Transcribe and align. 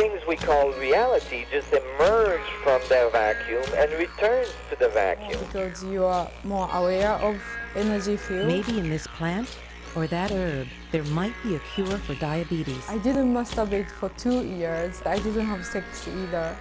things 0.00 0.22
we 0.26 0.34
call 0.34 0.72
reality 0.72 1.44
just 1.50 1.70
emerge 1.72 2.48
from 2.64 2.80
their 2.88 3.10
vacuum 3.10 3.62
and 3.76 3.92
returns 3.92 4.48
to 4.70 4.76
the 4.76 4.88
vacuum. 4.88 5.38
Oh, 5.38 5.44
because 5.44 5.84
you 5.84 6.04
are 6.06 6.30
more 6.42 6.70
aware 6.72 7.12
of 7.28 7.36
energy 7.76 8.16
field. 8.16 8.46
Maybe 8.46 8.78
in 8.78 8.88
this 8.88 9.06
plant 9.06 9.58
or 9.94 10.06
that 10.06 10.30
herb, 10.30 10.68
there 10.90 11.04
might 11.04 11.34
be 11.42 11.56
a 11.56 11.60
cure 11.74 11.98
for 12.06 12.14
diabetes. 12.14 12.82
I 12.88 12.96
didn't 12.96 13.34
masturbate 13.34 13.90
for 13.90 14.08
two 14.10 14.42
years. 14.42 15.02
I 15.04 15.18
didn't 15.18 15.44
have 15.44 15.66
sex 15.66 16.08
either. 16.08 16.56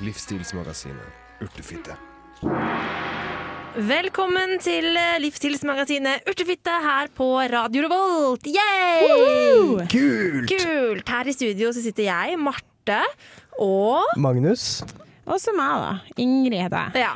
Livsstilsmagasinet 0.00 1.12
Urtefitte. 1.42 2.95
Velkommen 3.76 4.54
til 4.64 4.94
eh, 4.96 5.18
livsstilsmagasinet 5.20 6.24
Urtefitte 6.30 6.72
her 6.80 7.10
på 7.12 7.26
Radio 7.52 7.82
Revolt. 7.84 8.46
Yay! 8.48 9.82
Kult! 9.92 10.48
Kult! 10.48 11.10
Her 11.12 11.28
i 11.28 11.34
studio 11.36 11.74
så 11.76 11.82
sitter 11.84 12.06
jeg, 12.06 12.38
Marte, 12.40 13.02
og 13.60 14.16
Magnus. 14.16 14.80
Og 15.28 15.36
så 15.44 15.52
meg, 15.52 15.76
da. 15.84 16.16
Ingrid 16.24 16.56
heter 16.56 16.86
jeg. 16.86 17.04
Ja. 17.04 17.12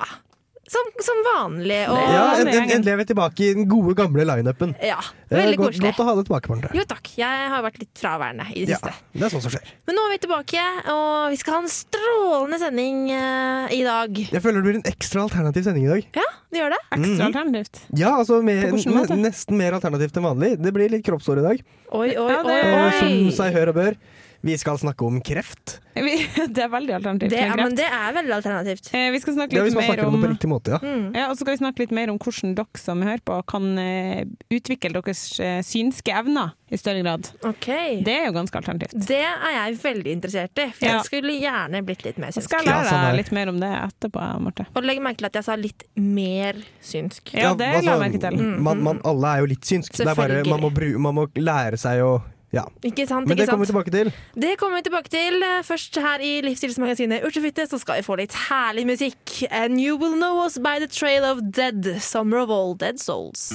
Som, 0.70 0.86
som 1.02 1.18
vanlig. 1.26 1.80
Og, 1.90 1.98
Ja, 1.98 2.26
en, 2.38 2.46
er 2.46 2.60
endelig 2.76 2.92
er 2.92 2.98
vi 3.00 3.06
tilbake 3.08 3.42
i 3.42 3.54
den 3.58 3.64
gode, 3.66 3.90
gamle 3.98 4.22
lineupen. 4.28 4.76
ja, 4.78 5.00
er 5.26 5.40
veldig 5.40 5.56
godt, 5.58 5.72
koselig. 5.72 5.88
godt 5.88 6.02
å 6.04 6.06
ha 6.06 6.12
det 6.14 6.24
tilbake, 6.28 6.50
Marte. 6.52 6.70
Jo 6.78 6.84
takk, 6.86 7.10
jeg 7.18 7.48
har 7.50 7.64
vært 7.64 7.80
litt 7.82 7.90
fraværende 7.98 8.46
i 8.54 8.62
det 8.68 8.76
Ja, 8.76 8.78
siste. 8.78 8.92
det 9.18 9.24
er 9.26 9.32
sånn 9.34 9.42
som 9.42 9.54
skjer. 9.56 9.72
Men 9.90 9.98
nå 9.98 10.04
er 10.06 10.12
vi 10.14 10.20
tilbake, 10.22 10.62
og 10.94 11.34
vi 11.34 11.40
skal 11.42 11.56
ha 11.56 11.60
en 11.64 11.72
strålende 11.74 12.60
sending 12.62 13.00
uh, 13.10 13.66
i 13.74 13.82
dag. 13.82 14.22
Jeg 14.30 14.44
føler 14.46 14.62
det 14.62 14.68
blir 14.68 14.78
en 14.78 14.86
ekstra 14.92 15.24
alternativ 15.26 15.66
sending 15.66 15.88
i 15.88 15.90
dag. 15.90 16.06
Ja, 16.22 16.28
det 16.54 16.62
gjør 16.62 16.76
det. 16.76 16.80
Ekstra 17.00 17.26
alternativt. 17.32 17.82
Ja, 17.98 18.14
altså 18.22 18.38
med, 18.46 18.78
nesten 19.26 19.58
mer 19.58 19.74
alternativt 19.80 20.22
enn 20.22 20.28
vanlig. 20.30 20.52
Det 20.62 20.74
blir 20.78 20.94
litt 20.94 21.02
kroppsår 21.06 21.42
i 21.42 21.46
dag, 21.50 21.66
Oi, 21.90 22.12
oi, 22.14 22.30
oi. 22.46 22.58
Og 22.70 22.92
som 23.02 23.30
seg 23.42 23.56
hør 23.58 23.72
og 23.74 23.80
bør. 23.82 23.98
Vi 24.42 24.54
skal 24.58 24.78
snakke 24.80 25.04
om 25.04 25.18
kreft. 25.20 25.80
Vi- 26.00 26.26
Det 26.48 26.62
er 26.64 26.68
veldig 26.72 26.94
alternativt. 26.96 27.30
Det, 27.34 27.40
er- 27.44 27.56
men 27.60 27.74
det 27.76 27.84
er 27.84 28.12
veldig 28.16 28.32
alternativt. 28.38 28.86
Eh, 28.96 29.10
Vi 29.12 29.18
skal 29.20 29.34
snakke 29.36 29.52
litt 29.58 29.74
mer 29.76 30.04
om 30.06 30.14
på 30.14 30.18
om 30.20 30.24
riktig 30.30 30.48
måte, 30.48 30.70
ja. 30.72 30.78
Mm. 30.80 31.10
ja, 31.14 31.26
og 31.28 31.34
så 31.36 31.44
skal 31.44 31.56
vi 31.56 31.60
snakke 31.60 31.82
litt 31.84 31.92
mer 31.92 32.08
om 32.12 32.16
hvordan 32.18 32.54
dere 32.56 32.80
som 32.80 33.02
hører 33.04 33.20
på, 33.26 33.36
kan 33.52 33.66
uh, 33.76 34.22
utvikle 34.56 34.94
deres 34.96 35.24
uh, 35.44 35.58
synske 35.66 36.14
evner 36.16 36.54
i 36.72 36.78
større 36.80 37.02
grad. 37.04 37.28
Okay. 37.44 38.00
Det 38.06 38.14
er 38.16 38.26
jo 38.30 38.32
ganske 38.38 38.56
alternativt. 38.62 38.96
Det 39.10 39.20
er 39.20 39.52
jeg 39.58 39.76
veldig 39.82 40.12
interessert 40.16 40.62
i, 40.64 40.68
for 40.72 40.86
Ja. 40.88 40.96
jeg 40.96 41.04
skulle 41.10 41.36
gjerne 41.36 41.84
blitt 41.84 42.04
litt 42.06 42.18
mer 42.22 42.32
synsk. 42.32 42.48
skal 42.48 42.64
jeg 42.64 42.70
skal 42.70 42.96
lære 42.96 43.04
deg 43.10 43.20
litt 43.20 43.32
mer 43.36 43.52
om 43.52 43.60
det 43.60 43.72
etterpå, 43.76 44.26
Marte. 44.46 44.66
Og 44.72 44.84
legg 44.88 45.02
merke 45.04 45.20
til 45.20 45.26
at 45.32 45.40
jeg 45.42 45.48
sa 45.50 45.56
litt 45.60 45.84
mer 46.00 46.56
synsk. 46.80 47.34
Ja, 47.34 47.52
det 47.58 47.72
la 47.84 47.98
jeg 47.98 48.04
merke 48.06 48.22
til. 48.24 48.40
Man, 48.40 48.80
man, 48.86 49.00
alle 49.04 49.34
er 49.36 49.44
jo 49.44 49.50
litt 49.52 49.66
synsk. 49.68 49.98
Det 50.00 50.06
er 50.08 50.14
bare, 50.16 50.44
man, 50.48 50.62
må 50.64 50.70
bru, 50.72 50.92
man 50.98 51.18
må 51.18 51.28
lære 51.36 51.76
seg 51.80 52.00
å 52.06 52.20
Ja. 52.52 52.64
Ikke 52.82 53.06
sant? 53.06 53.28
Men 53.28 53.36
ikke 53.36 53.44
det 53.44 53.50
kommer 53.50 53.66
vi 53.66 53.70
tilbake 53.70 53.92
til. 53.94 54.12
Det 54.34 54.54
kommer 54.58 54.80
vi 54.80 54.88
tilbake 54.88 55.12
til. 55.12 55.44
Først 55.64 55.98
her 56.02 56.24
i 56.24 56.32
Livsstilsmagasinet 56.46 57.26
Urtefitte 57.26 57.66
så 57.70 57.78
skal 57.78 58.00
vi 58.00 58.06
få 58.06 58.18
litt 58.18 58.34
herlig 58.48 58.86
musikk. 58.90 59.44
And 59.50 59.80
you 59.80 59.96
will 59.96 60.18
know 60.18 60.42
us 60.44 60.58
by 60.58 60.78
the 60.82 60.90
trail 60.90 61.24
of 61.24 61.44
dead. 61.54 62.02
Summer 62.02 62.42
of 62.42 62.50
all 62.50 62.74
dead 62.74 62.98
souls. 62.98 63.52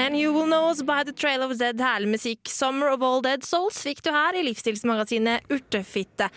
And 0.00 0.16
you 0.16 0.32
will 0.32 0.46
know 0.46 0.70
us 0.70 0.80
by 0.80 1.02
the 1.04 1.12
trail 1.12 1.42
of 1.44 1.58
dead. 1.58 1.80
Herlig 1.80 2.08
musikk. 2.08 2.48
Summer 2.48 2.88
of 2.88 3.02
all 3.04 3.20
dead 3.20 3.44
souls 3.44 3.82
fikk 3.84 4.00
du 4.06 4.08
her 4.14 4.38
i 4.38 4.44
livsstilsmagasinet 4.46 5.50
Urtefitte. 5.52 6.30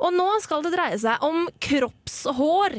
Og 0.00 0.14
nå 0.16 0.28
skal 0.40 0.64
det 0.64 0.72
dreie 0.72 0.96
seg 1.02 1.26
om 1.26 1.44
kroppshår. 1.60 2.78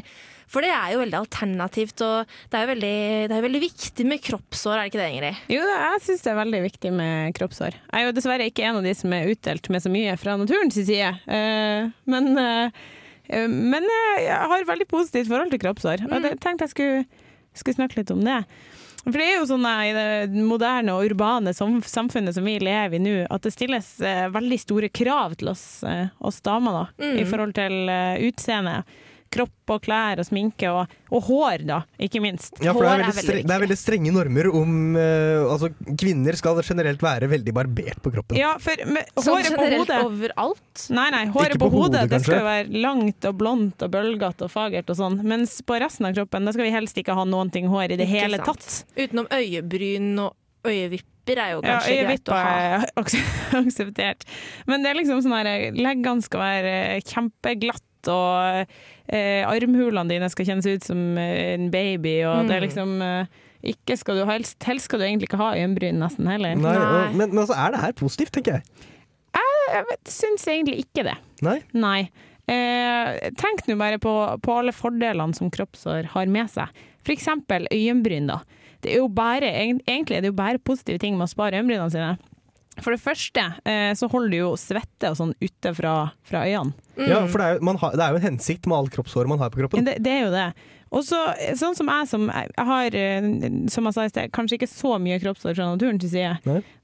For 0.51 0.65
det 0.65 0.71
er 0.73 0.95
jo 0.95 1.03
veldig 1.03 1.19
alternativt, 1.19 2.01
og 2.03 2.31
det 2.51 2.57
er 2.57 2.65
jo 2.65 2.71
veldig, 2.73 2.97
det 3.29 3.37
er 3.37 3.45
veldig 3.45 3.61
viktig 3.63 4.07
med 4.09 4.23
kroppshår, 4.25 4.73
er 4.73 4.81
det 4.81 4.91
ikke 4.91 4.99
det, 4.99 5.11
Ingrid? 5.13 5.45
Jo, 5.53 5.61
jeg 5.69 6.01
syns 6.07 6.25
det 6.25 6.33
er 6.33 6.39
veldig 6.41 6.61
viktig 6.65 6.91
med 6.97 7.37
kroppshår. 7.37 7.77
Jeg 7.77 8.01
er 8.01 8.09
jo 8.09 8.17
dessverre 8.17 8.49
ikke 8.51 8.65
en 8.67 8.81
av 8.81 8.89
de 8.89 8.95
som 8.97 9.15
er 9.15 9.31
utdelt 9.31 9.71
med 9.71 9.85
så 9.85 9.93
mye 9.93 10.17
fra 10.19 10.35
naturens 10.41 10.75
side, 10.75 11.13
eh, 11.37 11.87
men, 12.11 12.27
eh, 12.41 12.83
eh, 13.31 13.47
men 13.47 13.87
jeg 14.25 14.43
har 14.51 14.67
veldig 14.73 14.89
positivt 14.91 15.31
forhold 15.31 15.55
til 15.55 15.63
kroppshår, 15.63 16.03
og 16.09 16.27
jeg 16.27 16.43
tenkte 16.43 16.67
jeg 16.67 16.75
skulle, 16.75 17.25
skulle 17.55 17.79
snakke 17.79 18.01
litt 18.01 18.11
om 18.11 18.25
det. 18.27 18.41
For 19.03 19.17
det 19.17 19.25
er 19.25 19.39
jo 19.39 19.47
sånn 19.49 19.65
eh, 19.65 19.83
i 19.89 19.93
det 19.95 20.43
moderne 20.45 20.93
og 20.93 21.09
urbane 21.09 21.53
samfunnet 21.55 22.35
som 22.37 22.45
vi 22.45 22.59
lever 22.61 22.99
i 22.99 23.01
nå, 23.01 23.15
at 23.33 23.45
det 23.45 23.53
stilles 23.55 23.95
eh, 24.05 24.27
veldig 24.33 24.59
store 24.61 24.91
krav 24.93 25.39
til 25.39 25.49
oss, 25.53 25.65
eh, 25.87 26.11
oss 26.21 26.41
damer 26.45 26.77
da, 26.77 26.83
i 27.17 27.25
forhold 27.25 27.55
til 27.57 27.79
utseendet 27.81 28.29
utseende. 28.31 28.75
Kropp 29.31 29.71
og 29.71 29.79
klær 29.85 30.19
og 30.19 30.25
sminke 30.27 30.67
og, 30.75 30.91
og 31.15 31.21
hår, 31.29 31.61
da, 31.69 31.77
ikke 32.03 32.19
minst. 32.19 32.57
Ja, 32.59 32.73
for 32.75 32.83
det 32.83 32.89
er, 32.91 32.99
er 32.99 33.05
veldig 33.05 33.23
streng, 33.23 33.45
det 33.47 33.55
er 33.55 33.61
veldig 33.63 33.77
strenge 33.79 34.11
normer 34.11 34.49
om 34.59 34.73
uh, 34.97 35.45
Altså, 35.53 35.69
kvinner 36.01 36.35
skal 36.39 36.59
generelt 36.67 37.01
være 37.05 37.29
veldig 37.31 37.53
barbert 37.55 38.01
på 38.03 38.11
kroppen. 38.11 38.35
Ja, 38.39 38.57
for 38.59 38.83
med, 38.91 39.07
Sånn 39.15 39.37
håret 39.39 39.55
på 39.55 39.67
hodet 39.77 40.01
overalt. 40.03 40.83
Nei, 40.91 41.07
nei, 41.15 41.23
håret 41.31 41.55
på, 41.55 41.69
på 41.69 41.71
hodet, 41.77 42.01
hodet, 42.03 42.11
det 42.11 42.21
skal 42.25 42.41
jo 42.41 42.49
være 42.49 42.81
langt 42.83 43.29
og 43.31 43.39
blondt 43.39 43.85
og 43.87 43.93
bølgete 43.95 44.47
og 44.49 44.51
fagert 44.51 44.91
og 44.91 44.99
sånn. 44.99 45.19
Mens 45.23 45.57
på 45.63 45.79
resten 45.79 46.09
av 46.11 46.17
kroppen 46.19 46.45
da 46.47 46.51
skal 46.55 46.67
vi 46.67 46.73
helst 46.75 46.99
ikke 46.99 47.15
ha 47.15 47.23
noen 47.27 47.51
ting 47.55 47.71
hår 47.71 47.95
i 47.95 47.99
det 48.01 48.09
Ikke 48.09 48.25
hele 48.27 48.41
sant. 48.43 48.67
tatt. 48.67 48.99
Utenom 48.99 49.31
øyebryn 49.31 50.11
og 50.27 50.35
øyevipper 50.67 51.39
er 51.41 51.53
jo 51.55 51.61
Ja, 51.63 51.77
greit 51.79 51.87
å 51.87 51.93
Øyevipper 51.95 52.35
ha. 52.35 52.51
er 52.59 52.91
ak- 53.01 53.15
akseptert. 53.61 54.27
Men 54.67 54.83
det 54.83 54.91
er 54.91 54.99
liksom 54.99 55.21
sånn 55.23 55.35
her 55.39 55.71
Leggene 55.77 56.25
skal 56.25 56.43
være 56.43 56.75
kjempeglatt, 57.07 57.85
og 58.09 58.65
eh, 59.11 59.43
armhulene 59.45 60.07
dine 60.09 60.29
skal 60.31 60.45
kjennes 60.45 60.65
ut 60.65 60.83
som 60.87 61.17
eh, 61.17 61.53
en 61.55 61.69
baby, 61.73 62.21
og 62.25 62.47
det 62.47 62.55
er 62.55 62.61
Mm. 62.61 62.67
liksom 62.69 63.01
eh, 63.01 63.25
ikke 63.75 63.97
skal 63.99 64.17
du 64.17 64.25
helst, 64.25 64.57
helst 64.65 64.85
skal 64.89 64.99
du 64.99 65.05
egentlig 65.05 65.27
ikke 65.29 65.37
ha 65.41 65.51
øyenbryn 65.53 65.99
nesten 66.01 66.25
heller. 66.27 66.55
Nei, 66.55 66.73
Nei. 66.73 66.87
og, 67.09 67.15
men, 67.15 67.29
men 67.35 67.43
altså, 67.43 67.53
er 67.53 67.71
det 67.75 67.81
her 67.83 67.91
positivt, 67.93 68.31
tenker 68.33 68.57
jeg. 68.59 68.63
Jeg 69.37 69.85
jeg 69.87 70.11
syns 70.11 70.47
egentlig 70.51 70.79
ikke 70.83 71.03
det. 71.07 71.13
Nei? 71.45 71.59
Nei. 71.77 72.09
Eh, 72.51 73.29
tenk 73.39 73.61
nå 73.69 73.77
bare 73.79 73.99
på, 74.01 74.11
på 74.43 74.55
alle 74.59 74.73
fordelene 74.75 75.33
som 75.37 75.51
kroppshår 75.53 76.09
har 76.15 76.25
med 76.27 76.49
seg. 76.51 76.67
For 77.05 77.13
eksempel 77.13 77.67
øyenbryn. 77.71 78.27
da. 78.27 78.41
Det 78.81 78.91
er 78.95 78.97
jo 78.99 79.07
bare, 79.07 79.47
egentlig 79.47 80.17
er 80.17 80.25
det 80.25 80.31
jo 80.33 80.37
bare 80.41 80.57
positive 80.59 80.99
ting 80.99 81.15
med 81.15 81.29
å 81.29 81.31
spare 81.31 81.61
øyenbrynene 81.61 81.93
sine. 81.93 82.17
For 82.81 82.95
det 82.95 83.01
første 83.03 83.45
eh, 83.67 83.91
så 83.97 84.09
holder 84.11 84.33
du 84.33 84.37
jo 84.39 84.51
svette 84.59 85.11
og 85.11 85.17
sånn 85.19 85.33
ute 85.41 85.73
fra, 85.77 85.95
fra 86.27 86.43
øynene. 86.49 86.73
Ja, 86.99 87.23
for 87.29 87.39
det 87.41 87.47
er, 87.47 87.57
jo, 87.57 87.65
man 87.65 87.79
har, 87.81 87.95
det 87.97 88.05
er 88.05 88.13
jo 88.13 88.21
en 88.21 88.29
hensikt 88.33 88.67
med 88.69 88.77
alt 88.77 88.93
kroppshåret 88.93 89.31
man 89.31 89.41
har 89.41 89.51
på 89.53 89.61
kroppen. 89.63 89.85
Det, 89.87 89.97
det 90.03 90.13
er 90.19 90.23
jo 90.25 90.31
det. 90.33 90.47
Og 90.91 91.05
så, 91.07 91.17
sånn 91.55 91.75
som 91.77 91.87
jeg 91.87 92.07
som 92.11 92.25
jeg 92.27 92.65
har, 92.67 92.95
eh, 92.99 93.27
som 93.71 93.87
jeg 93.87 93.95
sa 93.95 94.03
i 94.03 94.11
sted, 94.11 94.31
kanskje 94.35 94.57
ikke 94.57 94.67
så 94.67 94.97
mye 94.99 95.21
kroppshår 95.23 95.55
fra 95.55 95.69
naturens 95.71 96.03
side. 96.03 96.33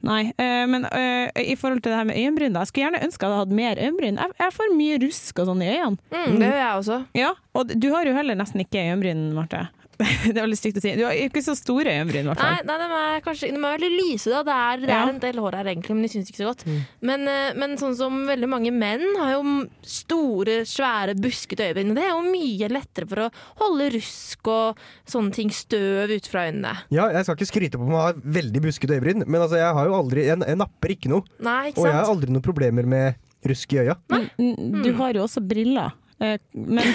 Nei. 0.08 0.22
eh, 0.40 0.64
men 0.72 0.88
eh, 0.88 1.28
i 1.44 1.58
forhold 1.60 1.84
til 1.84 1.92
det 1.92 2.00
her 2.00 2.08
med 2.08 2.20
øyenbryn, 2.20 2.56
da. 2.56 2.64
Jeg 2.64 2.72
skulle 2.72 2.88
gjerne 2.88 3.04
ønske 3.04 3.28
jeg 3.28 3.34
hadde 3.34 3.42
hatt 3.44 3.58
mer 3.60 3.82
øyenbryn. 3.84 4.22
Jeg, 4.24 4.38
jeg 4.40 4.56
får 4.56 4.78
mye 4.80 5.02
rusk 5.04 5.42
og 5.44 5.50
sånn 5.52 5.66
i 5.66 5.72
øynene. 5.74 6.00
Mm, 6.16 6.38
det 6.40 6.52
gjør 6.54 6.62
jeg 6.62 6.78
også. 6.84 7.00
Ja, 7.20 7.34
og 7.60 7.76
du 7.76 7.90
har 7.92 8.08
jo 8.08 8.16
heller 8.16 8.40
nesten 8.40 8.64
ikke 8.64 8.86
øyenbryn, 8.86 9.28
Marte. 9.36 9.66
Det 10.28 10.36
er 10.36 10.44
veldig 10.44 10.58
stygt 10.60 10.78
å 10.78 10.82
si. 10.84 10.92
Du 11.00 11.04
har 11.08 11.16
ikke 11.18 11.42
så 11.42 11.56
store 11.58 11.90
øyenbryn, 11.96 12.28
i 12.28 12.30
hvert 12.30 12.42
Nei, 12.44 12.50
fall. 12.60 12.68
nei 12.70 12.76
de, 12.84 12.88
er 13.18 13.22
kanskje, 13.26 13.48
de 13.50 13.58
er 13.58 13.64
veldig 13.78 13.90
lyse, 13.96 14.30
da. 14.30 14.42
Det 14.46 14.56
er, 14.58 14.82
det 14.84 14.90
Ja. 14.92 15.00
er 15.08 15.10
en 15.14 15.22
del 15.24 15.40
hår 15.42 15.58
her, 15.58 15.70
egentlig, 15.72 15.96
men 15.98 16.06
de 16.06 16.12
syns 16.14 16.30
ikke 16.30 16.42
så 16.44 16.50
godt. 16.52 16.66
Mm. 16.68 16.80
Men, 17.10 17.28
eh, 17.32 17.54
men 17.58 17.74
sånn 17.82 17.96
som 17.98 18.20
veldig 18.30 18.50
mange 18.52 18.74
menn 18.76 19.06
har 19.18 19.32
jo 19.38 19.42
store, 19.82 20.60
svære, 20.70 21.16
buskete 21.18 21.70
øyebryn. 21.72 21.96
Det 21.98 22.04
er 22.06 22.12
jo 22.14 22.22
mye 22.28 22.70
lettere 22.70 23.10
for 23.10 23.24
å 23.26 23.30
holde 23.64 23.90
rusk 23.98 24.52
og 24.54 24.78
sånne 25.10 25.34
ting, 25.34 25.50
støv 25.56 26.14
ut 26.14 26.30
fra 26.30 26.46
øynene. 26.52 26.76
Ja, 26.94 27.10
jeg 27.16 27.26
skal 27.26 27.40
ikke 27.40 27.50
skryte 27.52 27.82
på 27.82 27.88
meg 27.90 27.98
å 27.98 28.06
ha 28.06 28.14
veldig 28.38 28.62
buskete 28.68 29.00
øyebryn, 29.00 29.26
men 29.26 29.42
altså, 29.42 29.58
jeg 29.62 29.74
har 29.80 29.90
jo 29.90 29.98
aldri 29.98 30.28
Jeg, 30.28 30.38
jeg 30.46 30.58
napper 30.60 30.94
ikke 30.94 31.10
noe. 31.12 31.24
Nei, 31.42 31.72
ikke 31.72 31.82
Og 31.82 31.88
jeg 31.90 31.98
har 31.98 32.10
aldri 32.12 32.34
noen 32.34 32.46
problemer 32.46 32.86
med 32.86 33.16
rusk 33.48 33.74
i 33.74 33.82
øya. 33.86 33.96
Nei? 34.14 34.24
mm, 34.38 34.84
du 34.84 34.92
har 35.02 35.14
jo 35.18 35.24
også 35.26 35.42
briller. 35.46 35.94
Eh, 36.20 36.38
Men 36.54 36.86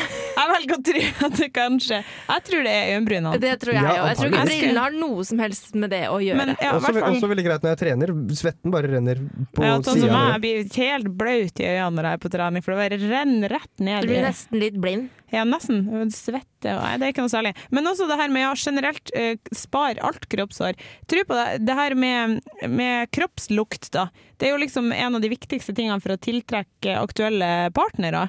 jeg 0.43 0.53
velger 0.53 0.75
å 0.77 0.83
tro 0.89 1.03
at 1.29 1.37
det 1.39 1.49
kanskje 1.57 1.99
Jeg 2.03 2.45
tror 2.49 2.67
det 2.67 2.73
er 2.75 2.91
øyenbrynene. 2.93 3.41
Det 3.43 3.55
tror 3.63 3.75
jeg 3.77 3.83
Ja. 3.83 3.95
Jeg 4.11 4.19
tror 4.21 4.31
ikke 4.33 4.45
brillene 4.51 4.85
har 4.85 4.97
noe 4.97 5.25
som 5.29 5.39
helst 5.43 5.75
med 5.79 5.91
det 5.95 6.03
å 6.11 6.19
gjøre. 6.23 6.37
Men 6.43 6.55
ja, 6.59 6.73
også, 6.77 6.93
også 7.09 7.31
veldig 7.33 7.47
greit 7.47 7.65
når 7.67 7.75
jeg 7.75 7.81
trener. 7.85 8.15
Svetten 8.43 8.75
bare 8.75 8.91
renner 8.93 9.23
på 9.55 9.65
ja, 9.65 9.75
sånn 9.79 9.85
som 9.89 10.01
sida. 10.05 10.23
jeg 10.33 10.45
blir 10.45 10.77
helt 10.83 11.11
blaut 11.23 11.63
i 11.63 11.67
øynene 11.73 11.97
når 11.99 12.09
jeg 12.11 12.19
er 12.19 12.23
på 12.27 12.33
trening, 12.37 12.63
for 12.65 12.75
det 12.75 12.83
bare 12.83 13.01
renner 13.17 13.57
rett 13.59 13.75
ned. 13.81 14.03
du 14.03 14.13
blir 14.13 14.25
nesten 14.27 14.61
litt 14.63 14.79
blind. 14.83 15.11
Ja, 15.33 15.47
nesten. 15.49 15.87
Svette. 16.13 16.75
og- 16.77 16.83
Nei, 16.83 16.97
det 16.99 17.07
er 17.07 17.13
ikke 17.15 17.25
noe 17.25 17.33
særlig. 17.33 17.55
Men 17.71 17.87
også 17.89 18.07
det 18.09 18.19
her 18.21 18.29
med 18.29 18.45
å 18.51 18.53
generelt 18.59 19.11
eh, 19.17 19.37
spare 19.57 20.03
alt 20.05 20.29
kroppshår. 20.29 20.77
Tro 21.09 21.25
på 21.25 21.39
det, 21.39 21.65
det 21.65 21.75
her 21.79 21.95
med, 21.95 22.41
med 22.69 23.11
kroppslukt, 23.17 23.91
da. 23.97 24.11
Det 24.37 24.49
er 24.49 24.53
jo 24.53 24.61
liksom 24.61 24.93
en 24.93 25.15
av 25.17 25.21
de 25.25 25.31
viktigste 25.33 25.75
tingene 25.75 26.01
for 26.03 26.13
å 26.13 26.21
tiltrekke 26.21 26.99
aktuelle 27.01 27.71
partnere. 27.73 28.29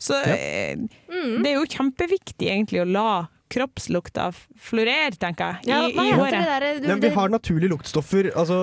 Så 0.00 0.16
ja. 0.24 0.36
Mm. 1.12 1.42
det 1.44 1.50
er 1.52 1.58
jo 1.58 1.66
kjempeviktig 1.68 2.48
egentlig 2.48 2.80
å 2.80 2.88
la 2.88 3.08
kroppslukta 3.50 4.28
florere, 4.62 5.10
tenker 5.18 5.56
jeg, 5.58 5.66
i, 5.66 5.70
Ja, 5.72 5.80
i 5.90 6.12
håret. 6.14 6.46
der? 6.46 6.66
Du, 6.80 6.86
Men 6.86 7.00
vi 7.02 7.08
har 7.16 7.28
naturlige 7.32 7.72
luktstoffer 7.72 8.28
altså, 8.38 8.58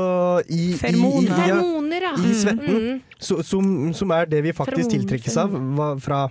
i, 0.47 0.55
i, 0.55 0.71
i, 0.71 0.77
Feromoner. 0.79 2.01
ja, 2.07 2.11
ja. 2.13 2.13
i 2.23 2.33
svetten, 2.33 2.77
Mm. 2.77 3.01
så, 3.19 3.41
som, 3.43 3.93
som 3.93 4.11
er 4.15 4.25
det 4.31 4.41
vi 4.47 4.53
faktisk 4.55 4.87
Fermoner. 4.87 4.95
tiltrekkes 5.03 5.37
av 5.43 5.51
hva, 5.75 5.89
fra 5.99 6.21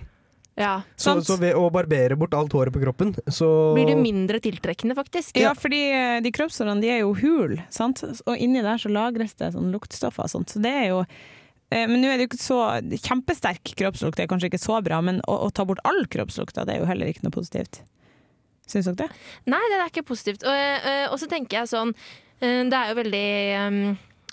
Ja. 0.56 0.80
Så, 0.96 1.18
så 1.20 1.36
ved 1.36 1.52
å 1.54 1.66
barbere 1.70 2.16
bort 2.16 2.32
alt 2.32 2.50
håret 2.56 2.72
på 2.72 2.80
kroppen, 2.80 3.12
så 3.28 3.74
Blir 3.76 3.90
det 3.92 3.98
mindre 4.00 4.40
tiltrekkende, 4.40 4.96
faktisk. 4.96 5.36
Ja, 5.36 5.52
fordi 5.52 5.82
eh, 5.92 6.20
de 6.24 6.32
kroppshårene 6.32 6.80
de 6.80 6.88
er 6.94 7.02
jo 7.04 7.12
hul, 7.12 7.58
sant? 7.68 8.00
og 8.24 8.38
inni 8.40 8.62
der 8.64 8.80
så 8.80 8.88
lagres 8.88 9.36
det 9.36 9.52
sånn 9.52 9.68
luktstoffer 9.70 10.24
og 10.24 10.32
sånt. 10.32 10.48
Så 10.56 10.62
det 10.64 10.72
er 10.72 10.86
jo 10.94 11.02
eh, 11.04 11.45
Men 11.70 11.98
nå 11.98 12.06
er 12.08 12.20
det 12.20 12.26
jo 12.26 12.30
ikke 12.30 12.38
så 12.38 12.58
Kjempesterk 13.02 13.72
kroppslukt 13.78 14.16
det 14.16 14.26
er 14.26 14.30
kanskje 14.30 14.52
ikke 14.52 14.62
så 14.62 14.78
bra, 14.86 15.00
men 15.02 15.18
å, 15.26 15.34
å 15.46 15.50
ta 15.50 15.64
bort 15.66 15.82
all 15.88 16.04
kroppslukta, 16.06 16.64
det 16.64 16.76
er 16.76 16.84
jo 16.84 16.86
heller 16.90 17.10
ikke 17.10 17.24
noe 17.26 17.34
positivt. 17.34 17.80
Syns 18.66 18.88
dere 18.90 19.06
det? 19.06 19.08
Nei, 19.50 19.62
det 19.70 19.78
er 19.78 19.90
ikke 19.90 20.06
positivt. 20.08 20.46
Og, 20.46 20.54
eh, 20.90 21.06
og 21.10 21.18
så 21.22 21.28
tenker 21.30 21.60
jeg 21.60 21.70
sånn 21.70 21.92
eh, 22.40 22.64
Det 22.66 22.74
er 22.78 22.90
jo 22.90 22.98
veldig 22.98 23.28
um, 23.62 23.80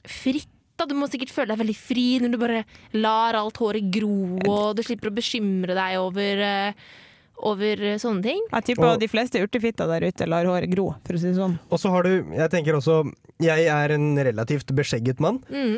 fritt. 0.10 0.50
Da. 0.78 0.88
Du 0.90 0.96
må 0.98 1.06
sikkert 1.06 1.30
føle 1.34 1.54
deg 1.54 1.62
veldig 1.62 1.76
fri 1.78 2.06
når 2.22 2.34
du 2.34 2.40
bare 2.42 2.64
lar 2.98 3.38
alt 3.38 3.60
håret 3.62 3.92
gro, 3.94 4.40
og 4.50 4.72
du 4.78 4.82
slipper 4.86 5.12
å 5.12 5.14
bekymre 5.14 5.76
deg 5.78 6.00
over, 6.02 6.42
uh, 6.42 6.88
over 7.46 7.84
eh, 7.92 8.00
sånne 8.02 8.26
ting. 8.26 8.42
Jeg 8.56 8.72
tipper 8.72 8.90
Og- 8.96 9.04
de 9.04 9.10
fleste 9.12 9.42
urtefitter 9.44 9.90
der 9.94 10.08
ute 10.10 10.26
lar 10.30 10.50
håret 10.50 10.74
gro, 10.74 10.88
for 11.06 11.14
å 11.14 11.22
si 11.22 11.30
det 11.30 11.38
sånn. 11.38 11.60
Og 11.70 11.82
så 11.82 11.94
har 11.94 12.10
du 12.10 12.26
Jeg 12.34 12.50
tenker 12.54 12.78
også 12.78 13.04
Jeg 13.42 13.68
er 13.70 13.94
en 13.94 14.16
relativt 14.18 14.74
beskjegget 14.74 15.22
mann. 15.22 15.44
Mm. 15.54 15.78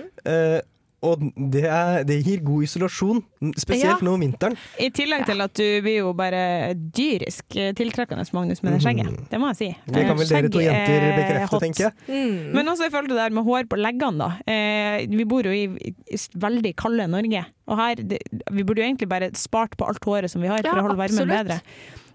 Eh, 1.06 1.10
og 1.12 1.52
det, 1.54 1.64
er, 1.70 2.04
det 2.08 2.18
gir 2.26 2.42
god 2.46 2.64
isolasjon, 2.68 3.22
spesielt 3.58 4.02
Ja. 4.02 4.06
nå 4.06 4.14
om 4.18 4.24
vinteren. 4.26 4.56
I 4.82 4.90
tillegg 4.90 5.26
til 5.30 5.42
at 5.46 5.54
du 5.54 5.64
blir 5.86 5.98
jo 6.02 6.14
bare 6.18 6.74
dyrisk 6.76 7.56
eh, 7.56 7.72
tiltrekkende, 7.78 8.26
Magnus, 8.34 8.64
med 8.64 8.74
det 8.74 8.82
skjegget. 8.84 9.30
Det 9.32 9.40
må 9.40 9.52
jeg 9.54 9.58
si. 9.62 9.70
Det 9.86 10.06
kan 10.08 10.18
vel 10.18 10.28
dere 10.30 10.50
to 10.52 10.64
jenter 10.64 11.08
er 11.10 11.18
bekrefte, 11.20 11.60
tenker 11.66 11.84
jeg. 11.88 11.94
Mm. 12.10 12.54
Men 12.58 12.68
også 12.74 12.88
i 12.88 12.94
forhold 12.94 13.10
til 13.12 13.16
det 13.18 13.24
der 13.24 13.36
med 13.38 13.44
hår 13.48 13.68
på 13.70 13.80
leggene, 13.80 14.18
da. 14.18 14.32
Eh, 14.48 15.06
vi 15.12 15.26
bor 15.26 15.46
jo 15.46 15.54
i, 15.56 15.66
i 15.86 16.22
veldig 16.36 16.76
kalde 16.80 17.08
Norge, 17.12 17.46
og 17.68 17.78
her 17.80 17.96
det, 18.02 18.20
Vi 18.54 18.64
burde 18.64 18.82
jo 18.82 18.88
egentlig 18.88 19.10
bare 19.10 19.30
spart 19.34 19.78
på 19.78 19.86
alt 19.90 20.04
håret 20.06 20.30
som 20.32 20.42
vi 20.42 20.48
har, 20.52 20.62
for 20.62 20.74
Ja, 20.76 20.82
å 20.82 20.88
holde 20.90 20.98
varmen 21.00 21.22
absolutt. 21.22 21.48
bedre. 21.48 21.62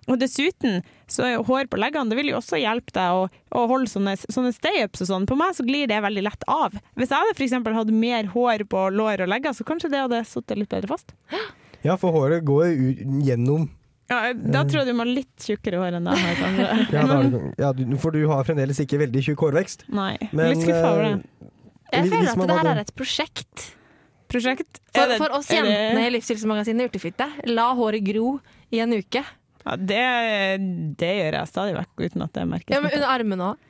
Og 0.09 0.19
dessuten, 0.19 0.81
så 1.11 1.25
er 1.27 1.43
hår 1.45 1.69
på 1.71 1.79
leggene 1.79 2.09
det 2.11 2.17
vil 2.19 2.31
jo 2.33 2.39
også 2.41 2.59
hjelpe 2.59 2.93
deg 2.97 3.13
å, 3.13 3.27
å 3.55 3.65
holde 3.71 3.91
sånne, 3.93 4.17
sånne 4.33 4.53
stay-ups 4.57 5.03
og 5.05 5.11
sånn. 5.11 5.27
På 5.29 5.37
meg 5.39 5.53
så 5.55 5.67
glir 5.67 5.87
det 5.91 6.01
veldig 6.03 6.23
lett 6.27 6.47
av. 6.49 6.73
Hvis 6.97 7.11
jeg 7.13 7.19
hadde 7.21 7.63
for 7.65 7.77
hatt 7.77 7.93
mer 7.93 8.31
hår 8.33 8.65
på 8.71 8.87
lår 8.97 9.27
og 9.27 9.29
legger, 9.29 9.53
så 9.55 9.67
kanskje 9.69 9.91
det 9.93 10.01
hadde 10.07 10.23
sittet 10.27 10.59
litt 10.59 10.71
bedre 10.73 10.89
fast. 10.89 11.13
Ja, 11.85 11.97
for 12.01 12.13
håret 12.13 12.45
går 12.45 12.67
jo 12.73 12.95
gjennom 13.25 13.69
Ja, 14.11 14.33
da 14.35 14.65
tror 14.67 14.83
jeg 14.83 14.91
du 14.91 14.97
må 14.99 15.05
ha 15.07 15.13
litt 15.13 15.45
tjukkere 15.47 15.79
hår 15.81 15.95
enn 16.01 16.09
det 16.11 16.17
jeg 16.19 16.37
har, 16.41 16.81
ja, 16.97 17.05
da, 17.07 17.19
du- 17.33 17.55
ja, 17.63 17.99
For 18.03 18.11
du 18.17 18.25
har 18.29 18.45
fremdeles 18.49 18.81
ikke 18.83 18.99
veldig 19.05 19.23
tjukk 19.29 19.45
hårvekst. 19.47 19.87
Nei, 19.95 20.17
Men 20.33 20.51
litt 20.55 20.65
skuffa 20.67 20.89
over 20.91 21.05
det. 21.07 21.51
Jeg 21.91 22.11
føler 22.11 22.31
at 22.33 22.41
det 22.41 22.51
her 22.51 22.59
hadde- 22.59 22.73
er 22.75 22.83
et 22.89 22.95
prosjekt. 22.99 23.69
Prosjekt. 24.31 24.81
For, 24.95 25.07
det- 25.11 25.19
for 25.23 25.33
oss 25.39 25.47
det- 25.51 25.61
jentene 25.61 26.03
i 26.07 26.11
Livsstilsmagasinet 26.17 26.91
Urtefitte. 26.91 27.27
La 27.51 27.71
håret 27.79 28.03
gro 28.07 28.41
i 28.71 28.79
en 28.83 28.93
uke. 28.99 29.23
Ja, 29.65 29.77
det, 29.77 30.05
det 31.01 31.11
gjør 31.19 31.37
jeg 31.41 31.51
stadig 31.51 31.75
vekk 31.77 32.07
uten 32.07 32.25
at 32.25 32.37
det 32.37 32.47
merkes. 32.49 32.73
Ja, 32.75 32.81
men. 32.85 32.95
Under 32.97 33.13
armene 33.13 33.51
òg. 33.53 33.67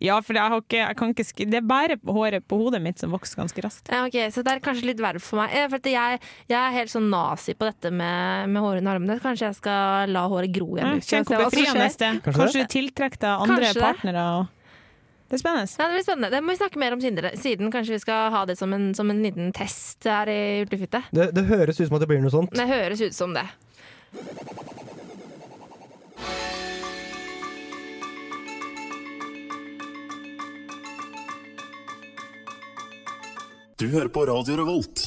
Ja, 0.00 0.14
for 0.24 0.32
jeg 0.32 0.48
har 0.48 0.62
ikke, 0.62 0.78
jeg 0.78 0.96
kan 0.96 1.10
ikke 1.12 1.24
sk 1.28 1.40
det 1.52 1.58
er 1.58 1.64
bare 1.68 1.96
håret 2.08 2.46
på 2.48 2.56
hodet 2.56 2.78
mitt 2.80 3.02
som 3.02 3.12
vokser 3.12 3.42
ganske 3.42 3.64
raskt. 3.66 3.90
Ja, 3.92 4.06
ok, 4.08 4.16
Så 4.32 4.40
det 4.46 4.54
er 4.54 4.62
kanskje 4.64 4.86
litt 4.88 5.02
verre 5.02 5.20
for 5.20 5.42
meg. 5.42 5.52
For 5.68 5.76
at 5.76 5.88
jeg, 5.92 6.22
jeg 6.48 6.56
er 6.56 6.72
helt 6.72 6.92
sånn 6.92 7.10
nazi 7.12 7.52
på 7.52 7.68
dette 7.68 7.92
med, 7.92 8.48
med 8.48 8.64
håret 8.64 8.80
under 8.80 8.96
armene. 8.96 9.18
Kanskje 9.20 9.50
jeg 9.50 9.58
skal 9.58 10.14
la 10.14 10.22
håret 10.32 10.54
gro 10.56 10.70
igjen. 10.78 11.02
Ja, 11.02 11.10
Kjenn 11.10 11.28
hvor 11.28 11.44
befriende 11.44 11.84
det 11.84 12.08
er. 12.08 12.22
Kanskje 12.24 12.40
Kanskje 12.40 12.64
du 12.64 12.72
tiltrekker 12.78 13.20
deg 13.26 13.44
andre 13.44 13.60
Kanskje 13.60 13.84
partnere. 13.84 14.24
Og 14.38 14.48
det 15.28 15.36
er 15.36 15.44
spennende. 15.44 15.76
Ja, 15.76 15.84
det 15.84 15.94
blir 15.98 16.08
spennende. 16.08 16.32
Det 16.32 16.42
må 16.42 16.56
vi 16.56 16.58
snakke 16.62 16.80
mer 16.82 16.96
om 16.96 17.04
siden. 17.04 17.30
siden. 17.44 17.70
Kanskje 17.76 17.98
vi 17.98 18.02
skal 18.02 18.32
ha 18.32 18.46
det 18.48 18.56
som 18.58 18.72
en, 18.72 18.88
som 18.96 19.12
en 19.12 19.20
liten 19.22 19.52
test 19.52 20.08
her 20.08 20.32
i 20.32 20.40
Urtefitte. 20.64 21.04
Det, 21.12 21.28
det 21.36 21.44
høres 21.52 21.76
ut 21.76 21.84
som 21.84 22.00
at 22.00 22.06
det 22.06 22.08
blir 22.10 22.24
noe 22.24 22.32
sånt. 22.32 22.56
Det 22.56 22.66
høres 22.72 23.04
ut 23.04 23.14
som 23.14 23.36
det. 23.36 23.44
Du 33.80 33.86
hører 33.88 34.10
på 34.12 34.26
Radio 34.28 34.58
Revolt, 34.58 35.00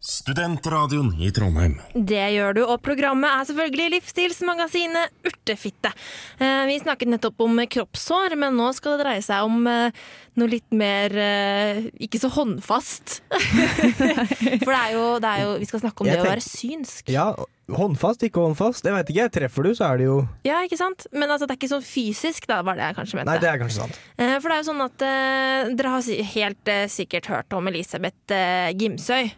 studentradioen 0.00 1.10
i 1.20 1.28
Trondheim. 1.36 1.74
Det 1.92 2.22
gjør 2.32 2.54
du, 2.56 2.60
og 2.64 2.78
programmet 2.80 3.28
er 3.28 3.42
selvfølgelig 3.50 3.98
Livsstilsmagasinet 3.98 5.12
Urtefitte. 5.28 5.90
Eh, 6.38 6.62
vi 6.70 6.78
snakket 6.80 7.10
nettopp 7.12 7.44
om 7.44 7.60
kroppshår, 7.74 8.32
men 8.40 8.56
nå 8.56 8.70
skal 8.72 8.96
det 8.96 9.04
dreie 9.04 9.26
seg 9.26 9.44
om 9.44 9.68
eh, 9.68 10.00
noe 10.40 10.52
litt 10.54 10.72
mer 10.72 11.12
eh, 11.20 11.82
ikke 12.08 12.22
så 12.22 12.32
håndfast. 12.32 13.18
For 14.64 14.72
det 14.72 14.80
er, 14.80 14.94
jo, 14.96 15.04
det 15.20 15.34
er 15.34 15.44
jo 15.44 15.52
Vi 15.60 15.68
skal 15.68 15.84
snakke 15.84 16.06
om 16.06 16.08
Jeg 16.08 16.16
det 16.16 16.24
å 16.24 16.30
være 16.30 16.46
synsk. 16.48 17.12
Ja, 17.12 17.28
håndfast, 17.72 18.22
ikke 18.26 18.42
håndfast. 18.44 18.84
Jeg 18.84 18.92
vet 18.96 19.12
ikke. 19.14 19.28
Treffer 19.38 19.64
du, 19.68 19.70
så 19.74 19.86
er 19.92 20.00
det 20.02 20.08
jo 20.08 20.16
Ja, 20.44 20.58
ikke 20.66 20.76
sant? 20.80 21.06
Men 21.12 21.30
altså, 21.30 21.46
det 21.48 21.54
er 21.54 21.60
ikke 21.62 21.72
sånn 21.72 21.86
fysisk, 21.86 22.48
da 22.50 22.60
var 22.66 22.76
det 22.76 22.90
jeg 22.90 22.98
kanskje 22.98 23.20
mente. 23.20 23.30
Nei, 23.30 23.38
det 23.40 23.48
er 23.52 23.62
kanskje 23.62 23.80
sant. 23.84 24.00
Eh, 24.18 24.34
For 24.40 24.48
det 24.50 24.56
er 24.56 24.60
jo 24.62 24.68
sånn 24.72 24.84
at 24.84 25.06
eh, 25.08 25.72
dere 25.78 25.94
har 25.94 26.10
helt 26.34 26.72
eh, 26.74 26.84
sikkert 26.92 27.30
hørt 27.32 27.56
om 27.56 27.70
Elisabeth 27.72 28.34
eh, 28.36 28.72
Gimsøy. 28.76 29.32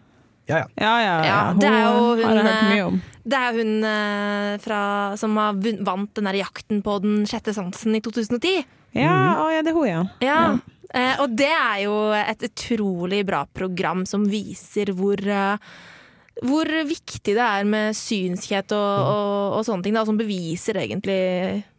Ja, 0.46 0.60
ja. 0.62 0.66
Ja, 0.78 0.92
ja, 1.02 1.14
ja. 1.26 1.26
Ja, 1.26 1.38
det 1.58 1.66
er 1.70 1.80
jo 1.82 2.02
Hun 2.14 2.22
har 2.22 2.36
jeg 2.38 2.46
hørt 2.46 2.68
mye 2.70 2.84
om. 2.86 2.98
Det 3.26 3.38
er 3.42 3.46
jo 3.50 3.62
hun 3.64 3.88
eh, 3.90 4.52
fra, 4.62 4.80
som 5.18 5.40
har 5.42 5.56
vant 5.88 6.12
den 6.14 6.28
der 6.30 6.38
jakten 6.38 6.82
på 6.86 6.98
den 7.02 7.24
sjette 7.26 7.54
sansen 7.56 7.98
i 7.98 8.02
2010. 8.04 8.60
Ja, 8.96 9.16
å, 9.42 9.48
ja, 9.52 9.64
det 9.66 9.72
er 9.74 9.76
hun, 9.76 9.88
ja. 9.90 10.04
Ja. 10.22 10.38
Eh, 10.94 11.18
og 11.20 11.34
det 11.36 11.50
er 11.50 11.80
jo 11.82 11.96
et 12.14 12.46
utrolig 12.46 13.24
bra 13.26 13.42
program 13.58 14.04
som 14.06 14.22
viser 14.30 14.94
hvor 14.96 15.18
eh, 15.18 15.58
hvor 16.44 16.68
viktig 16.88 17.32
det 17.32 17.40
er 17.40 17.64
med 17.64 17.96
synskhet 17.96 18.72
og, 18.76 19.06
og, 19.08 19.54
og 19.56 19.64
sånne 19.64 19.86
ting. 19.86 19.94
Da, 19.96 20.02
som 20.04 20.18
beviser 20.20 20.76
egentlig 20.82 21.16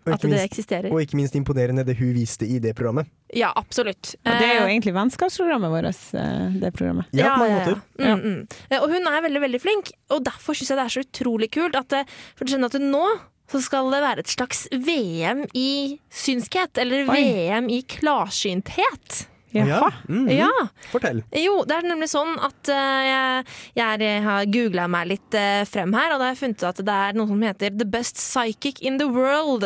at 0.07 0.21
det 0.23 0.31
minst- 0.31 0.47
eksisterer. 0.47 0.87
Og 0.89 1.03
ikke 1.03 1.19
minst 1.19 1.35
imponerende 1.37 1.83
det 1.85 1.97
hun 1.99 2.13
viste 2.15 2.47
i 2.47 2.57
det 2.63 2.73
programmet. 2.77 3.05
Ja, 3.35 3.51
absolutt. 3.59 4.15
Og 4.23 4.31
det 4.39 4.47
er 4.47 4.55
jo 4.61 4.65
Eh, 4.65 4.71
egentlig 4.73 4.93
vennskapsprogrammet 4.95 5.69
vårt, 5.73 6.01
eh, 6.15 6.59
det 6.63 6.73
programmet. 6.73 7.05
Ja, 7.13 7.35
på 7.35 7.43
mange 7.43 7.57
måter. 7.59 7.81
Mm, 7.99 8.21
mm. 8.23 8.47
Eh, 8.71 8.79
Og 8.81 8.89
hun 8.89 9.05
er 9.07 9.21
veldig 9.27 9.41
veldig 9.45 9.61
flink, 9.61 9.91
og 10.09 10.23
derfor 10.23 10.55
syns 10.55 10.69
jeg 10.71 10.77
det 10.79 10.85
er 10.85 10.95
så 10.95 11.03
utrolig 11.05 11.51
kult 11.51 11.75
at, 11.75 11.97
for 12.35 12.45
du 12.45 12.53
skjønner 12.53 12.71
at 12.73 12.81
nå 12.81 13.05
så 13.47 13.61
skal 13.63 13.91
det 13.93 14.01
være 14.03 14.19
et 14.25 14.27
slags 14.27 14.65
VM 14.73 15.45
i 15.55 15.99
synskhet, 16.11 16.77
eller 16.81 17.05
Oi. 17.07 17.21
VM 17.21 17.69
i 17.71 17.81
klarsynthet. 17.87 19.27
Jaha. 19.57 19.91
Mhm. 20.07 20.29
Ja. 20.37 20.51
Fortell. 20.91 21.23
Jo, 21.35 21.61
det 21.67 21.77
er 21.77 21.89
nemlig 21.89 22.09
sånn 22.11 22.35
at 22.43 22.71
uh, 22.71 23.01
jeg, 23.07 23.47
jeg 23.79 24.01
er, 24.07 24.21
har 24.27 24.51
googla 24.53 24.87
meg 24.91 25.11
litt 25.13 25.37
uh, 25.37 25.63
frem 25.69 25.95
her, 25.97 26.13
og 26.13 26.21
da 26.21 26.29
har 26.29 26.35
jeg 26.35 26.41
funnet 26.43 26.61
ut 26.61 26.69
at 26.69 26.83
det 26.87 26.97
er 27.07 27.17
noe 27.17 27.31
som 27.31 27.47
heter 27.47 27.77
The 27.77 27.87
Best 27.97 28.21
Psychic 28.21 28.81
in 28.85 28.99
the 29.01 29.09
World 29.09 29.65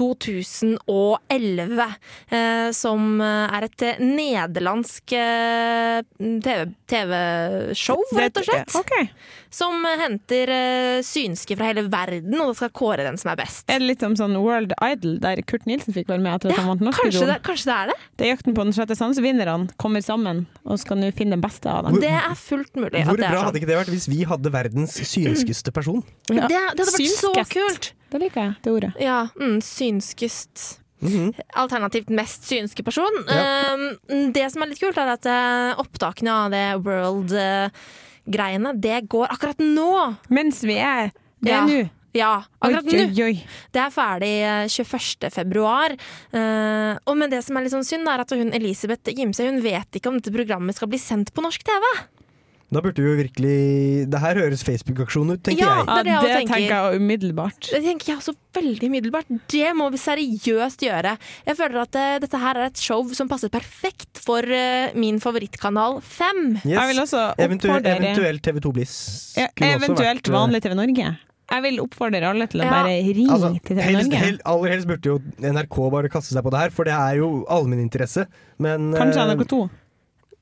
2011. 0.00 1.90
Uh, 2.30 2.70
som 2.80 3.20
eh, 3.20 3.56
er 3.56 3.66
et 3.66 3.84
eh, 3.86 4.00
nederlandsk 4.02 5.14
eh, 5.16 6.00
TV 6.18 6.66
TV-show, 6.90 8.02
rett 8.18 8.40
og 8.40 8.46
slett. 8.46 8.74
Ok. 8.78 8.94
Som 9.50 9.84
eh, 9.86 9.98
henter 9.98 10.52
eh, 10.54 11.00
synske 11.02 11.56
fra 11.58 11.70
hele 11.70 11.82
verden, 11.90 12.36
og 12.38 12.52
da 12.52 12.56
skal 12.60 12.72
kåre 12.76 13.02
den 13.06 13.18
som 13.18 13.32
er 13.32 13.38
best. 13.40 13.64
Er 13.66 13.82
det 13.82 13.88
litt 13.88 14.04
som 14.04 14.14
sånn 14.18 14.36
World 14.38 14.74
Idol, 14.78 15.16
der 15.22 15.42
Kurt 15.42 15.66
Nilsen 15.66 15.96
fikk 15.96 16.10
være 16.10 16.22
med 16.22 16.36
etter 16.38 16.52
at 16.52 16.58
Ja, 16.60 16.64
han 16.64 16.70
vant 16.74 16.84
Norsk 16.86 17.02
kanskje 17.02 17.26
det, 17.32 17.38
kanskje 17.46 17.70
det 17.70 17.76
er 17.76 17.90
det? 17.90 17.96
Det 18.14 18.26
er 18.26 18.32
jakten 18.34 18.56
på 18.56 18.66
den 18.68 18.76
sjette 18.76 18.96
sans. 18.98 19.18
Vinnerne 19.20 19.70
kommer 19.82 20.04
sammen 20.06 20.44
og 20.62 20.78
skal 20.82 21.00
nå 21.02 21.10
finne 21.18 21.34
den 21.34 21.42
beste 21.44 21.70
av 21.70 21.88
dem. 21.88 21.98
Det 22.02 22.12
er 22.14 22.36
fullt 22.38 22.74
mulig. 22.78 23.02
Hvor 23.08 23.16
at 23.16 23.22
det 23.22 23.26
er 23.26 23.34
bra 23.34 23.40
sånn. 23.40 23.48
hadde 23.50 23.62
ikke 23.62 23.70
det 23.72 23.80
vært 23.80 23.94
hvis 23.94 24.10
vi 24.10 24.20
hadde 24.30 24.52
verdens 24.54 24.98
synskeste 25.10 25.74
person? 25.74 26.04
Ja. 26.30 26.46
Det, 26.46 26.60
det 26.78 26.86
hadde 26.86 26.92
vært 26.94 27.16
så 27.18 27.32
kult! 27.50 27.94
Det 28.10 28.18
liker 28.18 28.42
jeg, 28.42 28.54
det 28.64 28.74
ordet. 28.74 28.92
Ja, 29.02 29.18
mm, 29.38 29.58
synskest. 29.62 30.76
Mhm. 31.00 31.30
Alternativt 31.58 32.10
mest 32.12 32.46
synske 32.48 32.84
person. 32.86 33.22
Ja. 33.26 33.74
Um, 33.74 34.30
det 34.34 34.46
som 34.52 34.62
er 34.62 34.70
litt 34.72 34.82
kult, 34.82 34.98
er 35.00 35.14
at 35.14 35.26
eh, 35.30 35.80
opptakene 35.80 36.34
av 36.44 36.54
det 36.54 36.64
World-greiene, 38.30 38.72
det 38.80 39.08
går 39.08 39.28
akkurat 39.34 39.58
nå. 39.58 40.16
Mens 40.30 40.62
vi 40.62 40.76
er 40.78 41.12
Det 41.42 41.50
Ja. 41.50 41.62
er 41.64 41.66
nå. 41.66 41.90
Ja, 42.12 42.42
akkurat 42.60 42.84
Oi, 42.92 43.06
nå. 43.06 43.24
oi. 43.24 43.44
Det 43.72 43.80
er 43.80 43.90
ferdig 43.90 44.42
eh, 44.42 44.66
21. 44.68 45.30
februar. 45.30 45.90
Eh, 46.34 46.98
og 47.06 47.16
men 47.16 47.30
det 47.30 47.42
som 47.44 47.56
er 47.56 47.62
litt 47.62 47.72
sånn 47.72 47.84
synd, 47.86 48.06
er 48.08 48.20
at 48.20 48.30
hun 48.30 48.52
Elisabeth 48.52 49.08
Gimse 49.14 49.38
hun 49.46 49.60
vet 49.62 49.86
ikke 49.92 50.08
om 50.08 50.18
dette 50.18 50.32
programmet 50.34 50.74
skal 50.74 50.88
bli 50.88 50.98
sendt 50.98 51.32
på 51.32 51.40
norsk 51.40 51.62
TV. 51.62 51.82
Da 52.70 52.78
burde 52.80 53.02
jo 53.02 53.16
virkelig 53.18 53.54
Det 54.10 54.20
her 54.22 54.34
høres 54.38 54.62
Facebook-aksjon 54.62 55.32
ut, 55.34 55.42
tenker 55.42 55.64
Ja. 55.64 55.70
jeg. 55.80 55.86
Det 55.86 56.04
det 56.04 56.12
jeg 56.12 56.22
det 56.22 56.34
tenker. 56.36 56.54
tenker 56.54 56.74
jeg 56.76 57.00
umiddelbart. 57.00 57.60
Det 57.72 57.80
tenker 57.82 58.06
jeg 58.12 58.16
også 58.20 58.34
veldig 58.54 58.88
umiddelbart. 58.90 59.26
Det 59.50 59.72
må 59.74 59.88
vi 59.90 59.98
seriøst 59.98 60.78
gjøre. 60.86 61.16
Jeg 61.46 61.56
føler 61.58 61.80
at 61.82 61.94
uh, 61.98 62.18
dette 62.22 62.38
her 62.38 62.54
er 62.60 62.66
et 62.70 62.78
show 62.78 63.02
som 63.12 63.28
passer 63.28 63.48
perfekt 63.50 64.22
for 64.22 64.38
uh, 64.46 64.94
min 64.94 65.18
favorittkanal 65.18 65.98
5. 66.00 66.60
Yes. 66.62 66.64
Jeg 66.76 66.88
vil 66.92 67.02
også 67.02 67.24
Eventuelt, 67.38 67.82
oppfordre 67.82 67.96
eventuelt 67.98 68.42
TV2 68.46 68.72
Bliss. 68.72 69.34
ja, 69.36 69.48
Eventuelt 69.58 70.22
vært, 70.22 70.28
eh, 70.30 70.38
vanlig 70.38 70.62
TV 70.62 70.74
Norge. 70.78 71.18
Jeg 71.50 71.62
vil 71.64 71.80
oppfordre 71.82 72.22
alle 72.22 72.46
til 72.46 72.60
å 72.60 72.64
Ja. 72.64 72.70
bare 72.70 72.94
ringe 73.02 73.32
Altså, 73.34 73.48
til 73.66 73.76
TV 73.76 73.82
helst, 73.82 74.10
Norge. 74.10 74.20
hel, 74.22 74.38
aller 74.46 74.68
helst 74.70 74.86
burde 74.86 75.02
jo 75.10 75.18
NRK 75.42 75.90
bare 75.90 76.08
kaste 76.08 76.30
seg 76.32 76.44
på 76.46 76.50
det 76.52 76.60
her, 76.60 76.70
for 76.70 76.84
det 76.84 76.92
er 76.94 77.16
jo 77.18 77.44
allmenninteresse. 77.50 78.26
Men 78.60 78.92
Kanskje 78.94 79.18
eh, 79.18 79.34
NRK2. 79.34 79.70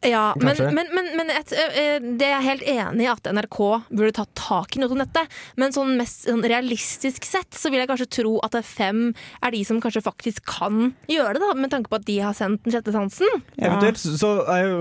Ja, 0.07 0.31
men, 0.39 0.55
men, 0.75 0.87
men, 0.95 1.09
men 1.19 1.31
et, 1.35 1.51
det 1.51 2.27
er 2.27 2.37
jeg 2.37 2.45
helt 2.45 2.67
enig 2.71 3.07
i 3.07 3.11
at 3.11 3.27
NRK 3.35 3.59
burde 3.89 4.13
tatt 4.15 4.31
tak 4.39 4.77
i 4.77 4.83
noe 4.83 4.95
om 4.95 5.01
dette. 5.03 5.25
Men 5.59 5.75
sånn 5.75 5.97
mest 5.99 6.29
sånn 6.29 6.45
realistisk 6.47 7.27
sett 7.27 7.59
så 7.59 7.73
vil 7.73 7.83
jeg 7.83 7.91
kanskje 7.91 8.09
tro 8.21 8.37
at 8.47 8.55
fem 8.67 9.09
er 9.43 9.55
de 9.55 9.65
som 9.67 9.81
kanskje 9.83 10.05
faktisk 10.07 10.47
kan 10.47 10.93
gjøre 11.11 11.35
det, 11.35 11.43
da, 11.43 11.51
med 11.59 11.73
tanke 11.75 11.91
på 11.91 11.99
at 11.99 12.07
de 12.07 12.19
har 12.23 12.37
sendt 12.37 12.63
Den 12.63 12.75
sjette 12.75 12.95
sansen. 12.95 13.43
Ja. 13.57 13.73
Eventuelt 13.73 13.99
så 13.99 14.31
er 14.51 14.65
jo 14.67 14.79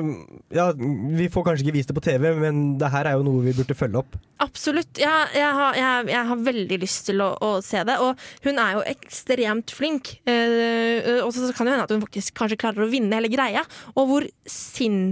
Ja, 0.53 0.69
vi 0.77 1.27
får 1.33 1.47
kanskje 1.49 1.65
ikke 1.65 1.77
vist 1.79 1.89
det 1.89 1.97
på 1.97 2.05
TV, 2.05 2.29
men 2.37 2.77
det 2.77 2.91
her 2.93 3.09
er 3.09 3.17
jo 3.17 3.25
noe 3.25 3.41
vi 3.45 3.55
burde 3.57 3.77
følge 3.77 4.01
opp. 4.03 4.19
Absolutt. 4.43 5.01
Jeg, 5.01 5.29
jeg, 5.33 5.49
har, 5.57 5.77
jeg, 5.77 6.07
jeg 6.13 6.29
har 6.29 6.45
veldig 6.45 6.79
lyst 6.83 7.07
til 7.09 7.25
å, 7.25 7.31
å 7.41 7.51
se 7.65 7.81
det. 7.89 7.97
Og 8.05 8.21
hun 8.45 8.61
er 8.61 8.77
jo 8.77 8.85
ekstremt 8.93 9.73
flink. 9.73 10.13
Eh, 10.29 11.23
og 11.23 11.33
så 11.33 11.49
kan 11.57 11.65
det 11.65 11.73
hende 11.73 11.87
at 11.87 11.93
hun 11.95 12.05
faktisk 12.05 12.37
kanskje 12.37 12.59
klarer 12.61 12.85
å 12.85 12.91
vinne 12.91 13.17
hele 13.17 13.31
greia. 13.33 13.65
Og 13.95 14.11
hvor 14.11 14.27
sinnssykt 14.45 15.06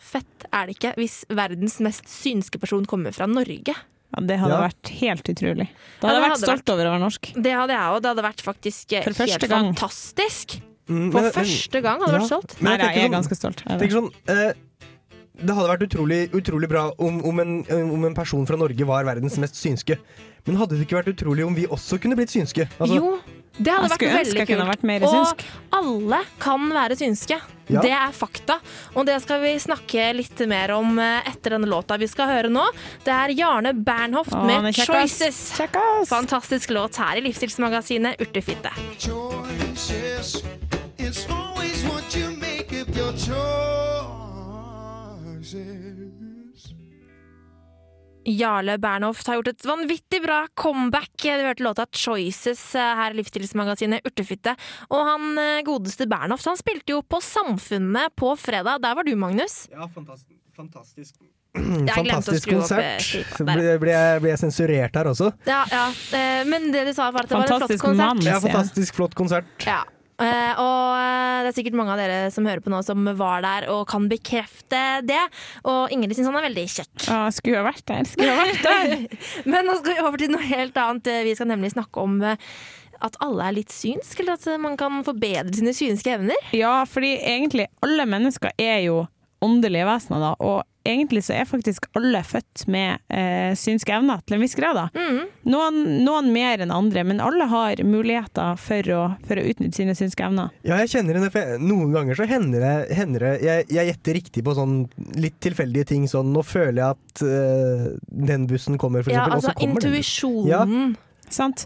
fett 0.00 0.46
er 0.52 0.66
det 0.66 0.76
ikke 0.78 0.94
hvis 0.96 1.24
verdens 1.28 1.78
mest 1.80 2.04
synske 2.08 2.58
person 2.60 2.84
kommer 2.86 3.12
fra 3.12 3.26
Norge? 3.26 3.74
Ja, 4.10 4.20
det 4.26 4.38
hadde 4.40 4.56
Ja. 4.56 4.68
vært 4.68 4.88
helt 5.00 5.22
utrolig. 5.30 5.68
Da 6.00 6.08
hadde 6.08 6.16
jeg 6.18 6.22
vært 6.24 6.34
hadde 6.34 6.48
stolt 6.48 6.70
over 6.74 6.84
å 6.84 6.90
være 6.96 7.00
norsk. 7.04 7.32
Det 7.42 7.52
hadde 7.54 7.70
jeg 7.76 7.86
òg. 7.94 8.02
Det 8.02 8.08
hadde 8.10 8.22
vært 8.26 8.42
faktisk 8.42 8.92
eh, 8.92 9.02
For 9.04 9.12
helt 9.24 9.48
gang. 9.48 9.68
fantastisk. 9.74 10.60
Mm, 10.88 11.12
For 11.12 11.20
men- 11.22 11.32
første 11.32 11.82
gang 11.82 12.00
hadde 12.00 12.12
Ja. 12.12 12.18
vært 12.18 12.26
stolt. 12.26 12.56
Men 12.60 12.64
Nei, 12.64 12.78
jeg 12.78 12.94
jeg 12.94 12.96
er 12.96 13.08
sånn- 13.08 13.12
ganske 13.22 13.36
stolt. 13.36 13.62
Jeg 13.68 13.78
det. 13.78 13.90
sånn 13.92 14.10
uh, 14.28 14.52
Det 15.40 15.54
hadde 15.56 15.68
vært 15.78 15.86
utrolig, 15.88 16.30
utrolig 16.32 16.68
bra 16.68 16.90
om, 16.98 17.22
om, 17.24 17.38
en, 17.40 17.64
om 17.70 18.04
en 18.04 18.14
person 18.14 18.44
fra 18.44 18.56
Norge 18.56 18.84
var 18.84 19.04
verdens 19.04 19.38
mest 19.38 19.54
synske. 19.54 19.96
Men 20.44 20.56
hadde 20.56 20.76
det 20.76 20.86
ikke 20.88 21.02
vært 21.02 21.14
utrolig 21.16 21.46
om 21.46 21.54
vi 21.54 21.66
også 21.66 21.98
kunne 22.00 22.16
blitt 22.16 22.28
synske? 22.28 22.68
Altså, 22.80 22.94
jo, 22.96 23.20
det 23.58 23.72
hadde 23.72 23.88
vært 23.90 24.00
veldig 24.00 24.46
kult. 24.46 24.68
vært 24.68 24.82
mer 24.88 25.02
Og 25.04 25.10
synsk. 25.14 25.44
alle 25.72 26.20
kan 26.38 26.68
være 26.72 26.96
synske. 26.96 27.40
Ja. 27.70 27.80
Det 27.84 27.90
er 27.92 28.10
fakta. 28.12 28.58
Og 28.96 29.06
det 29.06 29.20
skal 29.22 29.40
vi 29.42 29.52
snakke 29.62 30.08
litt 30.16 30.38
mer 30.48 30.70
om 30.74 30.98
eh, 30.98 31.20
etter 31.30 31.50
denne 31.54 31.66
låta 31.70 31.96
vi 31.98 32.06
skal 32.10 32.26
høre 32.26 32.48
nå. 32.50 32.64
Det 33.04 33.12
er 33.14 33.28
Jarne 33.38 33.72
Bernhoft 33.74 34.32
Åh, 34.34 34.44
med 34.46 34.74
'Choices'. 34.74 35.52
Kjekk. 35.56 35.76
Fantastisk 36.08 36.70
låt 36.70 36.96
her 36.96 37.16
i 37.16 37.20
Livsstilsmagasinet 37.28 38.18
Urtefitte. 38.20 38.70
choices. 38.98 40.42
It's 40.98 41.26
always 41.30 41.84
what 41.84 42.14
you 42.16 42.30
make 42.40 42.72
of 42.72 42.88
your 42.96 43.12
choices. 45.40 45.99
Jarle 48.24 48.76
Bernhoft 48.78 49.26
har 49.26 49.38
gjort 49.38 49.48
et 49.48 49.64
vanvittig 49.64 50.22
bra 50.22 50.46
comeback. 50.54 51.10
Du 51.22 51.28
hørte 51.28 51.62
låta 51.62 51.86
'Choices' 51.86 52.74
eh, 52.76 52.94
her 52.96 53.10
i 53.14 53.20
Livsstilsmagasinet 53.20 54.06
Urtefitte. 54.06 54.56
Og 54.90 55.04
han 55.06 55.38
eh, 55.38 55.62
godeste 55.66 56.06
Bernhoft 56.10 56.46
han 56.46 56.58
spilte 56.60 56.92
jo 56.92 57.02
på 57.02 57.20
Samfunnet 57.24 58.14
på 58.16 58.34
fredag. 58.36 58.82
Der 58.84 58.94
var 58.94 59.04
du, 59.04 59.14
Magnus. 59.16 59.68
Ja, 59.72 59.88
fantastisk. 59.94 60.36
fantastisk. 60.56 61.14
Jeg 61.54 61.94
Fantastisk 61.94 62.48
eh, 62.48 62.58
konsert. 62.58 63.06
Ble, 63.40 63.78
ble, 63.82 63.94
jeg, 63.94 64.20
ble 64.22 64.30
jeg 64.30 64.38
sensurert 64.38 64.94
her 64.94 65.08
også? 65.10 65.32
Ja, 65.48 65.64
ja. 65.72 65.86
Men 66.46 66.70
det 66.70 66.84
du 66.86 66.92
sa, 66.94 67.08
var 67.10 67.26
at 67.26 67.32
det 67.32 67.40
var 67.40 67.48
en 67.48 67.64
flott 67.64 67.80
konsert. 67.80 67.96
mann. 68.04 68.22
Ja, 68.22 68.38
fantastisk 68.38 69.00
flott 69.00 69.16
konsert. 69.18 69.48
Ja. 69.66 69.80
Eh, 70.20 70.58
og 70.60 70.96
eh, 71.00 71.36
det 71.44 71.50
er 71.50 71.56
sikkert 71.56 71.76
mange 71.80 71.94
av 71.94 72.00
dere 72.02 72.18
som 72.34 72.44
hører 72.48 72.60
på 72.64 72.72
nå, 72.72 72.80
som 72.86 73.06
var 73.18 73.44
der 73.44 73.68
og 73.72 73.86
kan 73.90 74.08
bekrefte 74.10 74.80
det. 75.08 75.22
Og 75.64 75.92
Ingrid 75.94 76.16
syns 76.18 76.28
han 76.30 76.36
er 76.40 76.48
veldig 76.50 76.66
kjekk. 76.76 77.06
Å, 77.08 77.20
skulle 77.34 77.62
ha 77.62 77.68
vært 77.70 77.86
der. 77.88 78.10
Skulle 78.10 78.34
ha 78.36 78.44
vært 78.44 78.66
der. 78.66 79.22
Men 79.50 79.68
nå 79.70 79.78
skal 79.80 79.96
vi 79.96 80.04
over 80.04 80.20
til 80.20 80.34
noe 80.34 80.44
helt 80.50 80.76
annet. 80.80 81.08
Eh, 81.10 81.22
Vi 81.30 81.36
skal 81.38 81.50
nemlig 81.52 81.72
snakke 81.76 82.04
om 82.04 82.18
at 83.00 83.16
alle 83.24 83.46
er 83.48 83.54
litt 83.56 83.72
synsk, 83.72 84.18
eller 84.20 84.36
at 84.36 84.44
man 84.60 84.74
kan 84.76 84.98
forbedre 85.06 85.54
sine 85.56 85.72
synske 85.72 86.12
evner. 86.18 86.36
Ja, 86.52 86.82
fordi 86.84 87.14
egentlig 87.16 87.70
alle 87.80 88.04
mennesker 88.04 88.52
er 88.60 88.82
jo 88.84 88.98
åndelige 89.44 89.86
vesener, 89.88 90.20
da. 90.20 90.34
Og 90.44 90.62
egentlig 90.86 91.22
så 91.26 91.34
er 91.36 91.48
faktisk 91.48 91.86
alle 91.98 92.22
født 92.24 92.64
med 92.72 93.00
eh, 93.12 93.52
synske 93.58 93.92
evner 93.92 94.22
til 94.24 94.36
en 94.36 94.44
viss 94.44 94.56
grad. 94.56 94.78
da. 94.78 94.86
Mm. 94.96 95.20
Noen, 95.52 95.80
noen 96.06 96.30
mer 96.34 96.62
enn 96.64 96.72
andre, 96.74 97.04
men 97.06 97.20
alle 97.24 97.48
har 97.50 97.82
muligheter 97.84 98.56
for 98.60 98.92
å, 98.96 99.02
for 99.28 99.40
å 99.40 99.44
utnytte 99.50 99.80
sine 99.80 99.96
synske 99.98 100.24
evner. 100.28 100.54
Ja, 100.66 100.78
jeg 100.82 100.92
kjenner 100.94 101.18
det, 101.18 101.32
for 101.34 101.44
jeg, 101.44 101.60
noen 101.64 101.92
ganger 101.96 102.20
så 102.20 102.28
hender 102.30 102.64
det, 102.64 102.74
hender 102.96 103.26
det 103.26 103.34
jeg, 103.44 103.68
jeg 103.76 103.92
gjetter 103.92 104.18
riktig 104.20 104.46
på 104.46 104.56
sånn 104.56 104.80
litt 105.20 105.38
tilfeldige 105.44 105.90
ting. 105.92 106.08
Sånn, 106.10 106.32
nå 106.34 106.44
føler 106.46 106.82
jeg 106.82 106.96
at 106.96 107.24
øh, 107.26 107.86
den 108.32 108.48
bussen 108.50 108.80
kommer, 108.80 109.04
for 109.04 109.14
Ja, 109.14 109.28
altså 109.28 109.52
og 109.52 109.54
så 109.54 109.60
kommer 109.60 109.84
den 109.84 109.96
bussen. 110.00 110.96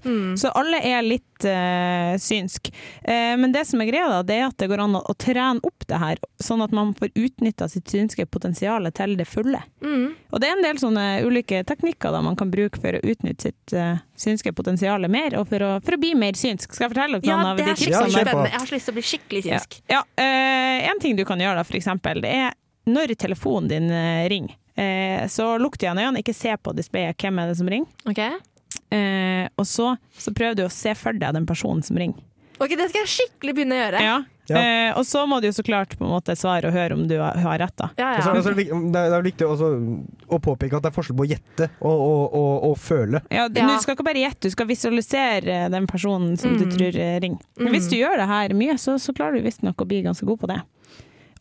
Mm. 0.04 0.36
Så 0.40 0.50
alle 0.56 0.80
er 0.84 1.04
litt 1.04 1.46
uh, 1.46 2.14
synsk. 2.20 2.70
Uh, 3.08 3.34
men 3.40 3.52
det 3.54 3.64
som 3.68 3.82
er 3.82 3.88
greia, 3.90 4.08
da, 4.10 4.22
det 4.26 4.38
er 4.38 4.46
at 4.48 4.56
det 4.60 4.68
går 4.70 4.82
an 4.84 4.98
å, 4.98 5.02
å 5.10 5.14
trene 5.18 5.62
opp 5.64 5.86
det 5.90 6.00
her, 6.00 6.22
sånn 6.42 6.64
at 6.64 6.74
man 6.76 6.94
får 6.98 7.12
utnytta 7.14 7.68
sitt 7.72 7.90
synske 7.92 8.26
potensial 8.26 8.88
til 8.96 9.16
det 9.18 9.26
fulle. 9.28 9.60
Mm. 9.84 10.14
Og 10.32 10.42
det 10.42 10.50
er 10.50 10.56
en 10.56 10.64
del 10.66 10.80
sånne 10.82 11.06
ulike 11.26 11.62
teknikker 11.68 12.14
da 12.14 12.22
man 12.24 12.38
kan 12.40 12.52
bruke 12.52 12.80
for 12.80 12.98
å 12.98 13.04
utnytte 13.04 13.50
sitt 13.50 13.76
uh, 13.76 13.96
synske 14.18 14.54
potensial 14.56 15.08
mer, 15.10 15.38
og 15.40 15.48
for 15.52 15.64
å, 15.64 15.70
for 15.84 15.98
å 15.98 16.00
bli 16.00 16.14
mer 16.18 16.38
synsk. 16.38 16.74
Skal 16.74 16.88
jeg 16.88 16.94
fortelle 16.94 17.22
dere 17.22 17.32
Ja, 17.32 17.38
noen 17.40 17.54
av 17.54 17.62
de 17.62 17.70
tipsene? 17.72 18.10
Ja. 18.10 18.34
Jeg 18.48 18.58
har 18.58 18.68
så 18.68 18.76
lyst 18.76 18.90
til 18.90 18.94
å 18.94 18.98
bli 18.98 19.06
skikkelig 19.12 19.46
synsk. 19.46 19.80
ja 19.90 20.02
eh, 20.20 20.84
En 20.88 21.00
ting 21.02 21.16
du 21.18 21.24
kan 21.28 21.40
gjøre, 21.40 21.58
da, 21.60 21.64
for 21.66 21.78
eksempel, 21.78 22.20
det 22.24 22.30
er 22.44 22.54
når 22.90 23.14
telefonen 23.16 23.70
din 23.70 23.88
ringer. 24.30 24.58
Eh, 24.74 25.28
så 25.28 25.54
lukk 25.58 25.78
igjen 25.78 25.98
øynene, 25.98 26.22
ikke 26.22 26.34
se 26.34 26.54
på 26.58 26.74
displayet 26.74 27.18
hvem 27.20 27.38
er 27.38 27.50
det 27.50 27.58
som 27.60 27.70
ringer. 27.70 27.90
Ok, 28.10 28.20
Eh, 28.94 29.48
og 29.58 29.66
så, 29.66 29.94
så 30.18 30.30
prøver 30.36 30.60
du 30.62 30.64
å 30.68 30.70
se 30.72 30.94
for 30.98 31.16
deg 31.18 31.34
den 31.34 31.46
personen 31.48 31.82
som 31.82 31.98
ringer. 31.98 32.22
Ok, 32.62 32.70
Det 32.78 32.86
skal 32.92 33.00
jeg 33.02 33.10
skikkelig 33.10 33.52
begynne 33.58 33.74
å 33.74 33.82
gjøre. 33.82 34.00
Ja. 34.04 34.14
Ja. 34.46 34.58
Eh, 34.60 34.90
og 35.00 35.06
så 35.08 35.22
må 35.26 35.38
du 35.40 35.46
jo 35.48 35.54
så 35.56 35.62
klart 35.64 35.94
på 35.96 36.04
en 36.04 36.10
måte 36.12 36.34
svare 36.36 36.68
og 36.68 36.74
høre 36.76 36.92
om 36.98 37.06
du 37.08 37.14
har, 37.16 37.32
har 37.40 37.56
rett. 37.62 37.72
da. 37.80 37.86
Ja, 37.96 38.10
ja. 38.18 38.32
Også, 38.36 38.52
det, 38.54 38.66
er 38.68 39.08
det 39.14 39.20
viktig 39.24 39.46
også 39.48 39.70
å 40.28 40.38
påpeke 40.44 40.76
at 40.76 40.84
det 40.84 40.90
er 40.92 40.94
forskjell 40.98 41.16
på 41.16 41.24
å 41.24 41.28
gjette 41.30 41.68
og, 41.80 41.94
og, 42.04 42.36
og, 42.36 42.66
og 42.68 42.74
føle. 42.78 43.22
Ja, 43.32 43.46
du, 43.48 43.56
Ja. 43.62 43.70
du 43.72 43.80
skal 43.82 43.96
ikke 43.96 44.04
bare 44.06 44.20
gjette, 44.20 44.44
du 44.44 44.52
skal 44.52 44.68
visualisere 44.68 45.56
den 45.72 45.88
personen 45.90 46.36
som 46.38 46.58
du 46.60 46.66
Mm. 46.68 46.74
tror 46.76 47.00
eh, 47.06 47.16
ringer. 47.24 47.40
Men 47.58 47.72
hvis 47.72 47.88
du 47.90 47.96
gjør 47.96 48.20
det 48.20 48.28
her 48.30 48.54
mye, 48.60 48.76
så, 48.78 48.98
så 49.00 49.16
klarer 49.16 49.40
du 49.40 49.48
visstnok 49.48 49.80
å 49.80 49.88
bli 49.88 50.02
ganske 50.04 50.28
god 50.28 50.40
på 50.44 50.52
det. 50.52 50.60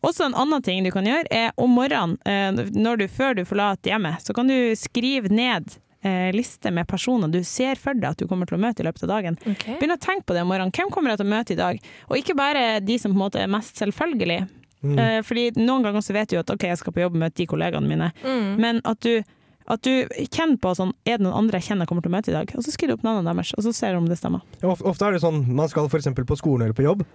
Også 0.04 0.24
en 0.26 0.34
annen 0.40 0.64
ting 0.64 0.82
du 0.84 0.90
kan 0.92 1.04
gjøre, 1.08 1.28
er 1.30 1.52
om 1.60 1.70
morgenen, 1.76 2.16
eh, 2.24 2.50
når 2.72 3.04
du, 3.04 3.06
før 3.08 3.36
du 3.36 3.44
forlater 3.48 3.92
hjemmet, 3.92 4.24
så 4.24 4.34
kan 4.36 4.48
du 4.48 4.56
skrive 4.76 5.28
ned 5.32 5.76
eh, 6.04 6.30
liste 6.36 6.70
med 6.74 6.86
personer 6.90 7.30
du 7.32 7.40
ser 7.44 7.80
for 7.80 7.96
deg 7.96 8.10
at 8.12 8.20
du 8.22 8.28
kommer 8.30 8.46
til 8.48 8.58
å 8.58 8.62
møte 8.62 8.84
i 8.84 8.86
løpet 8.86 9.02
av 9.06 9.12
dagen. 9.16 9.38
Okay. 9.42 9.78
Begynn 9.80 9.96
å 9.96 10.00
tenke 10.00 10.28
på 10.28 10.36
det 10.36 10.42
om 10.44 10.52
morgenen. 10.52 10.72
Hvem 10.76 10.92
kommer 10.94 11.10
jeg 11.14 11.22
til 11.22 11.26
å 11.26 11.32
møte 11.34 11.56
i 11.56 11.60
dag? 11.60 11.80
Og 12.10 12.18
ikke 12.20 12.36
bare 12.38 12.66
de 12.84 12.98
som 13.00 13.10
på 13.14 13.16
en 13.18 13.24
måte 13.26 13.40
er 13.42 13.48
mest 13.50 13.80
selvfølgelig. 13.80 14.42
Mm. 14.84 14.98
Eh, 15.00 15.20
fordi 15.24 15.46
noen 15.64 15.82
ganger 15.86 16.04
så 16.04 16.12
vet 16.12 16.28
du 16.28 16.36
jo 16.36 16.42
at 16.44 16.50
ok, 16.52 16.66
jeg 16.68 16.76
skal 16.82 16.92
på 16.92 17.00
jobb 17.00 17.14
og 17.16 17.22
møte 17.24 17.40
de 17.40 17.46
kollegaene 17.48 17.88
mine, 17.88 18.10
Mm. 18.22 18.50
men 18.60 18.80
at 18.84 19.00
du, 19.00 19.22
at 19.66 19.80
du 19.80 20.04
kjenner 20.28 20.58
på 20.60 20.74
sånn, 20.76 20.92
er 21.08 21.16
det 21.16 21.24
noen 21.24 21.38
andre 21.40 21.56
jeg 21.58 21.70
kjenner 21.70 21.86
jeg 21.86 21.88
kommer 21.88 22.04
til 22.04 22.12
å 22.12 22.16
møte 22.18 22.28
i 22.28 22.36
dag? 22.36 22.52
Og 22.54 22.62
så 22.66 22.74
skriver 22.74 22.92
du 22.92 22.98
opp 22.98 23.06
navnene 23.08 23.32
deres, 23.32 23.54
og 23.56 23.64
så 23.64 23.72
ser 23.72 23.92
du 23.96 24.02
om 24.02 24.08
det 24.10 24.18
stemmer. 24.20 24.42
Ja, 24.60 24.68
Ofte 24.76 25.06
er 25.08 25.16
det 25.16 25.22
sånn 25.24 25.40
man 25.56 25.70
skal 25.72 25.88
f.eks. 25.88 26.10
på 26.12 26.36
skolen 26.36 26.66
eller 26.68 26.76
på 26.76 26.84
jobb, 26.84 27.06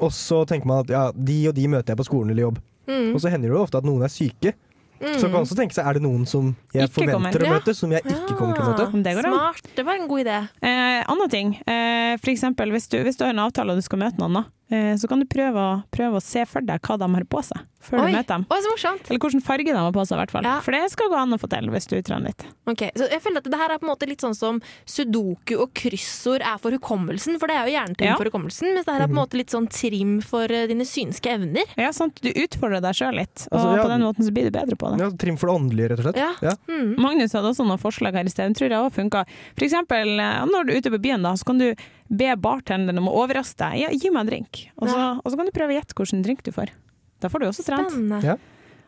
og 0.00 0.10
så 0.16 0.46
tenker 0.48 0.64
man 0.66 0.80
at 0.86 0.88
ja, 0.88 1.02
de 1.12 1.36
og 1.50 1.54
de 1.60 1.66
møter 1.68 1.92
jeg 1.92 2.00
på 2.00 2.08
skolen 2.08 2.30
eller 2.32 2.46
jobb. 2.48 2.62
Mm. 2.88 3.12
Og 3.14 3.20
så 3.20 3.28
hender 3.28 3.50
det 3.50 3.54
jo 3.58 3.60
ofte 3.66 3.78
at 3.78 3.84
noen 3.84 4.02
er 4.02 4.08
syke. 4.08 4.54
Så 5.00 5.22
kan 5.26 5.32
man 5.32 5.46
også 5.46 5.56
tenke 5.56 5.72
seg 5.72 5.86
er 5.88 5.96
det 5.96 6.02
noen 6.04 6.26
som 6.28 6.50
jeg 6.74 6.84
Ikke 6.90 7.00
kommer. 7.00 7.14
forventer 7.16 7.44
å 7.46 7.52
møte, 7.54 7.74
som 7.74 7.92
jeg 7.94 8.02
ikke 8.04 8.34
kommer 8.36 8.54
til 8.58 8.64
å 8.64 8.68
møte. 8.68 9.02
Det 9.06 9.14
går. 9.16 9.28
Smart. 9.30 9.70
Det 9.76 9.84
var 9.86 9.94
en 9.96 10.08
god 10.10 10.20
idé. 10.26 10.38
Eh, 10.60 11.04
annen 11.08 11.30
ting, 11.32 11.54
eh, 11.66 12.16
for 12.20 12.30
eksempel 12.34 12.70
hvis 12.74 12.88
du, 12.92 12.98
hvis 13.02 13.16
du 13.16 13.24
har 13.24 13.32
en 13.32 13.38
avtale 13.46 13.72
og 13.72 13.80
du 13.80 13.82
skal 13.86 13.98
møte 14.02 14.20
noen, 14.20 14.34
da, 14.42 14.44
så 14.70 15.08
kan 15.10 15.18
du 15.18 15.26
prøve 15.26 15.58
å, 15.58 15.70
prøve 15.90 16.20
å 16.20 16.22
se 16.22 16.44
for 16.46 16.62
deg 16.62 16.78
hva 16.86 16.96
de 17.02 17.08
har 17.14 17.24
på 17.26 17.40
seg, 17.42 17.58
før 17.82 18.02
Oi. 18.04 18.10
du 18.12 18.16
møter 18.18 18.30
dem. 18.36 18.44
Oi, 18.52 18.58
så 18.62 18.70
morsomt. 18.70 19.08
Eller 19.10 19.18
hvilken 19.24 19.42
farge 19.42 19.66
de 19.72 19.74
har 19.74 19.92
på 19.96 20.04
seg, 20.06 20.14
i 20.14 20.20
hvert 20.20 20.34
fall. 20.34 20.46
Ja. 20.46 20.56
For 20.62 20.76
det 20.76 20.82
skal 20.92 21.10
gå 21.10 21.16
an 21.18 21.34
å 21.34 21.38
få 21.42 21.48
til 21.50 21.70
hvis 21.74 21.88
du 21.90 21.96
trener 22.06 22.30
litt. 22.30 22.44
Ok, 22.70 22.84
så 22.94 23.08
jeg 23.10 23.22
føler 23.24 23.42
at 23.42 23.48
det 23.50 23.58
her 23.58 23.74
er 23.74 23.80
på 23.82 23.88
en 23.88 23.92
måte 23.92 24.06
litt 24.10 24.22
sånn 24.22 24.36
som 24.38 24.60
sudoku 24.86 25.56
og 25.64 25.72
kryssord 25.74 26.44
er 26.46 26.60
for 26.62 26.74
hukommelsen, 26.76 27.38
for 27.40 27.50
det 27.50 27.56
er 27.58 27.66
jo 27.68 27.74
hjernetrim 27.74 28.10
Ja. 28.12 28.16
for 28.20 28.30
hukommelsen, 28.30 28.70
mens 28.76 28.86
det 28.86 28.94
her 28.94 29.02
er 29.06 29.10
på 29.10 29.16
en 29.16 29.22
måte 29.22 29.38
litt 29.40 29.50
sånn 29.54 29.66
trim 29.72 30.20
for 30.22 30.44
eh, 30.52 30.66
dine 30.70 30.86
synske 30.86 31.34
evner. 31.34 31.66
Ja, 31.80 31.90
sant? 31.96 32.20
Du 32.22 32.30
utfordrer 32.30 32.82
deg 32.84 32.94
sjøl 32.94 33.16
litt, 33.20 33.46
og 33.50 33.58
Altså, 33.60 33.76
ja. 33.76 33.82
på 33.82 33.92
den 33.94 34.06
måten 34.06 34.24
så 34.28 34.32
blir 34.36 34.46
du 34.50 34.54
bedre 34.54 34.76
på 34.78 34.92
det. 34.94 35.00
Ja, 35.02 35.10
trim 35.18 35.36
for 35.40 35.50
det 35.50 35.56
åndelige, 35.58 35.90
rett 35.90 36.02
og 36.04 36.08
slett. 36.10 36.20
Ja. 36.20 36.30
Ja. 36.46 36.54
Mm. 36.70 36.94
Magnus 37.00 37.32
hadde 37.36 37.50
også 37.52 37.66
noen 37.66 37.80
forslag 37.82 38.14
her 38.14 38.24
i 38.24 38.32
sted, 38.32 38.46
den 38.50 38.54
tror 38.54 38.70
jeg 38.70 38.78
også 38.78 38.96
funka. 39.00 39.24
For 39.56 39.66
eksempel 39.66 40.14
eh, 40.20 40.44
når 40.50 40.64
du 40.68 40.72
er 40.74 40.78
ute 40.84 40.94
på 40.94 41.02
byen, 41.08 41.22
da, 41.26 41.34
så 41.36 41.44
kan 41.50 41.58
du 41.58 41.68
be 42.10 42.30
bartenderen 42.36 42.98
om 42.98 43.08
å 43.10 43.16
overraske 43.22 43.60
deg. 43.62 43.80
Ja, 43.84 43.90
gi 43.94 44.10
meg 44.10 44.24
en 44.24 44.30
drink. 44.32 44.62
Og 44.76 44.88
så, 44.88 44.96
Ja. 44.96 45.10
og 45.22 45.30
så 45.30 45.36
kan 45.38 45.46
du 45.46 45.54
prøve 45.54 45.74
å 45.74 45.78
gjette 45.78 45.94
hvilken 45.94 46.24
drink 46.26 46.42
du 46.42 46.50
får. 46.52 46.72
Da 47.20 47.28
får 47.28 47.40
du 47.40 47.46
også 47.46 47.64
trent. 47.64 48.24
Ja. 48.24 48.36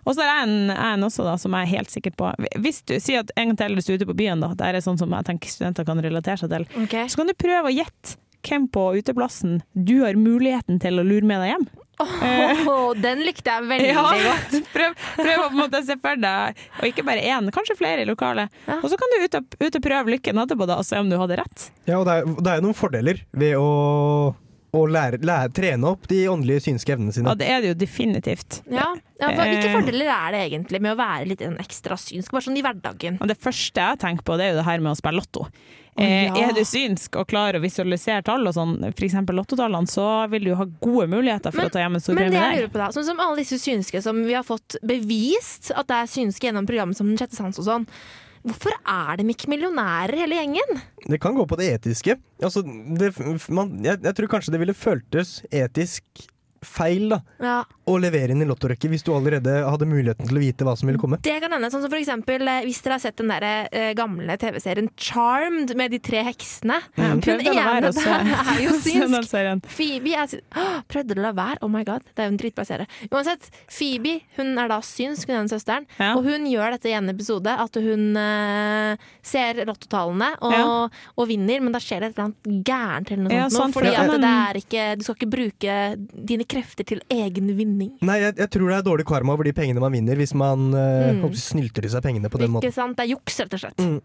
Og 0.03 0.17
så 0.17 0.25
er 0.25 0.31
jeg 0.33 0.49
en, 0.49 0.71
en 0.71 1.07
også 1.07 1.23
da, 1.23 1.37
som 1.39 1.55
jeg 1.55 1.69
er 1.69 1.77
helt 1.77 1.93
sikker 1.93 2.15
på 2.19 2.33
Hvis 2.59 2.81
du 2.89 2.97
sier 2.99 3.23
at 3.23 3.31
en 3.39 3.53
gang 3.53 3.59
til 3.61 3.77
hvis 3.79 3.87
du 3.87 3.93
er 3.93 4.01
ute 4.01 4.09
på 4.09 4.19
byen, 4.19 4.43
da, 4.43 4.51
det 4.59 4.73
er 4.73 4.83
sånn 4.83 4.99
som 4.99 5.13
jeg 5.15 5.29
tenker 5.29 5.53
studenter 5.53 5.87
kan 5.87 6.03
relatere 6.03 6.41
seg 6.43 6.51
til, 6.51 6.67
okay. 6.83 7.07
så 7.07 7.21
kan 7.21 7.31
du 7.31 7.37
prøve 7.39 7.71
å 7.71 7.75
gjette 7.75 8.17
hvem 8.47 8.67
på 8.75 8.89
uteplassen 8.99 9.61
du 9.75 10.01
har 10.03 10.19
muligheten 10.19 10.81
til 10.83 10.99
å 11.01 11.07
lure 11.07 11.27
med 11.29 11.43
deg 11.45 11.55
hjem. 11.55 11.67
Åh, 12.03 12.95
den 12.99 13.21
likte 13.23 13.53
jeg 13.53 13.67
veldig 13.69 13.91
Ja. 13.93 14.03
godt. 14.25 14.55
Prøv, 14.75 14.95
prøv 15.19 15.37
å 15.39 15.45
på 15.45 15.53
en 15.53 15.61
måte 15.61 15.83
se 15.87 15.95
for 16.03 16.19
deg, 16.19 16.63
og 16.81 16.87
ikke 16.89 17.05
bare 17.07 17.23
én, 17.23 17.51
kanskje 17.55 17.77
flere 17.79 18.03
i 18.03 18.09
lokalet. 18.09 18.51
Ja. 18.67 18.81
Og 18.83 18.89
så 18.91 18.99
kan 18.99 19.13
du 19.13 19.19
ut 19.23 19.37
og, 19.39 19.57
ut 19.61 19.77
og 19.79 19.85
prøve 19.85 20.15
lykken 20.17 20.41
etterpå 20.43 20.67
da, 20.67 20.81
og 20.83 20.89
se 20.89 20.99
om 20.99 21.11
du 21.13 21.19
hadde 21.21 21.39
rett. 21.43 21.69
Ja, 21.87 22.01
og 22.01 22.09
det 22.09 22.17
er, 22.23 22.33
det 22.43 22.55
er 22.57 22.65
noen 22.65 22.75
fordeler 22.79 23.23
ved 23.31 23.55
å 23.61 23.69
å 24.73 24.87
lære, 24.89 25.19
lære, 25.21 25.53
trene 25.53 25.85
opp 25.91 26.07
de 26.09 26.23
åndelige 26.33 26.63
synske 26.65 26.95
evnene 26.95 27.13
sine. 27.13 27.29
Ja, 27.29 27.35
det 27.37 27.49
er 27.53 27.61
det 27.61 27.69
jo 27.75 27.75
definitivt. 27.83 28.63
Ja, 28.73 28.87
ja 29.21 29.29
for, 29.35 29.43
Hvilke 29.45 29.69
Eh. 29.69 29.75
fordeler 29.77 30.09
er 30.09 30.33
det 30.33 30.41
egentlig 30.51 30.81
med 30.81 30.95
å 30.95 30.97
være 30.97 31.27
litt 31.29 31.43
en 31.43 31.59
ekstra 31.61 31.99
synsk, 32.01 32.31
bare 32.33 32.47
sånn 32.47 32.57
i 32.57 32.63
hverdagen? 32.65 33.21
Og 33.21 33.29
det 33.29 33.37
første 33.39 33.75
jeg 33.85 33.99
tenker 34.01 34.25
på, 34.25 34.39
det 34.41 34.47
er 34.47 34.51
jo 34.55 34.61
det 34.63 34.65
her 34.71 34.81
med 34.81 34.93
å 34.93 34.97
spille 34.97 35.21
lotto. 35.21 35.47
Eh, 35.99 36.25
ja. 36.25 36.49
Er 36.49 36.55
du 36.57 36.63
synsk 36.65 37.19
og 37.21 37.29
klarer 37.29 37.61
å 37.61 37.61
visualisere 37.61 38.25
tall 38.25 38.47
og 38.49 38.55
sånn, 38.57 38.79
f.eks. 38.97 39.13
lottotallene, 39.29 39.87
så 39.93 40.27
vil 40.33 40.45
du 40.49 40.55
ha 40.57 40.65
gode 40.65 41.05
muligheter 41.13 41.53
for 41.53 41.59
Men- 41.59 41.69
å 41.69 41.73
ta 41.73 41.79
hjem 41.81 41.95
en 41.95 42.01
stor 42.01 42.15
Men 42.15 42.31
det 42.33 42.41
jeg 42.41 42.57
lurer 42.63 42.73
på 42.73 42.81
da, 42.81 42.89
sånn 42.89 43.05
som 43.05 43.21
alle 43.21 43.37
disse 43.37 43.59
synske 43.61 44.01
som 44.03 44.25
vi 44.25 44.33
har 44.33 44.43
fått 44.43 44.77
bevist 44.83 45.71
at 45.77 45.87
det 45.87 45.95
er 46.01 46.09
synske 46.09 46.49
gjennom 46.49 46.65
programmet 46.67 46.97
som 46.97 47.07
Den 47.15 47.19
sjette 47.19 47.37
sans 47.37 47.59
og 47.59 47.67
sånn, 47.67 47.87
hvorfor 48.47 48.75
er 48.89 49.21
de 49.21 49.27
ikke 49.33 49.51
millionærer 49.53 50.15
hele 50.23 50.41
gjengen? 50.41 50.83
Det 51.07 51.21
kan 51.23 51.35
gå 51.37 51.47
på 51.49 51.59
det 51.61 51.71
etiske. 51.77 52.19
Altså, 52.43 52.63
det, 52.63 53.13
man, 53.51 53.75
jeg, 53.85 54.01
jeg 54.03 54.15
tror 54.19 54.31
kanskje 54.37 54.55
det 54.55 54.63
ville 54.63 54.77
føltes 54.77 55.41
etisk 55.51 56.27
feil 56.63 57.09
da, 57.11 57.19
Ja, 57.43 57.57
å 57.93 58.01
levere 58.03 58.33
inn 58.35 58.43
i 58.43 58.49
lottorekke 58.49 58.89
hvis 58.93 59.05
du 59.07 59.13
allerede 59.15 59.55
hadde 59.69 59.87
muligheten 59.89 60.29
til 60.29 60.39
å 60.39 60.43
vite 60.43 60.65
hva 60.67 60.75
som 60.79 60.89
ville 60.91 61.01
komme. 61.01 61.19
Det 61.23 61.37
kan 61.43 61.53
hende, 61.55 61.71
sånn 61.73 61.85
som 61.85 61.91
for 61.93 62.01
eksempel 62.01 62.47
eh, 62.49 62.63
Hvis 62.67 62.81
dere 62.85 62.97
har 62.99 63.03
sett 63.05 63.17
den 63.21 63.29
der, 63.33 63.47
eh, 63.73 63.93
gamle 63.99 64.37
TV-serien 64.41 64.89
Charmed 64.97 65.75
med 65.79 65.91
de 65.95 65.99
tre 66.03 66.23
heksene. 66.27 66.79
Å 66.97 67.03
la 67.03 67.11
ene 67.17 67.91
å 67.91 67.95
der 67.97 68.33
er 68.33 68.63
jo 68.65 68.75
synsk. 68.85 69.33
Phoebe 69.73 70.15
er 70.17 70.31
synsk. 70.31 70.45
Åh, 70.57 70.79
Prøvde 70.93 71.17
du 71.17 71.21
å 71.23 71.27
la 71.29 71.33
være? 71.37 71.59
Oh 71.63 71.71
my 71.73 71.83
god, 71.89 72.05
det 72.15 72.23
er 72.25 72.29
jo 72.31 72.35
en 72.35 72.41
dritbra 72.41 72.65
serie. 72.69 72.87
Uansett, 73.11 73.49
Phoebe 73.73 74.19
hun 74.39 74.53
er 74.59 74.71
da 74.73 74.79
synsk, 74.85 75.29
hun 75.29 75.37
er 75.37 75.43
den 75.45 75.53
søsteren. 75.53 75.87
Ja. 75.99 76.13
Og 76.19 76.27
hun 76.29 76.47
gjør 76.51 76.77
dette 76.77 76.91
i 76.91 76.97
en 76.99 77.11
episode, 77.13 77.53
at 77.67 77.79
hun 77.83 78.17
eh, 78.19 79.09
ser 79.27 79.63
lottotallene 79.69 80.33
og, 80.41 80.53
Ja. 80.53 80.67
og 81.17 81.29
vinner, 81.29 81.61
men 81.65 81.73
da 81.75 81.81
skjer 81.83 82.01
det 82.05 82.11
et 82.13 82.19
eller 82.19 82.29
annet 82.31 82.65
gærent 82.69 83.11
eller 83.11 83.23
noe 83.27 83.33
Ja, 83.35 83.49
sånt. 83.49 83.53
nå, 83.53 83.59
sant, 83.63 83.75
fordi 83.75 83.95
at 83.97 84.13
det 84.23 84.31
er 84.31 84.61
ikke, 84.61 84.85
du 84.99 85.03
skal 85.07 85.17
ikke 85.19 85.31
bruke 85.33 85.77
dine 86.33 86.45
krefter 86.49 86.87
til 86.87 87.01
egen 87.11 87.51
vinning. 87.59 87.82
Nei, 88.03 88.19
jeg, 88.21 88.37
jeg 88.37 88.51
tror 88.55 88.69
det 88.73 88.79
er 88.79 88.89
dårlig 88.89 89.07
karma 89.09 89.33
over 89.37 89.45
de 89.45 89.53
pengene 89.57 89.81
man 89.83 89.93
vinner, 89.93 90.17
hvis 90.21 90.35
man 90.35 90.73
eh, 90.75 91.13
Mm. 91.13 91.29
snylter 91.35 91.85
i 91.85 91.89
seg 91.93 92.03
pengene 92.03 92.31
på 92.33 92.39
den 92.43 92.51
måten. 92.55 92.69
Ikke 92.69 92.75
sant? 92.79 92.97
Det 92.97 93.05
er 93.09 93.15
juks, 93.17 93.39
rett 93.41 93.55
og 93.59 93.61
slett. 93.67 93.79
Mm. 93.83 94.01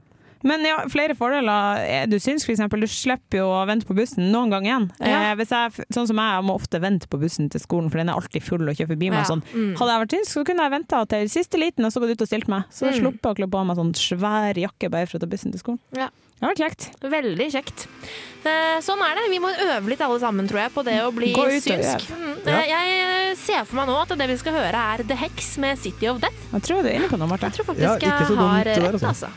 Men 0.45 0.61
ja, 0.61 0.75
flere 0.87 1.15
fordeler. 1.17 1.79
Er 1.81 2.05
du 2.05 2.19
syns 2.21 2.43
for 2.45 2.53
eksempel, 2.53 2.83
du 2.85 2.85
slipper 2.85 3.39
jo 3.39 3.47
å 3.49 3.63
vente 3.65 3.87
på 3.89 3.95
bussen 3.97 4.27
noen 4.31 4.51
gang 4.53 4.67
igjen. 4.67 4.85
Ja. 5.01 5.31
Eh, 5.31 5.35
hvis 5.39 5.49
jeg, 5.49 5.87
sånn 5.89 6.05
som 6.05 6.19
jeg, 6.21 6.35
jeg 6.37 6.45
må 6.45 6.53
ofte 6.59 6.77
vente 6.83 7.07
på 7.09 7.17
bussen 7.19 7.49
til 7.49 7.59
skolen, 7.63 7.89
for 7.89 7.97
den 7.97 8.09
er 8.13 8.19
alltid 8.19 8.45
full 8.45 8.61
og 8.69 8.75
kjører 8.77 8.91
forbi 8.93 9.09
meg. 9.09 9.23
Ja, 9.23 9.31
Sånn. 9.31 9.41
mm. 9.49 9.71
Hadde 9.79 9.95
jeg 9.95 10.03
vært 10.05 10.13
synsk, 10.13 10.29
så 10.37 10.45
kunne 10.45 10.67
jeg 10.67 10.75
venta 10.77 11.01
til 11.09 11.25
siste 11.33 11.57
liten 11.57 11.85
og 11.89 11.91
så 11.91 12.03
gått 12.05 12.13
ut 12.13 12.21
og 12.21 12.29
stilt 12.29 12.47
meg. 12.53 12.69
Så 12.69 12.85
Mm. 12.85 12.99
sluppet 13.01 13.25
jeg 13.25 13.33
å 13.33 13.37
kle 13.41 13.47
på 13.57 13.65
meg 13.65 13.77
sånn 13.81 13.93
svær 13.97 14.53
jakke 14.61 14.91
bare 14.93 15.07
for 15.09 15.17
å 15.17 15.21
ta 15.25 15.25
bussen 15.33 15.51
til 15.51 15.59
skolen. 15.59 15.79
Ja. 15.97 16.09
Det 16.37 16.45
har 16.45 16.51
vært 16.53 16.59
kjekt. 16.61 16.83
Veldig 17.01 17.47
kjekt. 17.49 17.87
Eh, 18.45 18.77
sånn 18.85 19.01
er 19.01 19.17
det. 19.17 19.23
Vi 19.33 19.39
må 19.41 19.49
øve 19.49 19.89
litt 19.89 20.03
alle 20.05 20.19
sammen, 20.21 20.45
tror 20.47 20.61
jeg, 20.61 20.73
på 20.75 20.83
det 20.85 20.99
å 21.01 21.09
bli 21.15 21.31
Gå 21.33 21.47
ut 21.49 21.65
synsk. 21.65 22.05
Mm. 22.13 22.35
Eh, 22.45 22.67
Jeg 22.69 23.37
ser 23.41 23.65
for 23.65 23.79
meg 23.81 23.89
nå 23.89 23.97
at 24.03 24.13
det 24.21 24.27
vi 24.29 24.37
skal 24.37 24.53
høre, 24.59 24.83
er 24.93 25.03
The 25.09 25.17
Hex 25.17 25.55
med 25.63 25.81
City 25.81 26.07
of 26.11 26.21
Death. 26.21 26.45
Jeg 26.53 26.67
tror 26.69 26.85
du 26.85 26.91
er 26.91 26.99
inne 26.99 27.09
på 27.09 27.17
noe, 27.17 27.31
Marte. 27.33 27.49
Jeg 27.49 27.57
tror 27.57 27.71
faktisk 27.71 27.87
Ja, 27.87 27.97
jeg 27.97 28.37
har 28.37 28.63
der, 28.69 28.73
rett, 28.85 28.93
altså. 29.01 29.13
altså. 29.15 29.33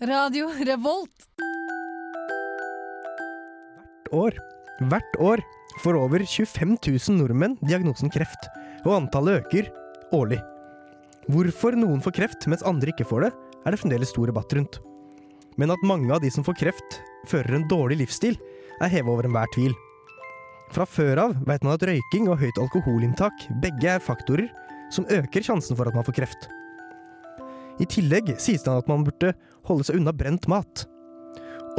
Radio 0.00 0.50
Revolt. 0.66 1.26
Hvert 3.78 4.10
år. 4.12 4.38
Hvert 4.90 5.16
år 5.20 5.42
får 5.82 5.98
over 5.98 6.24
25 6.24 6.76
000 6.86 7.18
nordmenn 7.18 7.56
diagnosen 7.64 8.12
kreft, 8.12 8.48
og 8.84 8.96
antallet 8.98 9.42
øker 9.42 9.70
årlig. 10.14 10.40
Hvorfor 11.30 11.76
noen 11.78 12.02
får 12.04 12.18
kreft 12.18 12.46
mens 12.50 12.64
andre 12.68 12.92
ikke 12.92 13.06
får 13.08 13.26
det, 13.26 13.32
er 13.64 13.72
det 13.72 13.80
fremdeles 13.80 14.12
stor 14.12 14.28
debatt 14.28 14.52
rundt. 14.56 14.80
Men 15.56 15.72
at 15.72 15.86
mange 15.86 16.10
av 16.12 16.20
de 16.22 16.30
som 16.34 16.44
får 16.44 16.58
kreft, 16.60 16.98
fører 17.30 17.56
en 17.56 17.68
dårlig 17.70 18.02
livsstil, 18.02 18.36
er 18.82 18.92
hevet 18.92 19.10
over 19.10 19.28
enhver 19.28 19.48
tvil. 19.54 19.74
Fra 20.74 20.86
før 20.88 21.20
av 21.28 21.36
vet 21.46 21.64
man 21.64 21.76
at 21.76 21.86
røyking 21.86 22.28
og 22.28 22.40
høyt 22.40 22.58
alkoholinntak 22.60 23.46
begge 23.62 23.94
er 23.94 24.02
faktorer 24.02 24.48
som 24.92 25.06
øker 25.12 25.44
sjansen 25.44 25.78
for 25.78 25.88
at 25.88 25.96
man 25.96 26.06
får 26.06 26.18
kreft. 26.18 26.48
I 27.82 27.86
tillegg 27.90 28.34
sies 28.42 28.62
det 28.62 28.72
at 28.72 28.90
man 28.90 29.04
burde 29.06 29.32
holde 29.68 29.86
seg 29.86 29.98
unna 29.98 30.12
brent 30.14 30.46
mat. 30.50 30.84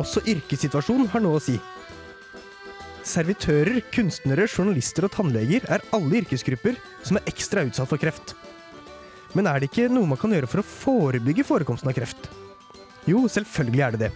Også 0.02 0.24
yrkessituasjon 0.28 1.08
har 1.14 1.24
noe 1.24 1.40
å 1.40 1.44
si. 1.44 1.56
Servitører, 3.06 3.84
kunstnere, 3.94 4.48
journalister 4.50 5.06
og 5.06 5.14
tannleger 5.14 5.68
er 5.70 5.84
alle 5.94 6.24
yrkesgrupper 6.24 6.80
som 7.06 7.20
er 7.20 7.30
ekstra 7.30 7.62
utsatt 7.68 7.92
for 7.92 8.02
kreft. 8.02 8.34
Men 9.38 9.46
er 9.52 9.62
det 9.62 9.70
ikke 9.70 9.92
noe 9.94 10.10
man 10.10 10.18
kan 10.18 10.34
gjøre 10.34 10.50
for 10.50 10.64
å 10.64 10.66
forebygge 10.66 11.46
forekomsten 11.46 11.92
av 11.92 11.98
kreft? 11.98 12.30
Jo, 13.06 13.28
selvfølgelig 13.30 13.84
er 13.86 13.94
det 13.94 14.08
det. 14.08 14.12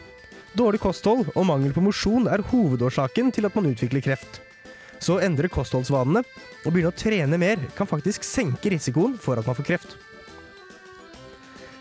Dårlig 0.57 0.81
kosthold 0.81 1.27
og 1.35 1.45
mangel 1.45 1.75
på 1.75 1.83
mosjon 1.85 2.25
er 2.31 2.41
hovedårsaken 2.49 3.29
til 3.35 3.45
at 3.45 3.57
man 3.57 3.69
utvikler 3.69 4.01
kreft. 4.01 4.41
Så 4.99 5.19
å 5.19 5.23
endre 5.23 5.51
kostholdsvanene 5.53 6.23
og 6.65 6.71
begynne 6.73 6.89
å 6.89 6.97
trene 6.97 7.37
mer 7.39 7.61
kan 7.77 7.87
faktisk 7.87 8.25
senke 8.25 8.73
risikoen 8.73 9.19
for 9.21 9.37
at 9.37 9.45
man 9.45 9.57
får 9.59 9.69
kreft. 9.69 9.97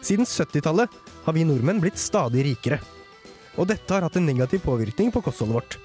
Siden 0.05 0.29
70-tallet 0.29 0.93
har 1.25 1.35
vi 1.35 1.49
nordmenn 1.49 1.81
blitt 1.81 1.99
stadig 1.99 2.45
rikere. 2.53 2.83
Og 3.57 3.67
dette 3.73 3.91
har 3.91 4.05
hatt 4.05 4.21
en 4.21 4.29
negativ 4.29 4.61
påvirkning 4.69 5.11
på 5.15 5.25
kostholdet 5.25 5.57
vårt. 5.57 5.79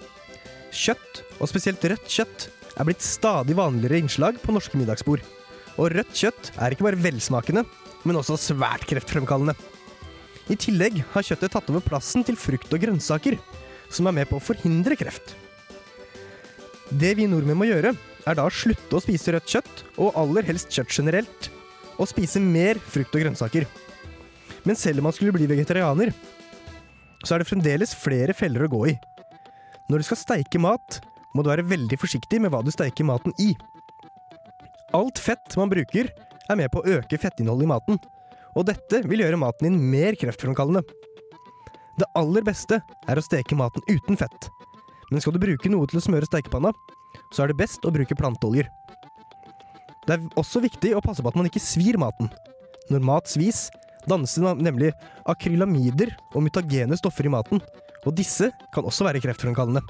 Kjøtt, 0.74 1.22
og 1.38 1.50
spesielt 1.52 1.84
rødt 1.86 2.10
kjøtt, 2.10 2.48
er 2.74 2.88
blitt 2.88 3.06
stadig 3.06 3.56
vanligere 3.58 4.00
innslag 4.02 4.40
på 4.42 4.56
norske 4.56 4.80
middagsbord. 4.80 5.22
Og 5.78 5.94
rødt 5.94 6.14
kjøtt 6.18 6.50
er 6.58 6.74
ikke 6.74 6.88
bare 6.88 7.02
velsmakende, 7.02 7.64
men 8.04 8.20
også 8.20 8.40
svært 8.42 8.88
kreftfremkallende. 8.90 9.56
I 10.52 10.58
tillegg 10.60 11.00
har 11.14 11.26
kjøttet 11.26 11.54
tatt 11.54 11.70
over 11.72 11.86
plassen 11.86 12.26
til 12.26 12.38
frukt 12.40 12.74
og 12.74 12.82
grønnsaker, 12.84 13.38
som 13.94 14.10
er 14.10 14.18
med 14.18 14.30
på 14.30 14.40
å 14.40 14.44
forhindre 14.44 14.98
kreft. 15.00 15.36
Det 16.90 17.14
vi 17.18 17.30
nordmenn 17.30 17.58
må 17.62 17.70
gjøre, 17.70 17.94
er 18.24 18.38
da 18.38 18.48
å 18.48 18.54
slutte 18.54 18.98
å 18.98 19.04
spise 19.04 19.34
rødt 19.36 19.50
kjøtt, 19.54 19.86
og 20.02 20.18
aller 20.20 20.46
helst 20.50 20.74
kjøtt 20.74 20.98
generelt, 20.98 21.50
og 22.02 22.10
spise 22.10 22.42
mer 22.42 22.82
frukt 22.82 23.14
og 23.14 23.24
grønnsaker. 23.24 23.70
Men 24.66 24.80
selv 24.80 25.02
om 25.02 25.10
man 25.10 25.16
skulle 25.16 25.36
bli 25.36 25.48
vegetarianer, 25.50 26.14
så 27.24 27.36
er 27.36 27.44
det 27.44 27.50
fremdeles 27.50 27.96
flere 27.96 28.36
feller 28.36 28.66
å 28.66 28.72
gå 28.72 28.86
i. 28.92 28.96
Når 29.94 30.02
du 30.02 30.08
skal 30.08 30.18
steike 30.18 30.58
mat, 30.58 30.96
må 31.38 31.44
du 31.46 31.52
være 31.52 31.68
veldig 31.70 32.00
forsiktig 32.02 32.40
med 32.42 32.50
hva 32.50 32.64
du 32.66 32.72
steiker 32.74 33.06
maten 33.06 33.30
i. 33.38 33.52
Alt 34.98 35.20
fett 35.22 35.54
man 35.60 35.70
bruker, 35.70 36.10
er 36.50 36.58
med 36.58 36.72
på 36.74 36.82
å 36.82 36.96
øke 36.96 37.20
fettinnholdet 37.22 37.68
i 37.68 37.70
maten, 37.70 38.00
og 38.58 38.66
dette 38.72 39.04
vil 39.06 39.22
gjøre 39.22 39.38
maten 39.38 39.68
din 39.68 39.78
mer 39.92 40.18
kreftfremkallende. 40.18 40.82
Det 42.02 42.10
aller 42.18 42.42
beste 42.48 42.80
er 42.82 43.22
å 43.22 43.26
steke 43.26 43.54
maten 43.54 43.86
uten 43.86 44.18
fett, 44.18 44.50
men 45.12 45.22
skal 45.22 45.38
du 45.38 45.44
bruke 45.46 45.70
noe 45.70 45.86
til 45.86 46.02
å 46.02 46.06
smøre 46.08 46.26
stekepanna, 46.26 46.74
så 47.30 47.46
er 47.46 47.54
det 47.54 47.60
best 47.62 47.86
å 47.86 47.94
bruke 47.94 48.18
planteoljer. 48.18 48.74
Det 50.10 50.18
er 50.18 50.26
også 50.42 50.64
viktig 50.66 50.96
å 50.98 51.06
passe 51.06 51.22
på 51.22 51.30
at 51.30 51.38
man 51.38 51.52
ikke 51.52 51.62
svir 51.62 52.02
maten. 52.02 52.34
Når 52.90 53.06
mat 53.14 53.30
svis, 53.30 53.68
dannes 54.10 54.34
det 54.42 54.58
nemlig 54.58 54.90
akrylamider 55.30 56.18
og 56.34 56.48
mutagene 56.50 56.98
stoffer 56.98 57.30
i 57.30 57.38
maten, 57.38 57.62
og 58.04 58.16
disse 58.18 58.50
kan 58.74 58.86
også 58.88 59.08
være 59.08 59.22
kreftfremkallende. 59.24 59.84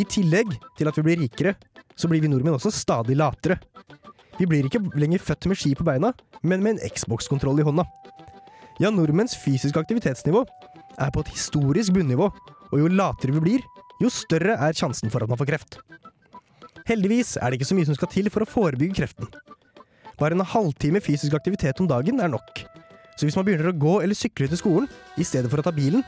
I 0.00 0.06
tillegg 0.08 0.54
til 0.78 0.88
at 0.88 0.98
vi 0.98 1.04
blir 1.04 1.20
rikere, 1.20 1.54
så 1.96 2.08
blir 2.08 2.22
vi 2.22 2.30
nordmenn 2.32 2.56
også 2.56 2.72
stadig 2.72 3.16
latere. 3.18 3.58
Vi 4.38 4.48
blir 4.48 4.66
ikke 4.66 4.80
lenger 4.98 5.20
født 5.20 5.50
med 5.50 5.60
ski 5.60 5.74
på 5.76 5.84
beina, 5.86 6.12
men 6.42 6.62
med 6.64 6.78
en 6.78 6.92
Xbox-kontroll 6.94 7.60
i 7.60 7.66
hånda. 7.66 7.84
Ja, 8.80 8.90
nordmenns 8.90 9.36
fysiske 9.38 9.78
aktivitetsnivå 9.78 10.46
er 10.98 11.12
på 11.12 11.22
et 11.22 11.32
historisk 11.34 11.92
bunnivå, 11.94 12.30
og 12.72 12.80
jo 12.80 12.88
latere 12.88 13.36
vi 13.36 13.44
blir, 13.44 13.66
jo 14.00 14.08
større 14.10 14.56
er 14.56 14.76
sjansen 14.76 15.12
for 15.12 15.22
at 15.22 15.30
man 15.30 15.40
får 15.40 15.50
kreft. 15.52 15.78
Heldigvis 16.88 17.36
er 17.38 17.50
det 17.50 17.60
ikke 17.60 17.68
så 17.68 17.76
mye 17.78 17.86
som 17.86 17.98
skal 17.98 18.10
til 18.10 18.30
for 18.32 18.42
å 18.42 18.48
forebygge 18.48 19.02
kreften. 19.02 19.28
Bare 20.18 20.36
en 20.36 20.46
halvtime 20.46 21.02
fysisk 21.04 21.36
aktivitet 21.36 21.78
om 21.82 21.88
dagen 21.90 22.20
er 22.20 22.32
nok. 22.32 22.64
Så 23.16 23.26
hvis 23.26 23.36
man 23.36 23.46
begynner 23.46 23.70
å 23.70 23.76
gå 23.76 23.98
eller 24.02 24.18
sykle 24.18 24.48
til 24.50 24.58
skolen 24.58 24.88
i 25.20 25.26
stedet 25.26 25.50
for 25.52 25.60
å 25.60 25.66
ta 25.66 25.72
bilen, 25.74 26.02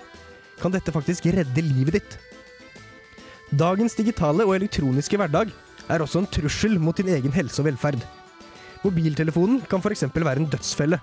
kan 0.61 0.73
dette 0.75 0.93
faktisk 0.95 1.27
redde 1.35 1.63
livet 1.65 1.99
ditt. 1.99 2.17
Dagens 3.55 3.95
digitale 3.99 4.47
og 4.47 4.57
elektroniske 4.57 5.19
hverdag 5.21 5.53
er 5.93 6.03
også 6.03 6.23
en 6.23 6.31
trussel 6.31 6.79
mot 6.81 6.97
din 6.97 7.13
egen 7.13 7.35
helse 7.35 7.61
og 7.63 7.69
velferd. 7.69 8.01
Mobiltelefonen 8.85 9.63
kan 9.69 9.83
f.eks. 9.85 10.07
være 10.13 10.41
en 10.43 10.51
dødsfelle. 10.51 10.99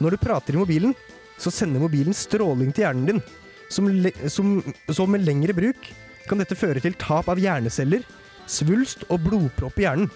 Når 0.00 0.16
du 0.16 0.20
prater 0.20 0.56
i 0.56 0.60
mobilen, 0.60 0.94
så 1.40 1.52
sender 1.52 1.80
mobilen 1.80 2.16
stråling 2.16 2.72
til 2.72 2.86
hjernen 2.86 3.10
din. 3.10 3.22
Som 3.68 5.10
med 5.12 5.24
lengre 5.24 5.56
bruk 5.56 5.88
kan 6.28 6.40
dette 6.40 6.58
føre 6.58 6.82
til 6.82 6.96
tap 6.98 7.28
av 7.30 7.40
hjerneceller, 7.40 8.02
svulst 8.46 9.04
og 9.08 9.22
blodpropp 9.24 9.78
i 9.80 9.86
hjernen. 9.86 10.10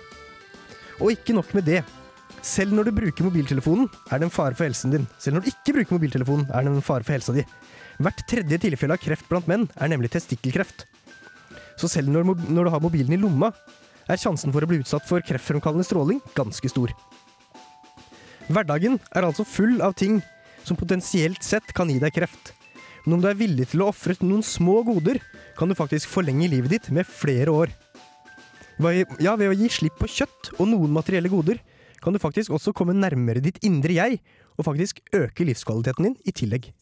Og 1.00 1.14
ikke 1.14 1.36
nok 1.36 1.54
med 1.56 1.68
det. 1.68 1.80
Selv 2.40 2.72
når 2.72 2.88
du 2.88 2.94
bruker 2.96 3.26
mobiltelefonen, 3.26 3.88
er 4.08 4.20
det 4.20 4.26
en 4.26 4.32
fare 4.32 4.56
for 4.56 4.64
helsen 4.64 4.94
din. 4.94 5.04
Selv 5.20 5.36
når 5.36 5.44
du 5.44 5.50
ikke 5.50 5.74
bruker 5.76 5.96
mobiltelefonen, 5.98 6.46
er 6.48 6.64
det 6.64 6.72
en 6.72 6.84
fare 6.84 7.04
for 7.04 7.12
helsa 7.12 7.34
di. 7.36 7.44
Hvert 8.00 8.22
tredje 8.30 8.58
tilfelle 8.62 8.96
av 8.96 9.02
kreft 9.02 9.28
blant 9.28 9.48
menn 9.50 9.66
er 9.76 9.90
nemlig 9.92 10.08
testikkelkreft. 10.14 10.86
Så 11.76 11.90
selv 11.92 12.08
når, 12.12 12.24
når 12.48 12.64
du 12.64 12.72
har 12.72 12.82
mobilen 12.82 13.12
i 13.12 13.20
lomma, 13.20 13.52
er 14.08 14.20
sjansen 14.20 14.54
for 14.54 14.64
å 14.64 14.68
bli 14.70 14.80
utsatt 14.80 15.04
for 15.06 15.22
kreftfremkallende 15.24 15.84
stråling 15.86 16.22
ganske 16.36 16.72
stor. 16.72 16.94
Hverdagen 18.50 18.96
er 19.14 19.26
altså 19.28 19.44
full 19.46 19.78
av 19.84 19.94
ting 20.00 20.18
som 20.64 20.78
potensielt 20.80 21.44
sett 21.44 21.74
kan 21.76 21.92
gi 21.92 22.00
deg 22.02 22.16
kreft. 22.16 22.54
Men 23.04 23.18
om 23.18 23.22
du 23.22 23.28
er 23.30 23.38
villig 23.38 23.68
til 23.70 23.84
å 23.84 23.90
ofre 23.92 24.16
noen 24.24 24.42
små 24.44 24.80
goder, 24.88 25.20
kan 25.60 25.68
du 25.68 25.76
faktisk 25.76 26.08
forlenge 26.10 26.48
livet 26.50 26.72
ditt 26.72 26.90
med 26.92 27.08
flere 27.08 27.52
år. 27.52 27.72
Ja, 29.20 29.36
ved 29.36 29.52
å 29.52 29.56
gi 29.56 29.68
slipp 29.72 30.00
på 30.00 30.08
kjøtt 30.08 30.54
og 30.56 30.70
noen 30.72 30.92
materielle 30.96 31.28
goder, 31.32 31.60
kan 32.02 32.12
du 32.12 32.20
faktisk 32.22 32.50
også 32.56 32.74
komme 32.76 32.96
nærmere 32.96 33.42
ditt 33.44 33.60
indre 33.66 33.96
jeg, 33.96 34.20
og 34.58 34.66
faktisk 34.68 35.00
øke 35.16 35.44
livskvaliteten 35.44 36.10
din 36.10 36.16
i 36.24 36.32
tillegg. 36.32 36.72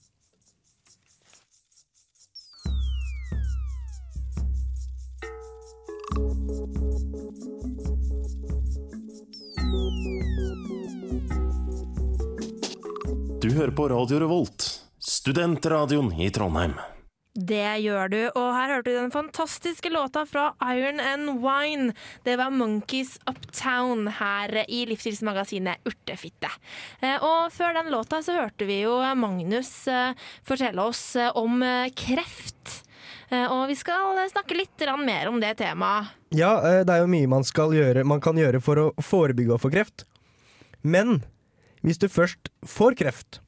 Du 13.39 13.53
hører 13.55 13.71
på 13.71 13.87
Radio 13.89 14.19
Revolt, 14.21 14.65
studentradioen 14.99 16.11
i 16.21 16.31
Trondheim. 16.35 16.75
Det 17.39 17.77
gjør 17.85 18.11
du, 18.11 18.19
og 18.35 18.47
her 18.51 18.73
hørte 18.73 18.91
du 18.91 18.97
den 18.97 19.13
fantastiske 19.15 19.93
låta 19.95 20.25
fra 20.27 20.49
Iron 20.75 20.99
and 20.99 21.39
Wine. 21.45 21.93
Det 22.27 22.35
var 22.41 22.51
Monkeys 22.51 23.15
Uptown 23.31 24.09
her 24.19 24.65
i 24.67 24.81
livsstilsmagasinet 24.91 25.87
Urtefitte. 25.87 26.51
Eh, 26.99 27.15
Og 27.23 27.53
før 27.55 27.79
den 27.79 27.93
låta 27.95 28.19
så 28.27 28.35
hørte 28.41 28.67
vi 28.67 28.81
jo 28.81 28.97
Magnus 29.15 29.71
eh, 29.87 30.19
fortelle 30.43 30.83
oss 30.83 31.15
eh, 31.15 31.31
om 31.39 31.63
kreft. 31.95 32.83
Og 33.29 33.67
vi 33.69 33.75
skal 33.77 34.17
snakke 34.33 34.57
litt 34.57 34.83
mer 35.05 35.29
om 35.29 35.37
det 35.37 35.51
temaet. 35.61 36.15
Ja, 36.33 36.55
det 36.81 36.89
er 36.89 37.03
jo 37.03 37.11
mye 37.13 37.29
man, 37.29 37.45
gjøre, 37.45 38.01
man 38.09 38.23
kan 38.25 38.41
gjøre 38.41 38.57
for 38.65 38.81
å 38.81 38.87
forebygge 39.05 39.53
å 39.53 39.61
få 39.61 39.69
kreft. 39.69 40.07
Men 40.81 41.21
hvis 41.85 42.01
du 42.01 42.09
først 42.09 42.49
får 42.65 42.97
kreft, 42.97 43.41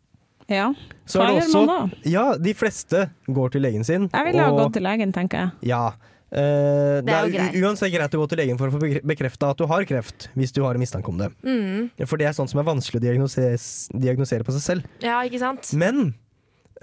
Ja. 0.50 0.68
så 1.06 1.20
Hva 1.20 1.26
er 1.26 1.30
det 1.30 1.40
gjør 1.40 1.48
også 1.48 1.64
man 1.64 1.90
da? 1.94 2.04
Ja, 2.10 2.24
de 2.38 2.54
fleste 2.58 3.04
går 3.30 3.52
til 3.54 3.64
legen 3.64 3.86
sin. 3.86 4.08
Jeg 4.10 4.28
ville 4.28 4.46
ha 4.46 4.54
gått 4.56 4.74
til 4.76 4.86
legen, 4.86 5.14
tenker 5.14 5.44
jeg. 5.44 5.70
Ja. 5.70 5.84
Uh, 6.30 7.02
det, 7.02 7.10
er 7.10 7.24
jo 7.26 7.26
er 7.26 7.32
greit. 7.34 7.56
uansett 7.58 7.90
greit 7.90 8.12
å 8.14 8.20
gå 8.20 8.26
til 8.30 8.38
legen 8.38 8.58
for 8.58 8.70
å 8.70 8.76
få 8.76 8.90
bekrefta 9.10 9.48
at 9.50 9.58
du 9.58 9.64
har 9.66 9.86
kreft, 9.88 10.28
hvis 10.38 10.54
du 10.54 10.60
har 10.62 10.78
en 10.78 10.82
mistanke 10.82 11.10
om 11.10 11.18
det. 11.18 11.30
Mm. 11.42 11.88
For 12.04 12.20
det 12.20 12.28
er 12.28 12.36
sånt 12.36 12.52
som 12.52 12.60
er 12.62 12.68
vanskelig 12.68 13.00
å 13.00 13.02
diagnosere 13.02 14.46
på 14.46 14.54
seg 14.54 14.62
selv. 14.62 14.92
Ja, 15.02 15.18
ikke 15.26 15.42
sant? 15.42 15.72
Men 15.78 16.12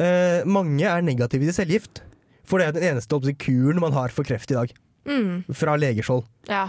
uh, 0.02 0.44
mange 0.48 0.84
er 0.84 1.06
negative 1.06 1.48
til 1.48 1.56
cellegift. 1.56 2.04
For 2.48 2.60
det 2.60 2.68
er 2.68 2.76
den 2.76 2.90
eneste 2.94 3.36
kuren 3.40 3.80
man 3.84 3.96
har 3.96 4.12
for 4.16 4.28
kreft 4.28 4.52
i 4.52 4.60
dag. 4.60 4.76
Mm. 5.08 5.48
Fra 5.56 5.76
legeskjold. 5.80 6.28
Ja. 6.52 6.68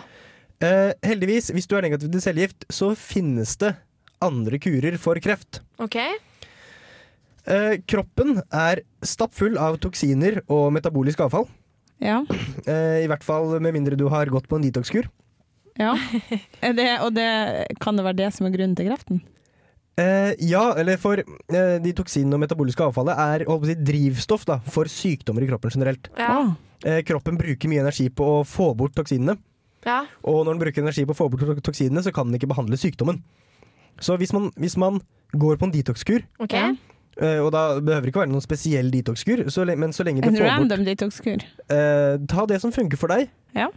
Uh, 0.63 0.91
heldigvis, 1.07 1.53
hvis 1.55 1.67
du 1.71 1.77
er 1.79 1.87
negativ 1.87 2.11
til 2.15 2.23
cellegift, 2.23 2.67
så 2.71 2.93
finnes 2.99 3.57
det 3.63 3.75
andre 4.23 4.59
kurer 4.63 4.99
for 4.99 5.19
kreft. 5.23 5.61
OK. 5.83 5.99
Eh, 7.49 7.79
kroppen 7.89 8.43
er 8.53 8.83
stappfull 9.07 9.57
av 9.61 9.79
toksiner 9.81 10.43
og 10.53 10.69
metabolisk 10.77 11.23
avfall. 11.25 11.49
Ja. 12.03 12.21
Eh, 12.69 13.05
I 13.05 13.09
hvert 13.11 13.25
fall 13.27 13.57
med 13.65 13.75
mindre 13.75 13.97
du 13.99 14.05
har 14.13 14.29
gått 14.31 14.49
på 14.51 14.59
en 14.59 14.67
detox-kur. 14.67 15.09
ja. 15.79 15.95
Det, 16.79 16.89
og 17.01 17.15
det, 17.17 17.27
kan 17.81 17.97
det 17.97 18.05
være 18.05 18.21
det 18.21 18.31
som 18.37 18.47
er 18.47 18.55
grunnen 18.55 18.77
til 18.79 18.91
kreften? 18.91 19.23
Eh, 19.99 20.35
ja, 20.47 20.63
eller 20.79 20.99
for 21.01 21.19
eh, 21.19 21.77
de 21.83 21.93
toksinene 21.97 22.37
og 22.37 22.43
metaboliske 22.45 22.85
avfallet 22.85 23.19
er 23.19 23.47
holdt 23.49 23.65
på 23.65 23.67
å 23.67 23.71
si, 23.73 23.79
drivstoff 23.89 24.45
da, 24.47 24.61
for 24.71 24.91
sykdommer 24.93 25.43
i 25.43 25.49
kroppen 25.51 25.75
generelt. 25.75 26.11
Ja. 26.21 26.53
Eh, 26.87 27.01
kroppen 27.07 27.39
bruker 27.41 27.73
mye 27.73 27.83
energi 27.83 28.07
på 28.15 28.29
å 28.37 28.45
få 28.47 28.71
bort 28.79 28.95
toksinene. 28.99 29.35
ja. 29.89 30.05
Og 30.23 30.45
når 30.45 30.53
den 30.53 30.63
bruker 30.63 30.85
energi 30.85 31.07
på 31.09 31.17
å 31.17 31.19
få 31.19 31.27
bort 31.33 31.65
toksinene, 31.67 32.05
så 32.05 32.13
kan 32.15 32.29
den 32.29 32.39
ikke 32.39 32.51
behandle 32.53 32.79
sykdommen. 32.79 33.23
Så 33.99 34.15
hvis 34.21 34.31
man, 34.37 34.53
hvis 34.55 34.77
man 34.79 35.01
går 35.35 35.59
på 35.59 35.67
en 35.67 35.75
detox-kur, 35.75 36.23
OK. 36.45 36.55
Eh, 37.21 37.39
og 37.43 37.51
da 37.51 37.63
behøver 37.81 38.03
det 38.07 38.13
ikke 38.13 38.21
være 38.23 38.31
noen 38.31 38.45
spesiell 38.45 38.91
detox-kur, 38.95 39.41
men 39.77 39.91
så 39.93 40.05
lenge 40.07 40.23
du 40.23 40.29
En 40.29 40.35
får 40.37 40.45
bort 40.45 40.53
random 40.53 40.85
detox-kur. 40.87 41.43
eh, 41.69 42.19
Ta 42.31 42.47
det 42.47 42.61
som 42.63 42.71
funker 42.73 42.97
for 43.01 43.09
deg. 43.09 43.29
Ja. 43.55 43.69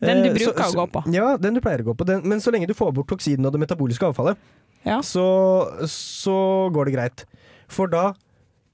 Den 0.00 0.22
du 0.22 0.28
Eh, 0.30 0.34
bruker 0.34 0.62
så- 0.64 0.74
å 0.74 0.86
gå 0.86 0.92
på. 0.92 1.12
Ja, 1.14 1.36
den 1.36 1.54
du 1.54 1.60
pleier 1.60 1.80
å 1.80 1.84
gå 1.92 1.96
på. 1.96 2.04
Den, 2.06 2.22
men 2.28 2.38
så 2.40 2.50
lenge 2.52 2.66
du 2.66 2.74
får 2.74 2.92
bort 2.94 3.06
toksinene 3.08 3.46
og 3.46 3.52
det 3.52 3.60
metaboliske 3.68 4.04
avfallet, 4.12 4.36
Ja. 4.84 5.00
så, 5.00 5.84
så 5.84 6.70
går 6.72 6.84
det 6.86 6.94
greit. 6.94 7.24
For 7.68 7.86
da 7.86 8.14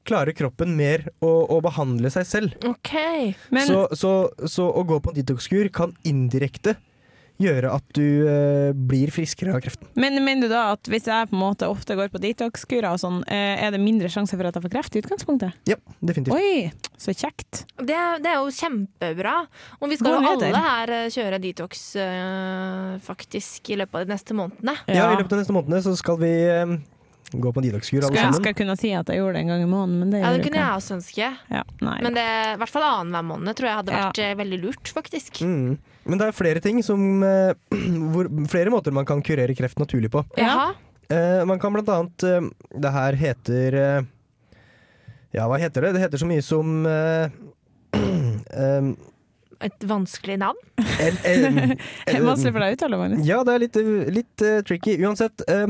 klarer 0.06 0.32
kroppen 0.34 0.76
mer 0.76 1.08
å, 1.20 1.48
å 1.50 1.60
behandle 1.62 2.10
seg 2.10 2.24
selv. 2.26 2.64
Okay, 2.64 3.34
Men 3.50 3.66
så, 3.66 3.88
så, 3.92 4.30
så 4.46 4.72
å 4.72 4.84
gå 4.86 5.00
på 5.02 5.10
en 5.10 5.22
detox-kur 5.22 5.68
kan 5.72 5.96
indirekte 6.04 6.76
gjøre 7.42 7.72
at 7.76 7.84
du 7.96 8.26
eh, 8.28 8.70
blir 8.76 9.12
friskere 9.14 9.54
av 9.56 9.62
kreften. 9.64 9.88
Men 9.98 10.16
mener 10.24 10.46
du 10.46 10.52
da 10.52 10.70
at 10.74 10.88
hvis 10.90 11.08
jeg 11.10 11.28
på 11.30 11.36
en 11.36 11.42
måte 11.42 11.68
ofte 11.68 11.96
går 11.98 12.08
på 12.12 12.20
detox-kurer 12.22 12.88
og 12.92 13.00
sånn, 13.02 13.20
eh, 13.28 13.60
er 13.64 13.74
det 13.74 13.80
mindre 13.82 14.10
sjanse 14.12 14.36
for 14.36 14.48
at 14.48 14.56
jeg 14.56 14.66
får 14.66 14.72
kreft 14.72 14.96
i 14.96 15.02
utgangspunktet? 15.04 15.58
Ja, 15.68 15.78
definitivt. 16.00 16.34
Oi, 16.36 16.90
så 16.96 17.12
kjekt. 17.12 17.64
Det, 17.76 18.00
det 18.24 18.32
er 18.32 18.40
jo 18.40 18.50
kjempebra. 18.56 19.36
Og 19.80 19.92
vi 19.92 20.00
skal 20.00 20.16
jo 20.16 20.24
nyheter. 20.24 20.48
alle 20.50 20.64
her 20.66 20.94
eh, 21.02 21.06
kjøre 21.12 21.40
detox 21.42 21.86
eh, 22.00 22.92
faktisk 23.04 23.72
i 23.74 23.80
løpet 23.82 24.00
av 24.00 24.06
de 24.06 24.14
neste 24.16 24.36
månedene. 24.36 24.78
Ja, 24.88 25.10
I 25.12 25.20
løpet 25.20 25.36
av 25.36 25.44
neste 25.44 25.56
månedene 25.56 25.84
så 25.84 25.96
skal 25.98 26.20
vi 26.22 26.32
eh, 26.48 26.76
gå 27.32 27.52
på 27.52 27.60
en 27.60 27.66
detox-kur 27.66 28.04
alle 28.04 28.12
sammen. 28.12 28.34
ønske 28.34 28.52
jeg 28.52 28.58
kunne 28.60 28.76
si 28.78 28.92
at 28.96 29.10
jeg 29.10 29.20
gjorde 29.20 29.36
det 29.36 29.42
en 29.44 29.52
gang 29.52 29.64
i 29.64 29.68
måneden, 29.70 29.98
men 30.02 30.14
det 30.14 30.22
Ja, 30.22 30.32
det 30.34 30.46
kunne 30.46 30.60
jeg 30.60 30.78
også 30.78 30.96
ønske. 30.98 31.30
Ja, 31.50 31.62
nei. 31.82 31.98
Men 32.06 32.16
det, 32.16 32.26
i 32.54 32.56
hvert 32.62 32.72
fall 32.72 32.86
annenhver 32.86 33.28
måned 33.32 33.58
tror 33.58 33.70
jeg 33.70 33.80
hadde 33.82 33.94
vært 33.96 34.22
ja. 34.22 34.32
veldig 34.38 34.60
lurt, 34.62 34.92
faktisk. 34.94 35.42
Mm. 35.42 35.76
Men 36.06 36.20
det 36.20 36.28
er 36.28 36.36
flere 36.36 36.62
ting 36.62 36.82
som 36.86 37.22
eh, 37.26 37.52
hvor, 38.14 38.30
Flere 38.50 38.72
måter 38.72 38.94
man 38.94 39.08
kan 39.08 39.22
kurere 39.26 39.56
kreft 39.58 39.80
naturlig 39.82 40.12
på. 40.14 40.22
Jaha. 40.38 40.72
Uh, 41.06 41.44
man 41.46 41.60
kan 41.62 41.70
blant 41.70 41.88
annet 41.94 42.24
uh, 42.26 42.48
Det 42.82 42.90
her 42.90 43.14
heter 43.14 43.74
uh, 43.78 44.06
Ja, 45.30 45.44
hva 45.46 45.60
heter 45.62 45.84
det? 45.86 45.92
Det 45.94 46.02
heter 46.02 46.18
så 46.18 46.26
mye 46.26 46.42
som 46.42 46.80
eh, 46.88 47.30
Et 49.64 49.84
vanskelig 49.88 50.36
navn. 50.38 50.58
el- 51.00 51.20
el- 51.24 51.76
Det 52.06 52.14
er 52.14 52.22
Vanskelig 52.26 52.52
for 52.52 52.60
deg 52.60 52.74
å 52.74 52.76
uttale, 52.76 52.98
Magnus. 53.00 53.26
Ja, 53.26 53.38
det 53.46 53.54
er 53.54 53.62
litt, 53.64 53.76
litt 54.18 54.44
uh, 54.44 54.60
tricky. 54.68 54.96
Uansett. 55.06 55.44
uh, 55.48 55.66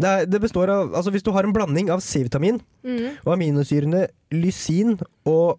det, 0.00 0.08
er, 0.08 0.26
det 0.26 0.40
består 0.42 0.68
av 0.72 0.94
Altså, 0.98 1.12
hvis 1.14 1.22
du 1.26 1.30
har 1.36 1.44
en 1.46 1.52
blanding 1.56 1.90
av 1.94 2.00
C-vitamin 2.04 2.60
Mm. 2.80 3.18
og 3.26 3.34
aminosyrene 3.34 4.06
lysin 4.32 4.94
og 5.28 5.58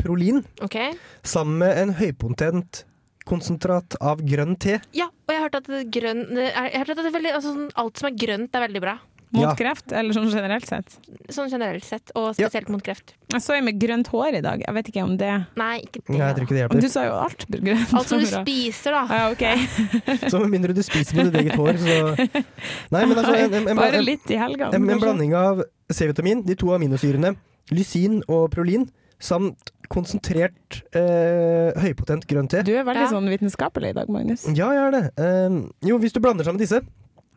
prolin 0.00 0.38
okay. 0.64 0.94
sammen 1.22 1.58
med 1.60 1.76
en 1.82 1.90
høypotent 1.98 2.86
konsentrat 3.28 3.94
av 4.00 4.22
grønn 4.24 4.56
te 4.58 4.78
Ja, 4.96 5.10
og 5.12 5.30
jeg 5.34 5.36
har 5.38 5.44
hørt 5.50 5.58
at, 5.60 5.68
grønn, 5.92 6.22
jeg 6.40 6.54
har 6.56 6.72
hørt 6.80 6.94
at 6.94 7.02
det 7.02 7.10
er 7.10 7.16
veldig, 7.18 7.32
altså, 7.36 7.52
sånn- 7.52 7.74
alt 7.76 8.00
som 8.00 8.08
er 8.08 8.16
grønt, 8.18 8.56
er 8.56 8.64
veldig 8.64 8.82
bra. 8.82 8.94
Mot 9.32 9.46
Ja. 9.46 9.54
kreft, 9.56 9.92
eller 9.96 10.12
sånn 10.12 10.28
generelt 10.28 10.66
sett. 10.68 10.98
Sånn 11.32 11.48
generelt 11.48 11.84
sett, 11.84 12.10
og 12.14 12.34
Ja. 12.36 12.48
spesielt 12.50 12.68
mot 12.68 12.82
kreft. 12.84 13.14
Jeg 13.32 13.40
så 13.40 13.54
en 13.56 13.64
med 13.64 13.78
grønt 13.80 14.06
hår 14.08 14.34
i 14.34 14.40
dag. 14.42 14.60
Jeg 14.66 14.74
vet 14.74 14.88
ikke 14.92 15.02
om 15.04 15.16
det 15.16 15.46
Nei, 15.56 15.80
ikke 15.80 16.02
det. 16.06 16.18
Jeg 16.18 16.34
tror 16.36 16.44
ikke 16.44 16.48
det 16.56 16.60
hjelper. 16.68 16.80
Du 16.82 16.88
sa 16.88 17.04
jo 17.06 17.12
alt 17.12 17.46
grønt. 17.48 17.94
Alt 17.94 18.08
som 18.08 18.18
du 18.20 18.26
spiser, 18.26 18.90
da. 18.92 19.06
Ja, 19.08 19.30
ok. 19.32 19.44
Så 20.30 20.38
med 20.40 20.50
mindre 20.50 20.74
du 20.74 20.82
spiser 20.82 21.16
med 21.16 21.32
ditt 21.32 21.40
eget 21.46 21.56
hår, 21.56 21.78
så 21.80 22.16
Nei, 22.92 23.06
men 23.06 23.16
altså 23.16 23.34
en, 23.34 23.54
en, 23.54 23.68
en, 23.68 23.76
Bare 23.76 24.02
litt 24.04 24.28
i 24.30 24.36
helgene. 24.36 24.74
en, 24.74 24.90
en 24.90 25.00
blanding 25.00 25.32
av 25.34 25.62
C-vitamin, 25.90 26.44
de 26.44 26.54
to 26.54 26.66
aminosyrene, 26.76 27.34
lysin 27.70 28.22
og 28.28 28.50
prolin, 28.50 28.88
samt 29.18 29.70
konsentrert 29.88 30.82
eh, 30.96 31.72
høypotent 31.80 32.26
grønn 32.26 32.48
te. 32.48 32.62
Du 32.66 32.72
er 32.76 32.84
veldig 32.84 33.06
Ja. 33.06 33.10
sånn 33.12 33.28
vitenskapelig 33.32 33.90
i 33.90 33.96
dag, 33.96 34.08
Magnus. 34.08 34.44
Ja, 34.54 34.72
jeg 34.72 34.82
er 34.82 34.90
det. 34.90 35.04
Eh, 35.16 35.88
jo, 35.88 35.98
hvis 35.98 36.12
du 36.12 36.20
blander 36.20 36.44
sammen 36.44 36.58
disse, 36.60 36.82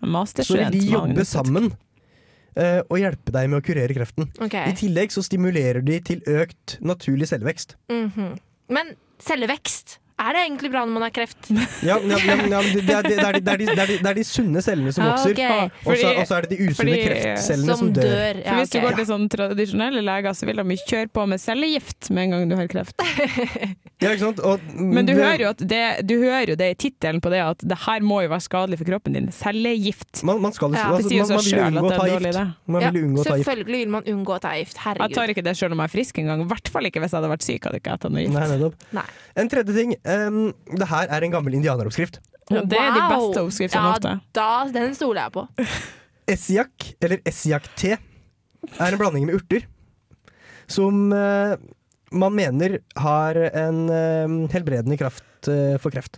så 0.04 0.58
vil 0.58 0.72
de 0.72 0.80
jobbe 0.92 1.24
sammen 1.26 1.72
eh, 2.60 2.82
og 2.90 3.00
hjelpe 3.02 3.34
deg 3.36 3.52
med 3.52 3.62
å 3.62 3.66
kurere 3.66 3.98
kreften. 3.98 4.30
Okay. 4.40 4.72
I 4.72 4.78
tillegg 4.80 5.14
så 5.16 5.24
stimulerer 5.26 5.84
de 5.86 6.00
til 6.12 6.24
økt 6.28 6.78
naturlig 6.82 7.30
cellevekst. 7.32 7.78
-hmm. 7.90 8.38
Men 8.70 8.96
cellevekst, 9.20 10.00
er 10.16 10.32
det 10.38 10.42
egentlig 10.46 10.70
bra 10.72 10.82
når 10.88 10.94
man 10.96 11.04
har 11.08 11.14
kreft? 11.16 11.50
Ja, 11.86 11.98
ja, 12.00 12.18
ja, 12.18 12.36
ja, 12.48 12.62
det, 12.64 12.84
er, 12.90 13.04
det, 13.04 13.16
er, 13.20 13.34
de- 13.36 13.42
det, 13.44 13.52
er 13.52 13.60
de, 13.60 13.98
det, 14.00 14.10
er 14.10 14.16
de, 14.18 14.24
sunne 14.26 14.62
cellene 14.64 14.94
som 14.96 15.04
Ah, 15.06 15.16
vokser, 15.18 15.36
ok. 15.36 15.82
og 15.86 15.98
så 16.00 16.12
og 16.16 16.28
så 16.30 16.38
er 16.38 16.46
det 16.48 16.52
de 16.56 16.68
usunne 16.70 16.96
kreftcellene 17.04 17.76
som, 17.76 17.82
Som 17.84 17.94
dør. 17.94 18.08
dør. 18.10 18.40
For 18.40 18.50
Ja, 18.50 18.56
hvis 18.62 18.72
du 18.74 18.80
går 18.86 18.96
til 19.02 19.08
sånn 19.12 19.28
tradisjonelle 19.36 20.04
leger, 20.08 20.38
så 20.40 20.48
vil 20.50 20.62
de 20.64 20.78
ikke 20.78 20.92
kjøre 20.94 21.12
på 21.20 21.26
med 21.34 21.44
cellegift 21.44 22.10
med 22.16 22.24
en 22.30 22.36
gang 22.38 22.50
du 22.54 22.56
har 22.62 22.72
kreft. 22.72 22.96
Ja, 24.04 24.10
ikke 24.12 24.26
sant? 24.26 24.40
Og, 24.44 24.60
Men 24.76 25.08
du 25.08 25.14
hører 25.16 25.40
jo, 25.40 25.50
at 25.54 25.62
det, 25.72 25.82
du 26.04 26.18
hører 26.20 26.50
jo 26.52 26.56
det 26.60 26.66
i 26.74 26.76
tittelen 26.84 27.22
på 27.24 27.30
det, 27.32 27.40
at 27.40 27.62
det 27.64 27.78
her 27.86 28.04
må 28.04 28.18
jo 28.26 28.32
være 28.34 28.44
skadelig 28.44 28.78
for 28.82 28.90
kroppen 28.90 29.16
din. 29.16 29.30
Cellegift. 29.32 30.20
man, 30.28 30.42
man 30.44 30.52
skal 30.54 30.74
Ja, 30.76 30.90
altså, 30.98 31.08
man, 31.16 31.32
man 31.32 31.46
vil 31.46 31.56
jo 31.56 31.64
unngå 31.64 31.86
å 31.88 31.94
ta 31.96 32.08
gift. 32.12 32.42
Man 32.68 32.84
vil 32.92 33.06
unngå 33.08 33.24
selvfølgelig 33.30 33.80
vil 33.86 33.94
man 33.96 34.10
unngå 34.12 34.36
å 34.36 34.42
ta 34.44 34.52
gift. 34.60 34.82
Jeg 34.84 35.16
tar 35.16 35.32
ikke 35.32 35.46
det 35.48 35.56
selv 35.56 35.78
om 35.78 35.84
jeg 35.84 35.88
er 35.88 35.94
frisk 35.96 36.20
engang. 36.22 36.44
I 36.44 36.50
hvert 36.52 36.72
fall 36.76 36.90
ikke 36.92 37.00
hvis 37.06 37.16
jeg 37.16 37.22
hadde 37.22 37.32
vært 37.32 37.48
syk. 37.48 37.70
Hadde 37.70 37.80
ikke 37.80 37.96
jeg 37.96 38.04
tatt 38.04 38.16
noe 38.18 38.26
gift. 38.26 38.36
Nei. 38.36 39.00
Nei. 39.00 39.06
En 39.40 39.52
tredje 39.56 39.78
ting. 39.80 39.96
Em, 40.06 40.40
det 40.72 40.88
her 40.90 41.12
er 41.12 41.26
en 41.26 41.36
gammel 41.36 41.58
indianeroppskrift. 41.58 42.20
Ja, 42.52 42.62
det 42.62 42.78
er 42.78 42.92
de 42.94 43.06
beste 43.10 43.42
oppskriftene 43.42 43.86
ja, 43.88 43.94
ofte. 43.96 44.12
Da, 44.38 44.50
den 44.74 44.94
stoler 44.98 45.26
jeg 45.26 45.36
på. 45.36 45.46
Essiak, 46.36 46.92
eller 47.06 47.22
essiak-te, 47.30 47.98
er 48.76 48.86
en 48.86 49.02
blanding 49.02 49.28
med 49.30 49.38
urter 49.38 49.66
som 50.66 51.12
uh, 51.14 51.54
man 52.16 52.34
mener 52.34 52.80
har 52.98 53.38
en 53.38 53.84
uh, 53.90 54.50
helbredende 54.50 54.98
kraft 54.98 55.50
uh, 55.50 55.76
for 55.82 55.94
kreft. 55.94 56.18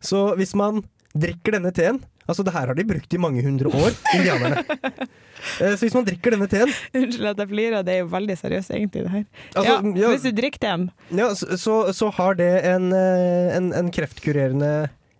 Så 0.00 0.30
hvis 0.40 0.54
man 0.56 0.80
drikker 1.22 1.56
denne 1.58 1.72
teen 1.76 2.02
Altså, 2.26 2.42
det 2.42 2.50
her 2.56 2.66
har 2.66 2.74
de 2.74 2.82
brukt 2.82 3.12
i 3.14 3.18
mange 3.22 3.42
hundre 3.46 3.70
år, 3.70 3.94
indianerne. 4.16 4.64
Eh, 5.62 5.76
Så 5.76 5.84
hvis 5.84 5.94
man 5.94 6.02
drikker 6.06 6.32
denne 6.32 6.46
teen 6.50 6.70
Unnskyld 6.96 7.28
at 7.28 7.38
jeg 7.38 7.48
flirer, 7.50 7.84
det 7.86 7.92
er 7.92 7.98
jo 8.00 8.06
veldig 8.10 8.34
seriøst 8.40 8.72
egentlig, 8.72 9.02
det 9.04 9.12
her. 9.12 9.24
Altså, 9.52 9.74
ja, 9.76 9.92
ja. 10.00 10.08
Hvis 10.14 10.24
du 10.24 10.32
drikker 10.34 10.62
den 10.64 10.86
ja, 11.20 11.28
så, 11.38 11.58
så, 11.60 11.74
så 11.94 12.08
har 12.16 12.34
det 12.40 12.48
en, 12.66 12.88
eh, 12.96 13.52
en, 13.54 13.68
en 13.76 13.92
kreftkurerende 13.94 14.72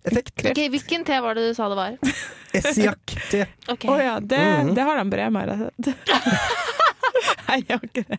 effekt. 0.08 0.32
Ok, 0.50 0.58
Hvilken 0.72 1.04
te 1.06 1.20
var 1.22 1.36
det 1.38 1.44
du 1.50 1.54
sa 1.54 1.68
det 1.70 1.78
var? 1.78 1.94
Essiak-te. 2.56 3.44
Å 3.68 3.76
okay. 3.76 3.90
oh, 3.92 4.00
ja, 4.02 4.16
det, 4.18 4.42
Mhm. 4.64 4.74
det 4.74 4.88
har 4.88 4.98
de 5.02 5.06
brev 5.12 5.38
slett. 5.38 5.94
Nei, 7.46 7.60
jeg 7.62 7.78
har 7.78 7.86
ikke 7.86 8.04
det. 8.08 8.18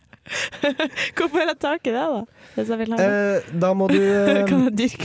Hvorfor 1.18 1.40
har 1.40 1.50
jeg 1.52 1.58
tak 1.60 1.88
i 1.88 1.92
det, 1.92 2.04
da? 2.04 2.44
Hvis 2.54 2.72
jeg 2.72 2.80
vil 2.80 2.94
ha 2.94 2.98
det. 3.00 3.08
Eh, 3.08 3.52
da 3.64 3.72
må 3.76 3.88
du 3.90 3.96
eh, 4.00 4.42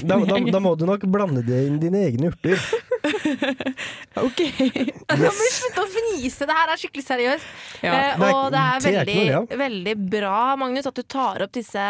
da, 0.03 0.19
da, 0.19 0.39
da 0.55 0.61
må 0.63 0.73
du 0.79 0.85
nok 0.89 1.05
blande 1.11 1.43
det 1.47 1.65
inn 1.67 1.79
dine 1.81 2.05
egne 2.07 2.31
urter. 2.31 2.59
OK. 4.25 4.39
Nå 5.13 5.17
må 5.23 5.31
vi 5.37 5.49
slutte 5.53 5.83
å 5.83 5.87
fnise, 5.91 6.47
det 6.49 6.55
her 6.57 6.71
er 6.73 6.79
skikkelig 6.81 7.03
seriøst. 7.07 7.47
Ja. 7.83 7.93
Eh, 8.13 8.23
og 8.29 8.51
det 8.53 8.61
er 8.63 8.85
veldig, 8.85 9.57
veldig 9.59 9.95
bra, 10.13 10.37
Magnus, 10.59 10.87
at 10.89 10.97
du 10.99 11.03
tar 11.03 11.43
opp 11.45 11.53
disse 11.55 11.83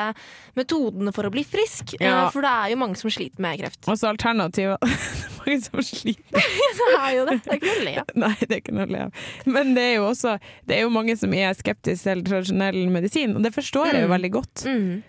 metodene 0.58 1.14
for 1.16 1.28
å 1.30 1.34
bli 1.34 1.44
frisk. 1.48 1.96
Ja. 2.00 2.26
Eh, 2.26 2.32
for 2.34 2.46
det 2.46 2.54
er 2.54 2.74
jo 2.74 2.80
mange 2.84 3.00
som 3.00 3.12
sliter 3.14 3.44
med 3.44 3.62
kreft. 3.62 3.82
Og 3.90 4.00
så 4.00 4.10
alternativet 4.14 4.84
Mange 5.44 5.58
som 5.60 5.82
sliter. 5.84 6.40
Det 6.40 6.90
er 6.96 7.10
jo 7.18 7.24
det. 7.28 7.40
Det 7.44 7.52
er 7.52 7.58
ikke 7.60 7.68
noe 7.74 7.80
å 7.82 7.86
le 7.90 7.96
av. 8.00 8.12
Nei, 8.24 8.34
det 8.40 8.52
er 8.56 8.62
ikke 8.62 8.76
noe 8.78 8.86
å 8.88 8.92
le 8.94 9.02
av. 9.10 9.24
Men 9.58 9.74
det 9.76 9.84
er 9.90 9.96
jo 9.98 10.06
også 10.08 10.38
Det 10.64 10.78
er 10.78 10.86
jo 10.86 10.92
mange 10.94 11.18
som 11.20 11.34
er 11.36 11.52
skeptiske 11.58 12.04
til 12.08 12.22
tradisjonell 12.28 12.78
medisin, 12.94 13.36
og 13.36 13.44
det 13.44 13.52
forstår 13.56 13.90
jeg 13.92 14.06
jo 14.06 14.08
Mm. 14.08 14.14
veldig 14.14 14.30
godt. 14.34 14.64
Mm. 14.68 15.04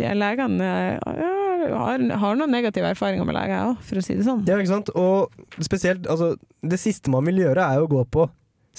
De 0.00 0.12
legene 0.16 0.68
eh, 0.70 1.18
ja, 1.20 1.30
har, 1.68 2.02
har 2.24 2.36
noen 2.40 2.50
negative 2.50 2.90
erfaringer 2.94 3.24
med 3.28 3.36
leger, 3.36 3.54
jeg 3.56 3.70
òg, 3.70 3.80
for 3.90 4.00
å 4.00 4.04
si 4.06 4.14
det 4.18 4.26
sånn. 4.26 4.44
Ja, 4.48 4.56
ikke 4.58 4.72
sant? 4.72 4.90
Og 4.96 5.30
spesielt, 5.64 6.06
altså, 6.10 6.34
det 6.62 6.78
siste 6.80 7.10
man 7.12 7.24
vil 7.28 7.42
gjøre, 7.44 7.64
er 7.74 7.82
å 7.84 7.88
gå 7.90 8.04
på 8.10 8.28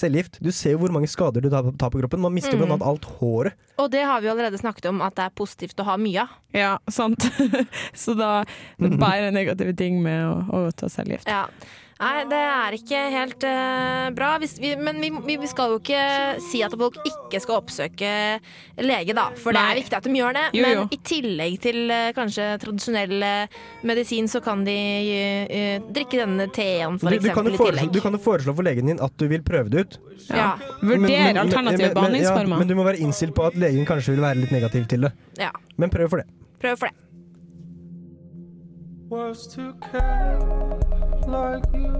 cellegift. 0.02 0.38
Du 0.42 0.48
ser 0.50 0.72
jo 0.72 0.78
hvor 0.80 0.92
mange 0.94 1.06
skader 1.10 1.44
du 1.44 1.50
tar, 1.52 1.66
tar 1.78 1.90
på 1.92 2.00
kroppen. 2.00 2.22
Man 2.24 2.32
mister 2.34 2.56
Mm. 2.56 2.62
blant 2.64 2.72
annet 2.78 2.86
alt 2.88 3.04
håret. 3.20 3.52
Og 3.78 3.90
det 3.92 4.02
har 4.08 4.20
vi 4.24 4.28
allerede 4.32 4.58
snakket 4.58 4.88
om, 4.88 5.02
at 5.04 5.14
det 5.14 5.26
er 5.26 5.34
positivt 5.36 5.78
å 5.78 5.84
ha 5.84 5.96
mye 6.00 6.22
av. 6.24 6.28
Ja, 6.56 6.78
sant. 6.90 7.28
så 7.94 8.14
da 8.18 8.30
det 8.80 8.88
er 8.92 8.98
bare 8.98 9.30
negative 9.30 9.76
ting 9.76 10.00
med 10.02 10.24
å, 10.26 10.66
å 10.66 10.72
ta 10.72 10.88
cellegift. 10.88 11.28
Ja. 11.28 11.44
Nei, 12.02 12.24
det 12.26 12.38
er 12.42 12.74
ikke 12.74 13.00
helt 13.14 13.44
uh, 13.46 14.08
bra. 14.16 14.32
Hvis 14.42 14.56
vi, 14.58 14.72
men 14.74 14.96
vi, 14.98 15.36
vi 15.38 15.46
skal 15.50 15.70
jo 15.70 15.76
ikke 15.78 16.00
si 16.42 16.58
at 16.66 16.74
folk 16.74 16.96
ikke 17.06 17.38
skal 17.44 17.60
oppsøke 17.60 18.08
lege, 18.82 19.14
da. 19.14 19.28
For 19.38 19.54
det 19.54 19.62
er 19.62 19.78
viktig 19.78 19.98
at 20.00 20.08
de 20.08 20.14
gjør 20.18 20.34
det. 20.34 20.42
Jo, 20.58 20.64
men 20.66 20.74
jo. 20.80 20.86
i 20.90 20.98
tillegg 21.06 21.58
til 21.62 21.78
uh, 21.92 22.08
kanskje 22.16 22.48
tradisjonell 22.64 23.14
eh, 23.22 23.60
medisin, 23.86 24.26
så 24.30 24.42
kan 24.42 24.64
de 24.66 24.74
uh, 25.46 25.86
drikke 25.94 26.18
denne 26.24 26.48
teen, 26.56 26.98
Du, 26.98 27.04
for 27.04 27.14
du, 27.14 27.20
kan 27.22 27.30
eksempel, 27.30 27.54
foreslå, 27.60 27.68
i 27.70 27.78
tillegg. 27.78 27.94
du 27.94 28.00
kan 28.08 28.18
jo 28.18 28.22
foreslå 28.26 28.56
for 28.58 28.66
legen 28.66 28.90
din 28.90 29.02
at 29.06 29.14
du 29.22 29.28
vil 29.30 29.46
prøve 29.46 29.70
det 29.70 29.86
ut. 29.86 29.98
Ja. 30.26 30.56
Vurder 30.82 31.06
Men- 31.06 31.10
men- 31.12 31.40
alternative 31.44 31.78
men- 31.78 31.86
men- 31.86 31.96
behandlingsformer. 32.00 32.56
Ja, 32.56 32.64
men 32.64 32.72
du 32.72 32.74
må 32.78 32.88
være 32.90 32.98
innstilt 33.06 33.34
på 33.38 33.46
at 33.46 33.54
legen 33.62 33.86
kanskje 33.86 34.16
vil 34.16 34.26
være 34.26 34.42
litt 34.42 34.50
negativ 34.58 34.90
til 34.90 35.06
det. 35.06 35.14
ja. 35.38 35.54
Men 35.78 35.90
prøv 35.90 36.10
for 36.10 36.20
det. 36.24 36.26
Prøv 36.62 36.76
for 36.82 36.90
det. 36.90 36.98
Was 39.12 39.46
to 39.46 39.74
care 39.92 40.40
like 41.28 41.68
you. 41.76 41.92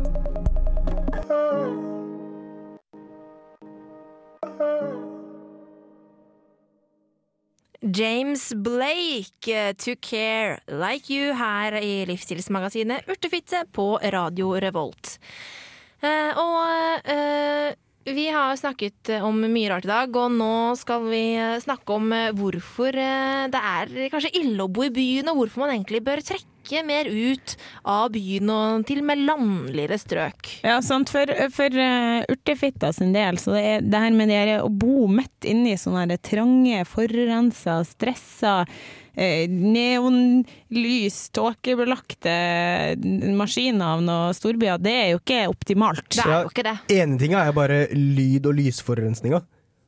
James 7.83 8.55
Blake, 8.55 9.47
eh, 9.47 9.75
'To 9.75 9.97
Care 10.01 10.61
Like 10.69 11.13
You', 11.13 11.35
her 11.35 11.77
i 11.83 12.07
livsstilsmagasinet 12.07 13.05
Urtefitte 13.07 13.67
på 13.73 13.99
Radio 14.03 14.55
Revolt. 14.57 15.19
Eh, 16.01 16.33
og 16.39 17.05
eh, 17.05 17.75
vi 18.05 18.29
har 18.29 18.57
snakket 18.57 19.21
om 19.21 19.37
mye 19.53 19.69
rart 19.69 19.85
i 19.85 19.93
dag, 19.93 20.17
og 20.17 20.33
nå 20.33 20.55
skal 20.81 21.05
vi 21.11 21.35
eh, 21.37 21.61
snakke 21.61 21.93
om 21.93 22.09
eh, 22.13 22.33
hvorfor 22.33 22.97
eh, 22.97 23.51
det 23.53 23.61
er 23.61 23.93
kanskje 24.15 24.33
ille 24.41 24.65
å 24.65 24.73
bo 24.73 24.89
i 24.89 24.95
byen, 24.95 25.29
og 25.29 25.43
hvorfor 25.43 25.67
man 25.67 25.77
egentlig 25.77 26.01
bør 26.07 26.25
trekke 26.25 26.52
mer 26.87 27.11
ut 27.11 27.57
av 27.85 28.09
byen 28.15 28.51
og 28.55 28.87
til 28.89 29.03
med 29.07 29.23
landligere 29.27 29.99
strøk. 30.01 30.55
Ja, 30.65 30.79
sant. 30.85 31.13
For, 31.13 31.29
for 31.53 31.77
uh, 31.77 32.25
urtefitta 32.33 32.93
sin 32.97 33.13
del, 33.15 33.39
så 33.43 33.55
det, 33.57 33.63
er, 33.63 33.85
det 33.85 34.03
her 34.07 34.17
med 34.17 34.33
det 34.33 34.41
her 34.41 34.65
å 34.65 34.73
bo 34.73 35.07
midt 35.11 35.49
inni 35.49 35.77
sånne 35.77 36.07
her 36.07 36.23
trange, 36.25 36.83
forurensa, 36.89 37.83
stressa 37.87 38.63
eh, 39.15 39.49
neonlys, 39.51 41.19
tåkebelagte 41.37 42.35
maskiner 43.37 43.97
av 43.97 44.05
noen 44.05 44.37
storbyer, 44.37 44.81
det 44.83 44.95
er 44.97 45.09
jo 45.13 45.23
ikke 45.23 45.43
optimalt. 45.53 46.09
Det 46.17 46.25
er 46.27 46.47
jo 46.47 46.53
ikke 46.53 46.67
det. 46.69 46.77
Ene 46.97 47.19
tinga 47.21 47.45
er 47.47 47.57
bare 47.57 47.85
lyd- 47.93 48.49
og 48.49 48.57
lysforurensninga. 48.61 49.43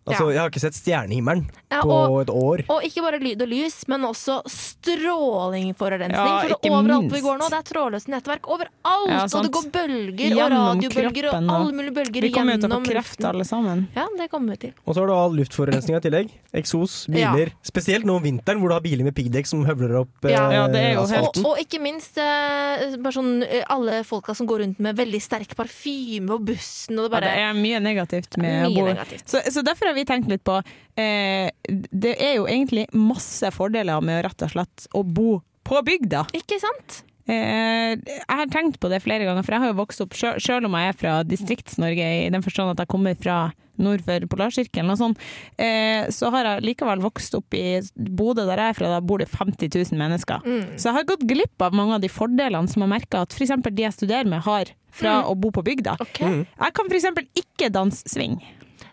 Altså, 0.07 0.27
Ja. 0.29 0.33
Jeg 0.35 0.41
har 0.41 0.51
ikke 0.51 0.61
sett 0.61 0.75
stjernehimmelen 0.77 1.47
Ja, 1.73 1.81
på 1.81 1.89
og- 1.91 2.21
et 2.23 2.29
år. 2.29 2.65
Og 2.69 2.83
ikke 2.85 3.01
bare 3.03 3.19
lyd 3.19 3.41
og 3.41 3.49
lys, 3.49 3.89
men 3.89 4.03
også 4.03 4.43
strålingforurensning. 4.47 6.13
Ja, 6.13 6.41
for 6.43 6.49
ikke 6.55 6.71
overalt 6.71 7.03
minst. 7.07 7.15
vi 7.17 7.21
går 7.25 7.39
nå, 7.41 7.49
det 7.49 7.59
er 7.59 7.67
trådløse 7.71 8.09
nettverk 8.13 8.49
overalt! 8.53 8.71
Ja, 8.85 9.23
og 9.25 9.43
det 9.47 9.53
går 9.55 9.67
bølger 9.75 10.35
og 10.35 10.51
radiobølger 10.55 11.09
og 11.09 11.15
kroppen, 11.15 11.49
og- 11.51 11.57
alle 11.61 11.73
mulige 11.79 11.95
bølger 11.95 12.21
Vi 12.21 12.31
kommer 12.31 12.53
jo 12.55 12.59
til 12.61 12.69
å 12.69 12.73
gjennom 12.75 12.85
få 12.85 12.93
kreft 12.93 13.25
alle 13.25 13.45
sammen. 13.45 13.87
Ja, 13.97 14.07
det 14.19 14.31
kommer 14.31 14.51
vi 14.51 14.57
til. 14.69 14.73
Og 14.87 14.95
så 14.95 14.99
har 15.01 15.07
du 15.07 15.13
all 15.15 15.33
luftforurensninga 15.37 15.97
i 15.97 16.05
tillegg. 16.11 16.31
Eksos, 16.55 17.07
biler. 17.09 17.53
Spesielt 17.65 18.05
nå 18.05 18.17
om 18.17 18.23
vinteren 18.23 18.61
hvor 18.61 18.69
du 18.69 18.75
har 18.75 18.81
biler 18.85 19.05
med 19.05 19.15
piggdekk 19.15 19.47
som 19.47 19.65
høvler 19.65 20.01
opp 20.01 20.25
eh, 20.25 20.31
Ja, 20.31 20.67
det 20.69 20.77
er 20.77 20.95
jo 20.95 21.07
helt- 21.07 21.39
Og, 21.39 21.47
og 21.47 21.59
ikke 21.59 21.81
minst 21.81 22.17
eh, 22.19 22.97
bare 22.97 23.13
sånn, 23.13 23.43
eh, 23.43 23.65
alle 23.69 24.03
folka 24.05 24.35
som 24.37 24.47
går 24.47 24.61
rundt 24.61 24.79
med 24.81 24.97
veldig 24.97 25.21
sterk 25.23 25.55
parfyme 25.57 26.31
og 26.31 26.45
bussen, 26.45 26.99
og 26.99 27.11
det 27.11 27.15
Ja, 27.15 27.21
bare 27.21 27.21
det 27.21 27.39
er 27.39 27.55
mye 27.55 27.81
negativt 27.83 28.37
med 28.39 28.67
å 28.69 28.75
bo 28.75 28.85
negativt. 28.85 29.25
Så, 29.27 29.41
så 29.51 29.63
derfor 29.65 29.87
har 29.95 30.01
vi 30.03 30.07
tenkt 30.11 30.29
litt 30.35 30.45
på 30.47 30.59
eh, 30.99 31.49
Det 31.71 32.15
er 32.19 32.37
jo 32.41 32.47
egentlig 32.51 32.89
masse 32.93 33.49
fordeler 33.55 34.03
med 34.05 34.25
rett 34.27 34.45
og 34.47 34.55
slett 34.59 34.87
å 34.95 35.05
bo 35.07 35.39
på 35.65 35.81
bygda. 35.87 36.27
Ikke 36.37 36.59
sant? 36.61 37.01
Eh, 37.25 37.95
jeg 37.97 38.29
har 38.29 38.51
tenkt 38.53 38.77
på 38.83 38.91
det 38.93 38.99
flere 39.01 39.25
ganger, 39.25 39.45
for 39.47 39.57
jeg 39.57 39.63
har 39.63 39.71
jo 39.73 39.79
vokst 39.79 40.03
opp 40.05 40.13
sjøl- 40.13 40.41
Selv 40.45 40.69
om 40.69 40.75
jeg 40.77 40.91
er 40.93 40.99
fra 41.01 41.13
Distrikts-Norge, 41.25 42.09
i 42.27 42.33
den 42.35 42.45
forstand 42.45 42.75
at 42.75 42.83
jeg 42.85 42.91
kommer 42.93 43.17
fra 43.17 43.39
nord 43.81 44.05
for 44.07 44.23
Polarsirkelen 44.31 44.93
og 44.93 44.99
sånn, 45.01 45.15
eh, 45.59 46.05
så 46.15 46.29
har 46.31 46.47
jeg 46.47 46.67
likevel 46.69 47.01
vokst 47.03 47.35
opp 47.35 47.57
i 47.59 47.81
Bodø, 47.97 48.45
der 48.47 48.61
jeg 48.61 48.75
er 48.75 48.77
fra. 48.79 48.91
Da 48.93 49.01
bor 49.03 49.19
det 49.25 49.31
50 49.33 49.73
000 49.73 49.99
mennesker. 49.99 50.45
Mm. 50.45 50.77
Så 50.77 50.91
jeg 50.91 50.99
har 51.01 51.09
gått 51.09 51.25
glipp 51.27 51.65
av 51.65 51.75
mange 51.75 51.97
av 51.97 52.05
de 52.05 52.13
fordelene 52.13 52.71
som 52.71 52.85
jeg 52.85 52.93
merker 52.93 53.25
at 53.25 53.35
f.eks. 53.35 53.57
de 53.73 53.87
jeg 53.89 53.97
studerer 53.97 54.29
med, 54.31 54.45
har 54.47 54.71
fra 54.95 55.23
å 55.27 55.33
bo 55.35 55.51
på 55.51 55.65
bygda. 55.67 55.97
Ok. 56.05 56.21
Jeg 56.21 56.77
kan 56.77 56.93
f.eks. 56.93 57.09
ikke 57.41 57.73
danse 57.75 58.05
swing. 58.13 58.37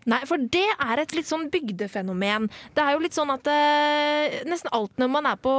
Nei, 0.09 0.21
for 0.25 0.37
det 0.37 0.65
er 0.79 0.99
et 1.03 1.13
litt 1.13 1.27
sånn 1.29 1.49
bygdefenomen. 1.53 2.49
Det 2.73 2.81
er 2.83 2.95
jo 2.95 3.03
litt 3.03 3.13
sånn 3.17 3.29
at 3.33 3.45
eh, 3.51 4.41
nesten 4.49 4.71
alt 4.73 4.91
når 4.97 5.09
man 5.19 5.25
er 5.25 5.35
på 5.41 5.53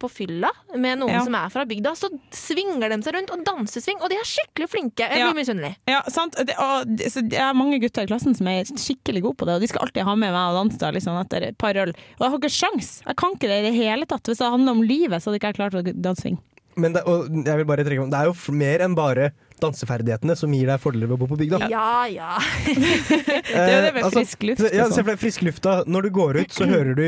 på 0.00 0.08
fylla 0.08 0.48
med 0.80 0.96
noen 0.96 1.10
Ja. 1.12 1.20
som 1.26 1.34
er 1.36 1.50
fra 1.52 1.66
bygda, 1.68 1.90
så 1.92 2.08
svinger 2.32 2.88
de 2.88 2.96
seg 3.04 3.12
rundt 3.18 3.32
og 3.34 3.42
danser 3.44 3.82
sving, 3.84 3.98
og 4.00 4.08
de 4.08 4.16
er 4.16 4.24
skikkelig 4.24 4.68
flinke. 4.72 5.04
Jeg 5.04 5.18
Ja. 5.18 5.26
blir 5.28 5.36
misunnelig. 5.44 5.76
Ja, 5.86 6.00
sant. 6.08 6.32
Det, 6.40 6.54
og, 6.56 6.86
det, 6.96 7.10
så 7.12 7.20
det 7.28 7.36
er 7.36 7.52
mange 7.52 7.78
gutter 7.82 8.04
i 8.04 8.06
klassen 8.08 8.34
som 8.34 8.48
er 8.48 8.64
skikkelig 8.64 9.20
gode 9.26 9.36
på 9.36 9.44
det, 9.44 9.56
og 9.56 9.60
de 9.60 9.66
skal 9.68 9.82
alltid 9.84 10.02
ha 10.08 10.14
med 10.16 10.32
meg 10.32 10.40
og 10.40 10.56
danse 10.56 10.78
da, 10.80 10.90
liksom, 10.90 11.20
etter 11.20 11.42
et 11.50 11.58
par 11.58 11.74
øl. 11.76 11.90
Og 12.16 12.24
jeg 12.24 12.30
har 12.30 12.38
ikke 12.38 12.48
sjans. 12.48 13.02
Jeg 13.04 13.16
kan 13.20 13.36
ikke 13.36 13.50
det 13.52 13.58
i 13.60 13.66
det 13.68 13.74
hele 13.76 14.06
tatt. 14.08 14.24
Hvis 14.24 14.38
det 14.40 14.48
handler 14.56 14.72
om 14.72 14.82
livet, 14.82 15.20
så 15.20 15.28
hadde 15.28 15.36
ikke 15.42 15.52
jeg 15.52 15.58
klart 15.60 15.76
å 15.76 16.00
danse 16.00 16.22
sving. 16.24 16.38
Men 16.80 16.92
det, 16.94 17.02
og 17.04 17.28
jeg 17.44 17.56
vil 17.60 17.68
bare 17.68 17.84
trekke 17.84 18.00
om, 18.02 18.08
det 18.08 18.20
er 18.24 18.32
jo 18.32 18.52
mer 18.56 18.78
enn 18.80 18.94
bare 18.96 19.32
danseferdighetene 19.62 20.36
som 20.38 20.52
gir 20.54 20.66
deg 20.70 20.80
fordeler 20.82 21.10
ved 21.10 21.16
å 21.16 21.20
bo 21.22 21.28
på 21.30 21.38
bygda. 21.40 21.68
Ja, 21.72 22.06
ja. 22.10 22.36
Det 22.66 23.54
er 23.54 23.74
jo 23.74 23.82
det 23.86 23.92
med 23.94 24.00
Eh, 24.00 24.06
altså, 24.08 24.20
frisk 24.22 24.42
luft. 24.48 24.64
Ja, 24.74 24.88
se 24.90 25.02
for 25.04 25.12
deg 25.12 25.20
frisk 25.22 25.44
lufta. 25.46 25.76
Når 25.86 26.02
du 26.08 26.10
går 26.20 26.40
ut, 26.42 26.52
så 26.56 26.66
hører 26.74 26.94
du 26.98 27.06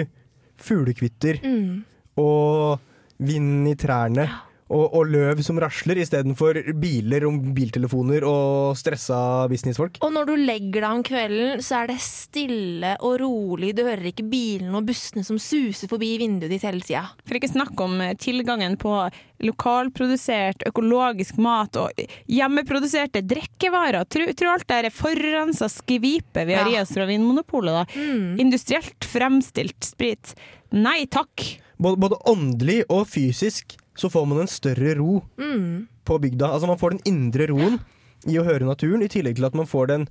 fuglekvitter 0.62 1.40
Mm. 1.42 1.82
og 2.20 2.80
vind 3.22 3.68
i 3.70 3.74
trærne. 3.78 4.28
Og, 4.72 4.94
og 4.96 5.08
løv 5.10 5.42
som 5.44 5.58
rasler, 5.60 5.98
istedenfor 6.00 6.56
biler 6.80 7.26
og 7.28 7.40
biltelefoner 7.52 8.24
og 8.24 8.76
stressa 8.78 9.46
businessfolk. 9.50 9.98
Og 10.00 10.12
når 10.14 10.30
du 10.30 10.32
legger 10.38 10.80
deg 10.80 10.88
om 10.96 11.02
kvelden, 11.04 11.60
så 11.60 11.82
er 11.82 11.90
det 11.90 11.98
stille 12.00 12.94
og 13.04 13.18
rolig. 13.20 13.74
Du 13.76 13.82
hører 13.84 14.06
ikke 14.08 14.24
bilene 14.32 14.72
og 14.78 14.86
bussene 14.88 15.24
som 15.26 15.36
suser 15.42 15.90
forbi 15.90 16.14
vinduet 16.22 16.54
ditt 16.54 16.64
hele 16.64 16.80
tida. 16.80 17.02
For 17.28 17.36
ikke 17.36 17.50
snakk 17.52 17.82
om 17.84 17.98
eh, 18.00 18.14
tilgangen 18.16 18.78
på 18.80 18.94
lokalprodusert, 19.42 20.64
økologisk 20.68 21.36
mat 21.42 21.76
og 21.80 21.90
hjemmeproduserte 22.30 23.22
drikkevarer. 23.28 24.06
Tror 24.08 24.32
tror 24.38 24.54
alt 24.54 24.68
det 24.70 24.78
er 24.86 24.94
forurensa 24.94 25.68
skvipet 25.72 26.46
vi 26.48 26.56
har 26.56 26.70
Ja. 26.70 26.78
i 26.78 26.82
oss 26.82 26.94
fra 26.94 27.06
Vinmonopolet. 27.06 27.72
da. 27.72 27.84
Mm. 28.00 28.38
Industrielt 28.40 29.04
fremstilt 29.04 29.84
sprit. 29.84 30.34
Nei 30.72 31.04
takk. 31.06 31.58
Både, 31.82 31.98
både 31.98 32.16
åndelig 32.30 32.84
og 32.88 33.06
fysisk 33.08 33.76
så 33.98 34.08
får 34.10 34.26
man 34.26 34.40
en 34.40 34.46
større 34.50 34.94
ro 34.98 35.22
Mm. 35.38 35.86
på 36.04 36.18
bygda. 36.18 36.48
Altså 36.52 36.66
Man 36.66 36.78
får 36.78 36.90
den 36.90 37.00
indre 37.04 37.46
roen 37.50 37.78
i 38.26 38.38
å 38.38 38.44
høre 38.44 38.64
naturen, 38.66 39.02
i 39.02 39.08
tillegg 39.08 39.36
til 39.36 39.44
at 39.44 39.54
man 39.54 39.66
får 39.66 39.86
den 39.88 40.08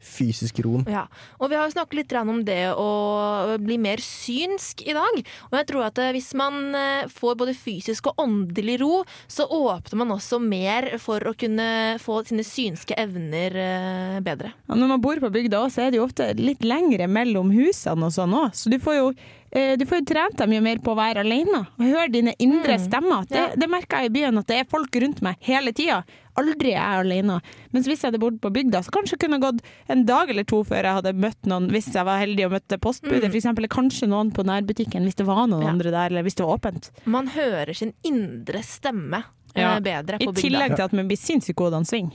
fysiske 0.00 0.62
roen. 0.64 0.84
Ja, 0.90 1.06
og 1.40 1.50
vi 1.50 1.58
har 1.58 1.66
jo 1.66 1.74
snakket 1.74 1.98
litt 2.00 2.14
om 2.16 2.42
det 2.46 2.72
å 2.72 3.56
bli 3.62 3.78
mer 3.80 4.00
synsk 4.02 4.84
i 4.86 4.94
dag. 4.96 5.20
Og 5.50 5.56
jeg 5.58 5.68
tror 5.70 5.86
at 5.88 6.00
eh, 6.02 6.12
hvis 6.16 6.32
man 6.38 6.74
eh, 6.76 7.08
får 7.12 7.38
både 7.40 7.56
fysisk 7.56 8.10
og 8.10 8.22
åndelig 8.26 8.78
ro, 8.82 9.02
så 9.28 9.46
åpner 9.46 10.02
man 10.02 10.14
også 10.16 10.40
mer 10.42 10.92
for 11.02 11.24
å 11.26 11.34
kunne 11.38 11.98
få 12.02 12.22
sine 12.28 12.44
synske 12.46 12.96
evner 12.98 13.56
eh, 13.60 14.20
bedre. 14.24 14.52
Ja, 14.66 14.78
når 14.78 14.94
man 14.94 15.02
bor 15.04 15.20
på 15.22 15.32
bygda 15.32 15.66
så 15.72 15.86
er 15.86 15.92
det 15.92 16.00
jo 16.00 16.06
ofte 16.06 16.30
litt 16.38 16.64
lengre 16.66 17.08
mellom 17.10 17.50
husene 17.54 18.08
og 18.08 18.14
sånn 18.14 18.36
òg. 18.36 18.54
Så 18.56 18.72
du 18.72 18.78
får 18.82 18.98
jo 18.98 19.08
eh, 19.50 19.74
du 19.78 19.86
får 19.88 20.02
jo 20.02 20.08
trent 20.12 20.38
deg 20.40 20.52
mye 20.52 20.64
mer 20.64 20.82
på 20.84 20.92
å 20.94 20.98
være 20.98 21.24
alene 21.24 21.64
og 21.64 21.84
høre 21.84 22.12
dine 22.12 22.36
indre 22.42 22.78
stemmer. 22.82 23.26
Det, 23.30 23.48
det 23.60 23.70
merker 23.72 24.04
jeg 24.04 24.12
i 24.12 24.16
byen, 24.20 24.40
at 24.42 24.50
det 24.50 24.62
er 24.62 24.70
folk 24.70 25.00
rundt 25.02 25.22
meg 25.24 25.40
hele 25.46 25.74
tida. 25.76 26.02
Aldri 26.36 26.72
er 26.74 26.80
jeg 26.80 27.00
alene. 27.06 27.38
Mens 27.72 27.86
hvis 27.88 28.02
jeg 28.02 28.10
hadde 28.12 28.20
bodd 28.20 28.38
på 28.42 28.50
bygda, 28.52 28.82
så 28.84 28.92
kanskje 28.92 29.18
kunne 29.22 29.38
det 29.38 29.46
gått 29.46 29.62
en 29.92 30.04
dag 30.08 30.28
eller 30.30 30.44
to 30.44 30.62
før 30.68 30.82
jeg 30.84 30.98
hadde 30.98 31.12
møtt 31.16 31.48
noen, 31.48 31.70
hvis 31.72 31.88
jeg 31.94 32.04
var 32.04 32.20
heldig 32.20 32.44
og 32.48 32.52
møtte 32.58 32.78
postbudet, 32.82 33.24
for 33.30 33.38
eksempel, 33.40 33.64
eller 33.64 33.72
kanskje 33.76 34.08
noen 34.12 34.32
på 34.36 34.44
nærbutikken, 34.44 35.06
hvis 35.08 35.16
det 35.16 35.26
var 35.26 35.46
noen 35.48 35.62
Ja. 35.64 35.70
andre 35.72 35.90
der, 35.94 36.06
eller 36.12 36.22
hvis 36.26 36.36
det 36.36 36.44
var 36.46 36.58
åpent. 36.58 36.90
Man 37.06 37.28
hører 37.28 37.72
sin 37.74 37.94
indre 38.04 38.62
stemme 38.62 39.24
eh, 39.54 39.62
Ja. 39.62 39.80
bedre 39.80 40.18
på 40.18 40.32
bygda. 40.32 40.38
I 40.38 40.42
tillegg 40.42 40.76
til 40.76 40.84
at 40.84 40.92
man 40.92 41.08
blir 41.08 41.16
sinnssykt 41.16 41.56
god 41.56 41.72
til 41.72 41.80
å 41.80 41.86
swing. 41.86 42.12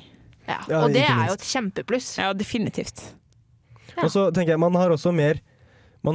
Ja. 0.47 0.59
Og 0.83 0.93
det 0.93 1.03
er 1.07 1.27
jo 1.27 1.33
et 1.33 1.47
kjempepluss. 1.47 2.17
Ja, 2.17 2.33
definitivt. 2.33 3.01
Ja. 3.95 4.03
Og 4.05 4.09
så 4.11 4.31
tenker 4.33 4.53
jeg, 4.53 4.59
man 4.59 4.73
har 4.75 4.89
også 4.89 5.13
mer 5.13 5.39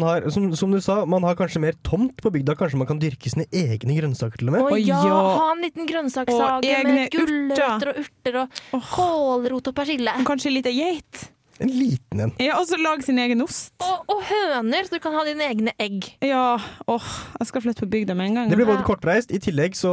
har, 0.03 0.25
som, 0.35 0.49
som 0.59 0.73
du 0.75 0.81
sa, 0.83 1.05
man 1.07 1.23
har 1.23 1.37
kanskje 1.39 1.61
mer 1.63 1.77
tomt 1.87 2.17
på 2.23 2.33
bygda. 2.35 2.57
Kanskje 2.59 2.81
man 2.81 2.89
kan 2.91 2.99
dyrke 2.99 3.31
sine 3.31 3.47
egne 3.55 3.95
grønnsaker 4.01 4.41
til 4.43 4.51
og 4.51 4.57
med. 4.57 4.67
Å 4.67 4.81
ja, 4.83 4.99
ha 4.99 5.53
en 5.53 5.63
liten 5.63 5.87
grønnsakshage 5.87 6.83
med 6.89 7.15
gulrøtter 7.15 7.93
og 7.93 8.03
urter 8.03 8.41
og 8.43 8.91
kålrot 8.97 9.71
og 9.71 9.77
persille. 9.79 10.17
Og 10.19 10.27
Kanskje 10.27 10.51
liten 10.57 10.75
geit. 10.75 11.27
En 11.63 11.71
liten 11.73 12.21
en. 12.21 12.33
Ja, 12.43 12.59
og 12.61 12.67
så 12.69 12.77
lage 12.77 13.07
sin 13.07 13.17
egen 13.23 13.41
ost. 13.41 13.71
Og, 13.81 14.11
og 14.13 14.19
høner, 14.29 14.85
så 14.85 14.99
du 14.99 15.01
kan 15.01 15.15
ha 15.17 15.23
dine 15.25 15.47
egne 15.49 15.73
egg. 15.81 16.11
Ja, 16.21 16.59
åh, 16.91 17.07
jeg 17.39 17.49
skal 17.49 17.65
flytte 17.65 17.87
på 17.87 17.93
bygda 17.95 18.17
med 18.19 18.29
en 18.33 18.41
gang. 18.43 18.51
Det 18.53 18.59
blir 18.59 18.69
både 18.69 18.83
Ja. 18.83 18.89
kortreist, 18.91 19.33
i 19.33 19.41
tillegg 19.41 19.79
så 19.79 19.93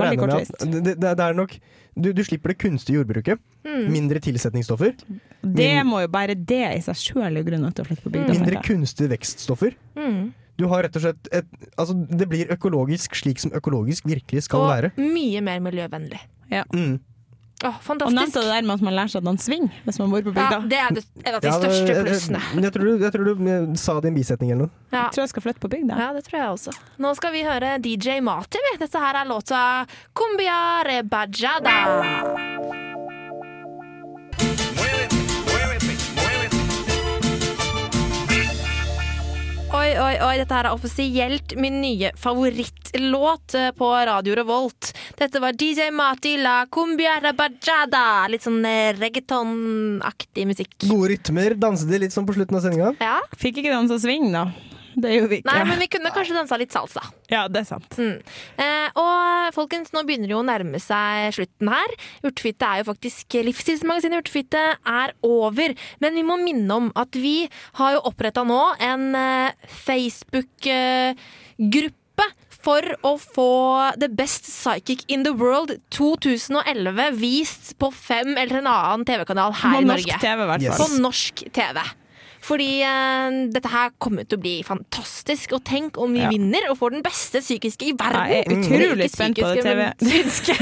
Veldig 0.00 0.14
regner 0.14 0.38
jeg 0.38 0.48
med 0.48 0.54
at 0.62 0.72
det, 0.72 0.94
det, 1.02 1.16
det 1.18 1.26
er 1.26 1.36
nok 1.36 1.58
du, 1.96 2.12
du 2.12 2.22
slipper 2.26 2.52
det 2.52 2.58
kunstige 2.62 2.98
jordbruket. 3.00 3.40
Mm. 3.64 3.84
Mindre 3.92 4.20
tilsetningsstoffer. 4.24 4.94
Det 5.42 5.70
må 5.86 6.02
jo 6.04 6.10
bare 6.12 6.34
det 6.36 6.62
i 6.76 6.80
seg 6.84 6.98
sjøl 6.98 7.38
er 7.40 7.46
grunnen 7.46 7.74
til 7.74 7.84
å 7.84 7.88
flytte 7.88 8.04
på 8.06 8.12
bygda. 8.14 8.34
Mindre 8.38 8.62
kunstige 8.66 9.12
vekststoffer. 9.14 9.76
Mm. 9.98 10.32
Du 10.58 10.66
har 10.70 10.84
rett 10.86 10.96
og 10.98 11.02
slett 11.02 11.28
et, 11.34 11.48
altså 11.74 11.96
Det 12.06 12.28
blir 12.30 12.52
økologisk 12.54 13.16
slik 13.18 13.40
som 13.42 13.50
økologisk 13.58 14.06
virkelig 14.06 14.44
skal 14.46 14.62
Og 14.62 14.70
være. 14.70 14.92
mye 15.00 15.40
mer 15.42 15.62
miljøvennlig. 15.64 16.20
Mm. 16.70 17.00
Åh, 17.64 17.76
Og 17.88 18.12
nevnte 18.12 18.40
det 18.42 18.50
der 18.50 18.62
med 18.66 18.74
at 18.74 18.82
man 18.84 18.94
lærer 18.96 19.08
seg 19.12 19.22
å 19.22 19.26
danse 19.28 19.46
swing 19.46 19.68
hvis 19.86 19.98
man 20.02 20.10
bor 20.10 20.24
på 20.26 20.32
Ja, 20.34 20.48
bygda. 20.50 20.58
det 20.68 20.78
er 20.82 20.96
det, 20.98 21.04
en 21.24 21.34
av 21.38 21.40
de 21.40 21.52
største 21.54 21.94
plussene. 22.02 22.40
Jeg, 22.50 22.62
jeg, 22.66 22.72
tror 22.74 22.84
du, 22.84 23.04
jeg 23.04 23.12
tror 23.14 23.24
du 23.30 23.48
eh, 23.48 23.68
sa 23.80 23.94
det 24.00 24.10
i 24.10 24.12
en 24.12 24.18
bisetning 24.18 24.50
eller 24.52 24.66
noe. 24.66 24.74
Ja. 24.90 25.04
Jeg 25.06 25.14
tror 25.14 25.22
jeg 25.24 25.32
skal 25.32 25.46
flytte 25.46 25.62
på 25.64 25.70
bygda. 25.72 26.00
ja, 26.02 26.12
det 26.12 26.24
tror 26.26 26.40
jeg 26.40 26.48
også. 26.58 26.76
Nå 26.98 27.14
skal 27.16 27.32
vi 27.32 27.44
høre 27.46 27.76
DJ 27.80 28.18
Mati. 28.26 28.58
Dette 28.82 29.04
her 29.06 29.22
er 29.22 29.30
låta 29.30 29.62
Cumbia 30.12 30.58
Rebajada. 30.90 32.83
Oi, 39.84 39.90
oi, 40.00 40.14
oi, 40.24 40.36
dette 40.40 40.54
her 40.56 40.64
er 40.64 40.72
offisielt 40.72 41.52
min 41.60 41.74
nye 41.82 42.08
favorittlåt 42.16 43.56
eh, 43.58 43.66
på 43.76 43.88
Radio 44.08 44.36
Revolt. 44.38 44.94
Dette 45.18 45.42
var 45.44 45.52
DJ 45.60 45.90
Mati 45.92 46.38
la 46.40 46.54
cumbia 46.72 47.18
rabajada. 47.20 48.24
Litt 48.32 48.46
sånn 48.46 48.62
reggaetonaktig 48.64 49.02
reggaeton-aktig 49.04 50.46
musikk. 50.48 50.72
Gode 50.88 51.10
rytmer. 51.12 51.58
Danset 51.60 51.92
de 51.92 52.00
litt 52.00 52.16
sånn 52.16 52.24
på 52.24 52.32
slutten 52.38 52.56
av 52.56 52.64
sendinga? 52.64 52.94
Ja. 53.04 53.18
Fikk 53.36 53.60
ikke 53.60 53.74
dansa 53.74 54.00
sving 54.00 54.30
da. 54.32 54.46
Det 54.94 55.10
gjorde 55.14 55.30
vi 55.32 55.36
ikke. 55.42 55.50
Nei, 55.50 55.64
men 55.68 55.78
vi 55.82 55.88
kunne 55.90 56.10
kanskje 56.14 56.36
dansa 56.36 56.56
litt 56.60 56.72
salsa. 56.74 57.02
Ja, 57.32 57.42
det 57.48 57.58
er 57.64 57.68
sant. 57.68 57.96
Mm. 57.98 58.18
Eh, 58.62 58.88
og 59.00 59.54
folkens, 59.56 59.90
nå 59.92 60.00
begynner 60.06 60.28
det 60.30 60.34
jo 60.36 60.42
å 60.42 60.46
nærme 60.46 60.78
seg 60.82 61.32
slutten 61.34 61.68
her. 61.72 61.90
Urtefitte 62.22 62.64
er 62.68 62.76
jo 62.82 62.86
faktisk 62.92 63.26
Livsstilsmagasinet 63.48 64.20
Urtefitte 64.22 64.62
er 64.86 65.08
over. 65.26 65.74
Men 66.04 66.10
vi 66.14 66.22
må 66.26 66.36
minne 66.40 66.70
om 66.78 66.86
at 66.94 67.10
vi 67.18 67.48
har 67.80 67.90
jo 67.96 68.04
oppretta 68.10 68.42
nå 68.46 68.60
en 68.78 69.04
eh, 69.18 69.50
Facebook-gruppe. 69.84 71.94
for 72.64 72.80
å 73.04 73.10
få 73.20 73.44
The 74.00 74.06
Best 74.08 74.46
Psychic 74.48 75.02
in 75.12 75.20
the 75.26 75.34
World 75.36 75.74
2011 75.92 77.18
vist 77.20 77.74
på 77.78 77.90
Fem 77.92 78.30
eller 78.40 78.62
en 78.62 78.66
annen 78.70 79.04
TV-kanal 79.04 79.52
her 79.60 79.74
På 79.76 79.82
i 79.82 79.84
Norge. 79.90 80.16
TV, 80.22 80.40
i 80.40 80.46
hvert 80.48 80.62
Yes. 80.64 80.78
fall. 80.78 80.88
På 80.88 80.96
norsk 81.02 81.42
TV. 81.52 81.82
Fordi 82.44 82.68
eh, 82.84 83.36
dette 83.54 83.70
her 83.72 83.92
kommer 84.02 84.26
til 84.28 84.38
å 84.38 84.42
bli 84.44 84.54
fantastisk. 84.66 85.54
Og 85.56 85.64
tenk 85.64 85.98
om 86.00 86.12
vi 86.12 86.20
Ja. 86.24 86.30
vinner 86.32 86.68
og 86.70 86.78
får 86.80 86.96
den 86.98 87.04
beste 87.04 87.40
psykiske 87.40 87.88
i 87.88 87.94
verden. 87.96 88.28
Jeg 88.28 88.44
er 88.44 88.56
utrolig 88.58 89.08
mm. 89.08 89.14
spent 89.14 89.40
på 89.40 89.52
det 89.54 89.64
TV. 89.64 89.80
men 89.84 90.08
synske. 90.12 90.56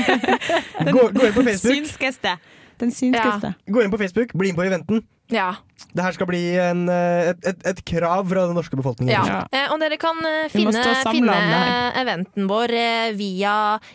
Gå, 0.92 1.08
gå 1.10 1.26
inn 1.26 1.34
på 1.34 1.46
Facebook. 1.48 1.74
Synskeste. 1.74 2.36
Den 2.82 2.94
synskeste. 2.94 3.54
Gå 3.70 3.82
inn 3.82 3.90
på 3.92 3.98
Facebook, 3.98 4.32
bli 4.38 4.52
med 4.52 4.60
på 4.62 4.68
eventen. 4.70 5.02
Ja. 5.32 5.50
Det 5.92 6.00
her 6.06 6.14
skal 6.14 6.28
bli 6.30 6.40
en, 6.62 6.84
eh, 6.88 7.30
et, 7.32 7.46
et, 7.50 7.64
et 7.72 7.80
krav 7.84 8.28
fra 8.30 8.44
den 8.46 8.54
norske 8.56 8.76
befolkningen. 8.78 9.12
ja. 9.12 9.22
Ja. 9.26 9.40
Eh, 9.50 9.72
Og 9.74 9.80
dere 9.82 9.96
kan 10.00 10.16
eh, 10.24 10.46
finne, 10.52 10.82
finne 11.10 11.34
eventen 12.00 12.46
vår 12.48 12.72
via 13.18 13.54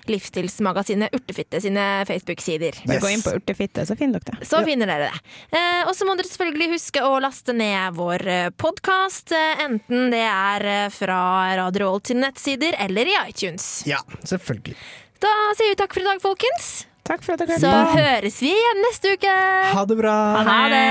Livsstilsmagasinet 0.10 1.16
Urtefitte 1.16 1.62
sine 1.64 1.86
Facebook-sider. 2.10 2.82
Yes. 2.84 3.02
Gå 3.02 3.10
inn 3.14 3.24
på 3.26 3.34
Urtefitte, 3.40 3.86
så 3.88 3.96
finner 3.98 4.20
dere 4.20 4.42
det. 4.42 4.50
Så 4.50 4.62
finner 4.68 4.90
dere 4.92 5.08
det. 5.08 5.24
Eh, 5.58 5.88
og 5.88 5.96
så 5.98 6.06
må 6.10 6.18
dere 6.20 6.30
selvfølgelig 6.30 6.70
huske 6.76 7.06
å 7.08 7.16
laste 7.24 7.56
ned 7.56 7.96
vår 7.98 8.26
podkast, 8.60 9.34
enten 9.64 10.12
det 10.14 10.26
er 10.28 10.90
fra 10.94 11.22
Radio 11.58 11.86
Revolt 11.88 12.12
sine 12.12 12.28
nettsider 12.28 12.76
eller 12.84 13.10
i 13.10 13.16
iTunes. 13.30 13.84
Ja, 13.88 14.04
selvfølgelig. 14.28 14.76
Da 15.24 15.32
sier 15.58 15.72
vi 15.74 15.80
takk 15.80 15.96
for 15.96 16.04
i 16.04 16.10
dag, 16.12 16.22
folkens. 16.22 16.68
Takk 17.08 17.24
for 17.24 17.38
at 17.38 17.40
dere 17.46 17.60
Så 17.60 17.70
hørte 17.72 17.92
på. 17.94 17.98
høres 18.02 18.42
vi 18.44 18.50
igjen 18.52 18.82
neste 18.84 19.14
uke. 19.16 19.36
Ha 19.74 19.86
det 19.88 19.98
bra! 20.02 20.18
Ha 20.48 20.58
det. 20.74 20.88